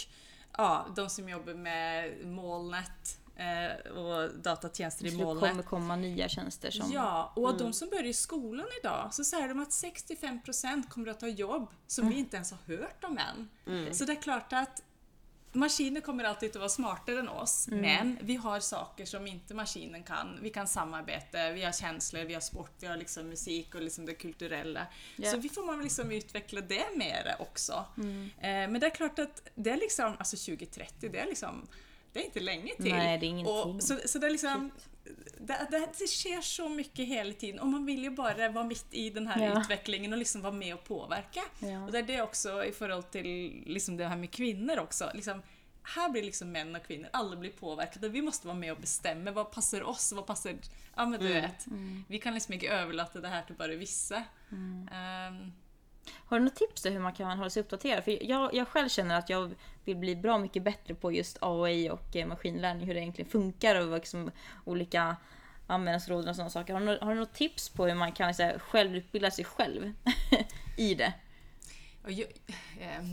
ja, 0.56 0.86
de 0.96 1.10
som 1.10 1.28
jobbar 1.28 1.54
med 1.54 2.26
molnet 2.26 3.19
eh, 3.40 3.92
och 3.92 4.30
datatjänster 4.34 5.06
i 5.06 5.10
Det 5.10 5.24
molnet. 5.24 5.50
kommer 5.50 5.62
komma 5.62 5.96
nya 5.96 6.28
tjänster 6.28 6.70
som... 6.70 6.92
Ja, 6.92 7.32
och 7.36 7.48
av 7.48 7.56
de 7.56 7.72
som 7.72 7.88
börjar 7.88 8.04
i 8.04 8.12
skolan 8.12 8.66
idag 8.82 9.14
så 9.14 9.24
säger 9.24 9.48
de 9.48 9.60
att 9.62 9.70
65% 9.70 10.88
kommer 10.88 11.08
att 11.08 11.20
ta 11.20 11.28
jobb 11.28 11.68
som 11.86 12.08
vi 12.08 12.18
inte 12.18 12.36
ens 12.36 12.50
har 12.50 12.76
hört 12.76 13.04
om 13.04 13.18
än. 13.18 13.48
Så 13.94 14.04
det 14.04 14.12
är 14.12 14.22
klart 14.22 14.52
att 14.52 14.82
maskiner 15.52 16.00
kommer 16.00 16.24
alltid 16.24 16.50
att 16.50 16.56
vara 16.56 16.68
smartare 16.68 17.18
än 17.18 17.28
oss, 17.28 17.68
men 17.68 18.18
vi 18.22 18.36
har 18.36 18.60
saker 18.60 19.04
som 19.04 19.26
inte 19.26 19.54
maskinen 19.54 20.02
kan. 20.02 20.38
Vi 20.42 20.50
kan 20.50 20.68
samarbeta, 20.68 21.50
vi 21.52 21.64
har 21.64 21.72
känslor, 21.72 22.24
vi 22.24 22.34
har 22.34 22.40
sport, 22.40 22.72
vi 22.80 22.86
har 22.86 22.96
liksom 22.96 23.28
musik 23.28 23.74
och 23.74 23.82
liksom 23.82 24.06
det 24.06 24.14
kulturella. 24.14 24.86
Ja. 25.16 25.30
Så 25.30 25.38
vi 25.38 25.48
får 25.48 25.66
man 25.66 25.82
liksom 25.82 26.10
utveckla 26.12 26.60
det 26.60 26.84
mer 26.96 27.36
också. 27.38 27.84
Eh, 27.96 28.42
men 28.42 28.80
det 28.80 28.86
är 28.86 28.90
klart 28.90 29.18
att 29.18 29.42
det 29.54 29.70
är 29.70 29.76
liksom, 29.76 30.16
alltså 30.18 30.36
2030, 30.36 31.08
det 31.12 31.18
är 31.18 31.26
liksom 31.26 31.68
det 32.12 32.20
är 32.20 32.24
inte 32.24 32.40
länge 32.40 32.74
till. 32.76 32.92
Nej, 32.94 33.18
det 33.18 33.26
är 33.26 33.28
ingenting. 33.28 33.54
Och, 33.74 33.82
så, 33.82 33.98
så 34.06 34.18
det 34.18 34.26
är 34.26 34.30
liksom 34.30 34.70
det, 35.38 35.66
det, 35.70 35.88
det 35.98 36.06
sker 36.06 36.40
så 36.40 36.68
mycket 36.68 37.06
hela 37.08 37.32
tiden 37.32 37.60
och 37.60 37.66
man 37.66 37.86
vill 37.86 38.02
ju 38.02 38.10
bara 38.10 38.48
vara 38.48 38.64
mitt 38.64 38.86
i 38.90 39.10
den 39.10 39.26
här 39.26 39.46
Ja. 39.46 39.60
utvecklingen 39.60 40.12
och 40.12 40.18
liksom 40.18 40.42
vara 40.42 40.52
med 40.52 40.74
och 40.74 40.84
påverka. 40.84 41.40
Ja. 41.58 41.84
Och 41.84 41.92
det 41.92 41.98
är 41.98 42.02
det 42.02 42.22
också 42.22 42.64
i 42.64 42.72
förhållande 42.72 43.08
till 43.10 43.62
liksom 43.66 43.96
det 43.96 44.06
här 44.08 44.16
med 44.16 44.30
kvinnor 44.30 44.78
också. 44.78 45.10
Liksom, 45.14 45.42
här 45.82 46.08
blir 46.08 46.22
liksom 46.22 46.52
män 46.52 46.76
och 46.76 46.86
kvinnor, 46.86 47.08
alla 47.12 47.36
blir 47.36 47.50
påverkade. 47.50 48.08
Vi 48.08 48.22
måste 48.22 48.46
vara 48.46 48.56
med 48.58 48.72
och 48.72 48.80
bestämma 48.80 49.30
vad 49.30 49.50
passar 49.52 49.82
oss, 49.82 50.12
vad 50.12 50.26
passar... 50.26 50.54
Ja 50.96 51.06
men 51.06 51.20
du 51.20 51.28
vet. 51.28 51.66
Vi 52.08 52.18
kan 52.18 52.34
liksom 52.34 52.54
inte 52.54 52.66
överlåta 52.68 53.20
det 53.20 53.28
här 53.28 53.42
till 53.42 53.54
bara 53.54 53.74
vissa. 53.74 54.24
Ehm, 54.92 55.52
har 56.12 56.38
du 56.38 56.44
något 56.44 56.56
tips 56.56 56.86
hur 56.86 56.98
man 56.98 57.12
kan 57.12 57.38
hålla 57.38 57.50
sig 57.50 57.60
uppdaterad? 57.60 58.04
För 58.04 58.30
jag, 58.30 58.54
jag 58.54 58.68
själv 58.68 58.88
känner 58.88 59.18
att 59.18 59.28
jag 59.28 59.54
vill 59.84 59.96
bli 59.96 60.16
bra 60.16 60.38
mycket 60.38 60.62
bättre 60.62 60.94
på 60.94 61.12
just 61.12 61.38
AI 61.40 61.90
och 61.90 62.16
eh, 62.16 62.26
maskinlärning, 62.26 62.86
hur 62.86 62.94
det 62.94 63.00
egentligen 63.00 63.30
funkar 63.30 63.86
och 63.86 63.94
liksom 63.94 64.30
olika 64.64 65.16
användningsråd 65.66 66.28
och 66.28 66.36
sådana 66.36 66.50
saker. 66.50 66.74
Har 66.74 66.80
du, 66.80 66.98
har 67.02 67.14
du 67.14 67.20
något 67.20 67.34
tips 67.34 67.68
på 67.68 67.86
hur 67.86 67.94
man 67.94 68.12
kan 68.12 68.34
så 68.34 68.42
här, 68.42 68.58
självutbilda 68.58 69.30
sig 69.30 69.44
själv 69.44 69.92
i 70.76 70.94
det? 70.94 71.12
Jag, 72.06 72.26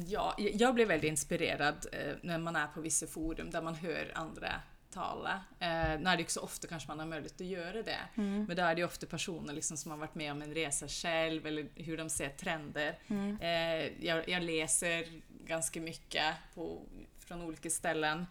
ja, 0.07 0.35
jag 0.37 0.69
eh, 0.69 0.73
blir 0.73 0.85
väldigt 0.85 1.09
inspirerad 1.09 1.85
eh, 1.91 2.13
när 2.21 2.37
man 2.37 2.55
är 2.55 2.67
på 2.67 2.81
vissa 2.81 3.07
forum 3.07 3.49
där 3.49 3.61
man 3.61 3.75
hör 3.75 4.11
andra 4.15 4.61
tala. 4.97 5.41
Eh, 5.59 5.99
nu 5.99 6.09
är 6.09 6.17
det 6.17 6.21
ju 6.21 6.27
så 6.27 6.41
ofta 6.41 6.67
kanske 6.67 6.87
man 6.87 6.99
har 6.99 7.05
möjlighet 7.05 7.41
att 7.41 7.47
göra 7.47 7.83
det. 7.83 7.99
Men 8.47 8.55
då 8.55 8.63
är 8.63 8.75
det 8.75 8.81
ju 8.81 8.85
ofta 8.85 9.05
personer 9.05 9.53
liksom 9.53 9.77
som 9.77 9.91
har 9.91 9.97
varit 9.97 10.15
med 10.15 10.31
om 10.31 10.41
en 10.41 10.53
resa 10.53 10.87
själv 10.87 11.47
eller 11.47 11.67
hur 11.75 11.97
de 11.97 12.09
ser 12.09 12.29
trender. 12.29 12.99
Eh, 13.41 14.05
jag, 14.05 14.29
jag 14.29 14.43
läser 14.43 15.05
ganska 15.45 15.81
mycket 15.81 16.35
på, 16.55 16.81
från 17.19 17.41
olika 17.41 17.69
ställen. 17.69 18.27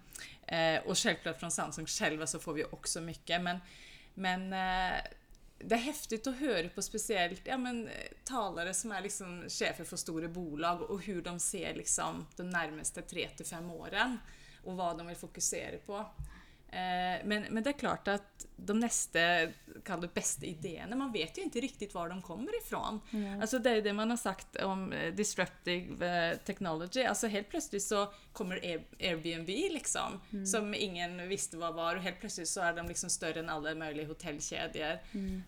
Eh, 0.46 0.80
och 0.86 0.98
självklart 0.98 1.40
från 1.40 1.50
Samsung 1.50 1.86
själva 1.86 2.26
så 2.26 2.38
får 2.38 2.52
vi 2.52 2.64
också 2.64 3.00
mycket. 3.00 3.42
Men, 3.42 3.58
men 4.14 4.52
eh, 4.52 4.98
det 5.58 5.74
är 5.74 5.78
häftigt 5.78 6.26
att 6.26 6.38
höra 6.38 6.68
på 6.68 6.82
speciellt 6.82 7.40
ja, 7.44 7.56
men, 7.56 7.88
talare 8.24 8.74
som 8.74 8.92
är 8.92 9.00
liksom 9.02 9.44
chefer 9.48 9.84
för 9.84 9.96
stora 9.96 10.28
bolag 10.28 10.82
och 10.82 11.02
hur 11.02 11.22
de 11.22 11.38
ser 11.38 11.74
liksom, 11.74 12.26
de 12.36 12.50
närmaste 12.50 13.02
tre 13.02 13.28
till 13.36 13.46
fem 13.46 13.70
åren 13.70 14.18
och 14.64 14.76
vad 14.76 14.98
de 14.98 15.06
vill 15.06 15.16
fokusera 15.16 15.78
på. 15.86 16.06
Eh, 16.72 17.24
Men, 17.24 17.42
men 17.50 17.62
det 17.62 17.70
är 17.70 17.78
klart 17.78 18.08
att 18.08 18.46
de 18.56 18.80
nästa, 18.80 19.18
kall 19.84 20.00
det 20.00 20.14
bästa 20.14 20.46
idéerna, 20.46 20.96
man 20.96 21.12
vet 21.12 21.38
ju 21.38 21.42
inte 21.42 21.60
riktigt 21.60 21.94
var 21.94 22.08
de 22.08 22.22
kommer 22.22 22.58
ifrån. 22.62 23.00
Alltså 23.40 23.58
det 23.58 23.70
är 23.70 23.82
det 23.82 23.92
man 23.92 24.10
har 24.10 24.16
sagt 24.16 24.56
om 24.56 24.92
eh, 24.92 25.14
disruptive 25.14 26.28
eh, 26.30 26.36
technology, 26.38 27.02
alltså 27.04 27.26
helt 27.26 27.48
plötsligt 27.48 27.82
så 27.82 28.12
kommer 28.36 28.56
Air- 28.56 28.84
Airbnb 29.00 29.48
liksom, 29.48 30.20
som 30.46 30.74
ingen 30.74 31.28
visste 31.28 31.56
vad 31.56 31.74
var 31.74 31.96
och 31.96 32.02
helt 32.02 32.20
plötsligt 32.20 32.48
så 32.48 32.60
är 32.60 32.72
de 32.72 32.88
liksom 32.88 33.10
större 33.10 33.40
än 33.40 33.48
alla 33.48 33.74
möjliga 33.74 34.06
hotellkedjor. 34.06 34.98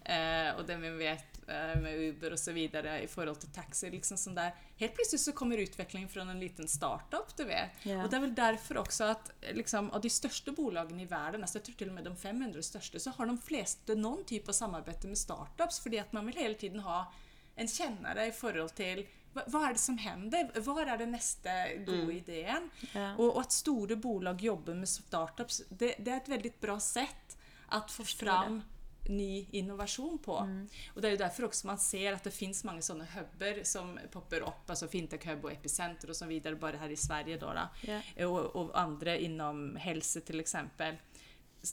Eh, 0.04 0.56
och 0.56 0.66
det 0.66 0.76
vi 0.76 0.90
vet 0.90 1.48
eh, 1.48 1.80
med 1.80 1.94
Uber 1.98 2.32
och 2.32 2.38
så 2.38 2.52
vidare 2.52 3.02
i 3.02 3.06
förhållande 3.08 3.40
till 3.40 3.52
taxi, 3.52 3.90
liksom 3.90 4.16
sånt 4.16 4.36
där. 4.36 4.54
Helt 4.76 4.94
plötsligt 4.94 5.20
så 5.20 5.32
kommer 5.32 5.58
utvecklingen 5.58 6.08
från 6.08 6.28
en 6.28 6.40
liten 6.40 6.68
startup, 6.68 7.36
du 7.36 7.44
vet. 7.44 7.70
Ja. 7.82 8.04
Och 8.04 8.10
det 8.10 8.16
är 8.16 8.20
väl 8.20 8.34
därför 8.34 8.76
också 8.78 9.04
att 9.04 9.30
liksom, 9.52 9.90
av 9.90 10.00
de 10.00 10.10
största 10.10 10.52
bolagen 10.52 11.00
i 11.00 11.04
världen, 11.04 11.42
alltså 11.42 11.58
jag 11.58 11.64
tror 11.64 11.74
till 11.74 11.88
och 11.88 11.94
med 11.94 12.04
de 12.04 12.16
500 12.16 12.62
största, 12.62 12.98
så 12.98 13.10
har 13.10 13.26
de 13.26 13.38
flesta 13.38 13.94
någon 13.94 14.24
typ 14.24 14.48
av 14.48 14.52
samarbete 14.52 15.06
med 15.06 15.18
startups, 15.18 15.80
för 15.80 16.00
att 16.00 16.12
man 16.12 16.26
vill 16.26 16.36
hela 16.36 16.54
tiden 16.54 16.80
ha 16.80 17.12
en 17.54 17.68
kännare 17.68 18.26
i 18.26 18.32
förhållande 18.32 18.74
till 18.74 19.06
vad, 19.46 19.68
är 19.68 19.72
det 19.72 19.78
som 19.78 19.98
händer? 19.98 20.60
Var 20.60 20.82
är 20.82 20.98
det 20.98 21.06
nästa 21.06 21.50
goda 21.86 22.12
idén? 22.12 22.70
Ja. 22.92 23.16
Och, 23.16 23.34
och 23.34 23.40
att 23.40 23.52
stora 23.52 23.96
bolag 23.96 24.40
jobbar 24.40 24.74
med 24.74 24.88
startups, 24.88 25.62
det, 25.68 25.94
det 25.98 26.10
är 26.10 26.16
ett 26.16 26.28
väldigt 26.28 26.60
bra 26.60 26.80
sätt 26.80 27.38
att 27.68 27.90
få 27.90 28.04
fram 28.04 28.62
ny 29.08 29.46
innovation 29.50 30.18
på. 30.18 30.66
Och 30.94 31.02
det 31.02 31.08
är 31.08 31.10
ju 31.10 31.16
därför 31.16 31.44
också 31.44 31.66
man 31.66 31.78
ser 31.78 32.12
att 32.12 32.24
det 32.24 32.30
finns 32.30 32.64
många 32.64 32.82
sådana 32.82 33.04
hubbar 33.04 33.64
som 33.64 33.98
poppar 34.10 34.40
upp, 34.40 34.70
alltså 34.70 34.88
Fintech 34.88 35.26
Hub 35.26 35.44
och 35.44 35.52
Epicenter 35.52 36.10
och 36.10 36.16
så 36.16 36.26
vidare, 36.26 36.56
bara 36.56 36.76
här 36.76 36.90
i 36.90 36.96
Sverige 36.96 37.38
då. 37.38 37.52
då. 37.52 37.90
Ja. 38.16 38.26
Och, 38.26 38.56
och 38.56 38.80
andra 38.80 39.16
inom 39.16 39.76
hälsa 39.76 40.20
till 40.20 40.40
exempel. 40.40 40.94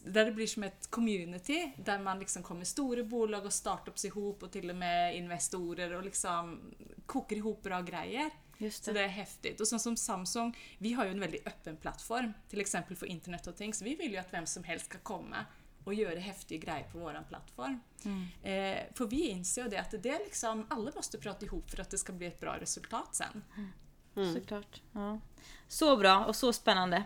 Där 0.03 0.25
det 0.25 0.31
blir 0.31 0.47
som 0.47 0.63
ett 0.63 0.91
community 0.91 1.71
där 1.77 1.99
man 1.99 2.19
liksom 2.19 2.43
kommer 2.43 2.65
stora 2.65 3.03
bolag 3.03 3.45
och 3.45 3.53
startups 3.53 4.05
ihop 4.05 4.43
och 4.43 4.51
till 4.51 4.69
och 4.69 4.75
med 4.75 5.17
investorer 5.17 5.93
och 5.93 6.03
liksom 6.03 6.61
kokar 7.05 7.35
ihop 7.35 7.63
bra 7.63 7.81
grejer. 7.81 8.29
Just 8.57 8.83
Så 8.83 8.91
det. 8.91 8.99
det 8.99 9.05
är 9.05 9.09
häftigt. 9.09 9.61
Och 9.61 9.67
sen 9.67 9.79
som 9.79 9.97
Samsung, 9.97 10.57
vi 10.77 10.93
har 10.93 11.05
ju 11.05 11.11
en 11.11 11.19
väldigt 11.19 11.47
öppen 11.47 11.77
plattform, 11.77 12.33
till 12.49 12.61
exempel 12.61 12.95
för 12.95 13.05
Internet 13.05 13.47
of 13.47 13.55
Things. 13.55 13.81
Vi 13.81 13.95
vill 13.95 14.11
ju 14.11 14.17
att 14.17 14.33
vem 14.33 14.45
som 14.45 14.63
helst 14.63 14.85
ska 14.85 14.97
komma 14.97 15.45
och 15.83 15.93
göra 15.93 16.19
häftiga 16.19 16.59
grejer 16.59 16.87
på 16.91 16.99
vår 16.99 17.23
plattform. 17.29 17.79
Eh, 18.43 18.77
för 18.93 19.07
vi 19.07 19.27
inser 19.27 19.63
ju 19.63 19.69
det 19.69 19.77
att 19.77 19.91
det 19.91 20.09
är 20.09 20.19
liksom, 20.19 20.65
alla 20.69 20.91
måste 20.95 21.17
prata 21.17 21.45
ihop 21.45 21.69
för 21.69 21.81
att 21.81 21.89
det 21.89 21.97
ska 21.97 22.13
bli 22.13 22.27
ett 22.27 22.39
bra 22.39 22.57
resultat 22.59 23.15
sen. 23.15 23.43
Såklart. 24.33 24.81
Ja. 24.91 25.19
Så 25.67 25.97
bra 25.97 26.25
och 26.25 26.35
så 26.35 26.53
spännande. 26.53 27.03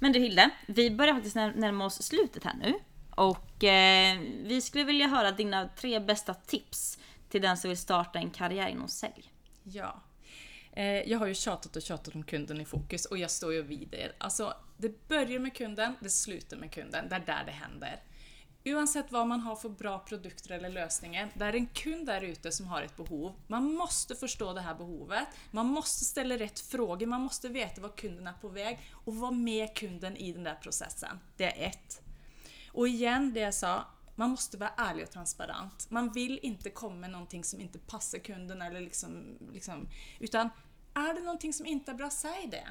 Men 0.00 0.12
du 0.12 0.18
Hilde, 0.18 0.50
vi 0.66 0.90
börjar 0.90 1.14
faktiskt 1.14 1.36
när- 1.36 1.54
närma 1.54 1.84
oss 1.84 2.02
slutet 2.02 2.44
här 2.44 2.54
nu. 2.54 2.74
Och 3.10 3.64
eh, 3.64 4.20
vi 4.42 4.60
skulle 4.60 4.84
vilja 4.84 5.06
höra 5.06 5.30
dina 5.32 5.68
tre 5.76 6.00
bästa 6.00 6.34
tips 6.34 6.98
till 7.28 7.42
den 7.42 7.56
som 7.56 7.68
vill 7.68 7.78
starta 7.78 8.18
en 8.18 8.30
karriär 8.30 8.68
inom 8.68 8.88
sälj. 8.88 9.32
Ja. 9.62 10.02
Eh, 10.72 10.84
jag 11.10 11.18
har 11.18 11.26
ju 11.26 11.34
tjatat 11.34 11.76
och 11.76 11.82
tjatat 11.82 12.14
om 12.14 12.22
kunden 12.22 12.60
i 12.60 12.64
fokus 12.64 13.04
och 13.04 13.18
jag 13.18 13.30
står 13.30 13.52
ju 13.52 13.62
vid 13.62 13.88
det. 13.90 14.12
Alltså, 14.18 14.54
det 14.76 15.08
börjar 15.08 15.38
med 15.38 15.54
kunden, 15.56 15.94
det 16.00 16.10
slutar 16.10 16.56
med 16.56 16.72
kunden. 16.72 17.08
Det 17.08 17.14
är 17.16 17.20
där 17.20 17.42
det 17.46 17.52
händer. 17.52 18.00
Oavsett 18.74 19.12
vad 19.12 19.26
man 19.26 19.40
har 19.40 19.56
för 19.56 19.68
bra 19.68 19.98
produkter 19.98 20.50
eller 20.50 20.70
lösningar, 20.70 21.30
det 21.34 21.44
är 21.44 21.52
en 21.52 21.66
kund 21.66 22.06
där 22.06 22.20
ute 22.20 22.52
som 22.52 22.66
har 22.66 22.82
ett 22.82 22.96
behov. 22.96 23.34
Man 23.46 23.74
måste 23.74 24.14
förstå 24.14 24.52
det 24.52 24.60
här 24.60 24.74
behovet, 24.74 25.28
man 25.50 25.66
måste 25.66 26.04
ställa 26.04 26.36
rätt 26.36 26.60
frågor, 26.60 27.06
man 27.06 27.20
måste 27.20 27.48
veta 27.48 27.80
vad 27.80 27.96
kunden 27.96 28.26
är 28.26 28.32
på 28.32 28.48
väg 28.48 28.80
och 29.04 29.16
vara 29.16 29.30
med 29.30 29.74
kunden 29.74 30.16
i 30.16 30.32
den 30.32 30.44
där 30.44 30.54
processen. 30.54 31.18
Det 31.36 31.44
är 31.44 31.68
ett. 31.68 32.02
Och 32.72 32.88
igen, 32.88 33.32
det 33.34 33.40
jag 33.40 33.54
sa, 33.54 33.84
man 34.14 34.30
måste 34.30 34.56
vara 34.56 34.72
ärlig 34.76 35.04
och 35.04 35.10
transparent. 35.10 35.90
Man 35.90 36.12
vill 36.12 36.38
inte 36.42 36.70
komma 36.70 36.96
med 36.96 37.10
någonting 37.10 37.44
som 37.44 37.60
inte 37.60 37.78
passar 37.78 38.18
kunden 38.18 38.62
eller 38.62 38.80
liksom, 38.80 39.38
liksom 39.52 39.88
utan 40.18 40.50
är 40.94 41.14
det 41.14 41.20
någonting 41.20 41.52
som 41.52 41.66
inte 41.66 41.90
är 41.90 41.94
bra, 41.94 42.10
säg 42.10 42.50
det. 42.50 42.68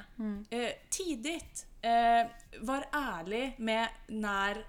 Eh, 0.50 0.70
tidigt, 0.90 1.66
eh, 1.82 2.30
var 2.60 2.84
ärlig 2.92 3.54
med 3.58 3.88
när, 4.06 4.66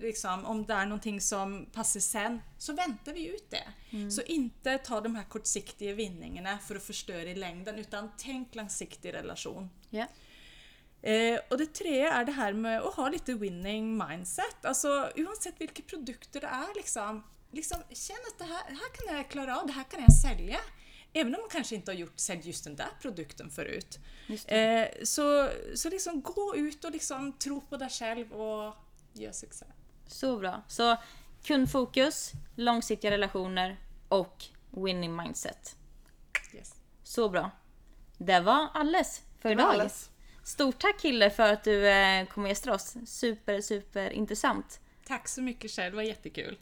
liksom, 0.00 0.44
om 0.44 0.66
det 0.66 0.74
är 0.74 0.86
någonting 0.86 1.20
som 1.20 1.66
passar 1.72 2.00
sen, 2.00 2.40
så 2.58 2.72
väntar 2.72 3.12
vi 3.12 3.26
ut 3.26 3.50
det. 3.50 3.68
Så 4.10 4.22
inte 4.22 4.78
ta 4.78 5.00
de 5.00 5.14
här 5.14 5.24
kortsiktiga 5.24 5.94
vinningarna 5.94 6.58
för 6.58 6.76
att 6.76 6.82
förstöra 6.82 7.22
i 7.22 7.34
längden, 7.34 7.78
utan 7.78 8.10
tänk 8.18 8.54
långsiktig 8.54 9.14
relation. 9.14 9.70
Ja. 9.90 10.06
Eh, 11.02 11.40
och 11.50 11.58
det 11.58 11.66
tredje 11.66 12.12
är 12.12 12.24
det 12.24 12.32
här 12.32 12.52
med 12.52 12.80
att 12.80 12.94
ha 12.94 13.08
lite 13.08 13.34
winning 13.34 13.96
mindset. 14.08 14.64
Alltså 14.64 15.10
oavsett 15.16 15.60
vilka 15.60 15.82
produkter 15.82 16.40
det 16.40 16.46
är 16.46 16.74
liksom, 16.74 17.24
liksom 17.50 17.78
känn 17.90 18.16
att 18.32 18.38
det 18.38 18.44
här, 18.44 18.62
det 18.68 18.74
här 18.74 18.94
kan 18.94 19.16
jag 19.16 19.28
klara 19.28 19.60
av, 19.60 19.66
det 19.66 19.72
här 19.72 19.84
kan 19.84 20.00
jag 20.00 20.12
sälja. 20.12 20.58
Även 21.12 21.34
om 21.34 21.40
man 21.40 21.50
kanske 21.50 21.74
inte 21.74 21.90
har 21.90 21.96
gjort 21.96 22.18
sälj 22.18 22.40
just 22.44 22.64
den 22.64 22.76
där 22.76 22.88
produkten 23.02 23.50
förut. 23.50 23.98
Eh, 24.46 24.88
så 25.02 25.50
så 25.74 25.90
liksom 25.90 26.22
gå 26.22 26.56
ut 26.56 26.84
och 26.84 26.90
liksom 26.90 27.32
tro 27.32 27.60
på 27.60 27.76
dig 27.76 27.90
själv 27.90 28.32
och 28.32 28.74
gör 29.12 29.32
succé. 29.32 29.66
Så 30.06 30.38
bra. 30.38 30.62
Så 30.68 30.96
kundfokus, 31.44 32.32
långsiktiga 32.56 33.10
relationer 33.10 33.76
och 34.08 34.44
winning 34.70 35.16
mindset. 35.16 35.76
Yes. 36.54 36.74
Så 37.02 37.28
bra. 37.28 37.50
Det 38.18 38.40
var 38.40 38.68
alles 38.74 39.22
för 39.38 39.48
Det 39.48 39.52
idag. 39.52 39.74
alles. 39.74 40.10
Stort 40.44 40.78
tack 40.78 41.00
Kille 41.00 41.30
för 41.30 41.52
att 41.52 41.64
du 41.64 41.88
eh, 41.88 42.26
kom 42.26 42.42
och 42.42 42.48
gästade 42.48 42.76
oss. 42.76 42.96
Super, 43.06 43.60
super 43.60 44.10
intressant. 44.10 44.80
Tack 45.06 45.28
så 45.28 45.42
mycket 45.42 45.70
själv, 45.70 45.90
det 45.92 45.96
var 45.96 46.02
jättekul. 46.02 46.58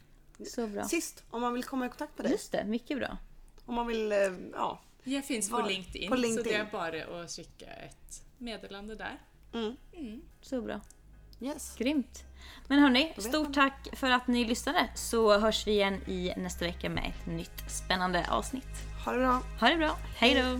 Så 0.47 0.67
bra. 0.67 0.83
Sist, 0.83 1.23
om 1.29 1.41
man 1.41 1.53
vill 1.53 1.63
komma 1.63 1.85
i 1.85 1.89
kontakt 1.89 2.17
med 2.17 2.25
dig. 2.25 2.31
Just 2.31 2.51
det, 2.51 2.63
mycket 2.65 2.97
bra. 2.97 3.17
Om 3.65 3.75
man 3.75 3.87
vill, 3.87 4.11
eh, 4.11 4.17
ja. 4.53 4.81
Jag 5.03 5.25
finns 5.25 5.49
på 5.49 5.55
Var- 5.57 5.67
LinkedIn, 5.67 6.09
på 6.09 6.15
så 6.15 6.21
LinkedIn. 6.21 6.53
det 6.53 6.59
är 6.59 6.71
bara 6.71 7.21
att 7.23 7.31
skicka 7.31 7.65
ett 7.65 8.23
meddelande 8.37 8.95
där. 8.95 9.19
Mm. 9.53 10.21
Så 10.41 10.61
bra. 10.61 10.81
Yes. 11.41 11.75
Grymt. 11.77 12.23
Men 12.67 12.79
hörni, 12.79 13.13
stort 13.17 13.33
man. 13.33 13.53
tack 13.53 13.87
för 13.93 14.11
att 14.11 14.27
ni 14.27 14.45
lyssnade 14.45 14.89
så 14.95 15.39
hörs 15.39 15.67
vi 15.67 15.71
igen 15.71 16.01
i 16.07 16.33
nästa 16.37 16.65
vecka 16.65 16.89
med 16.89 17.03
ett 17.05 17.25
nytt 17.25 17.63
spännande 17.67 18.25
avsnitt. 18.29 18.63
Ha 19.05 19.11
det 19.11 19.17
bra. 19.17 19.41
Ha 19.59 19.67
det 19.67 19.77
bra. 19.77 19.97
Hej 20.17 20.33
då! 20.33 20.59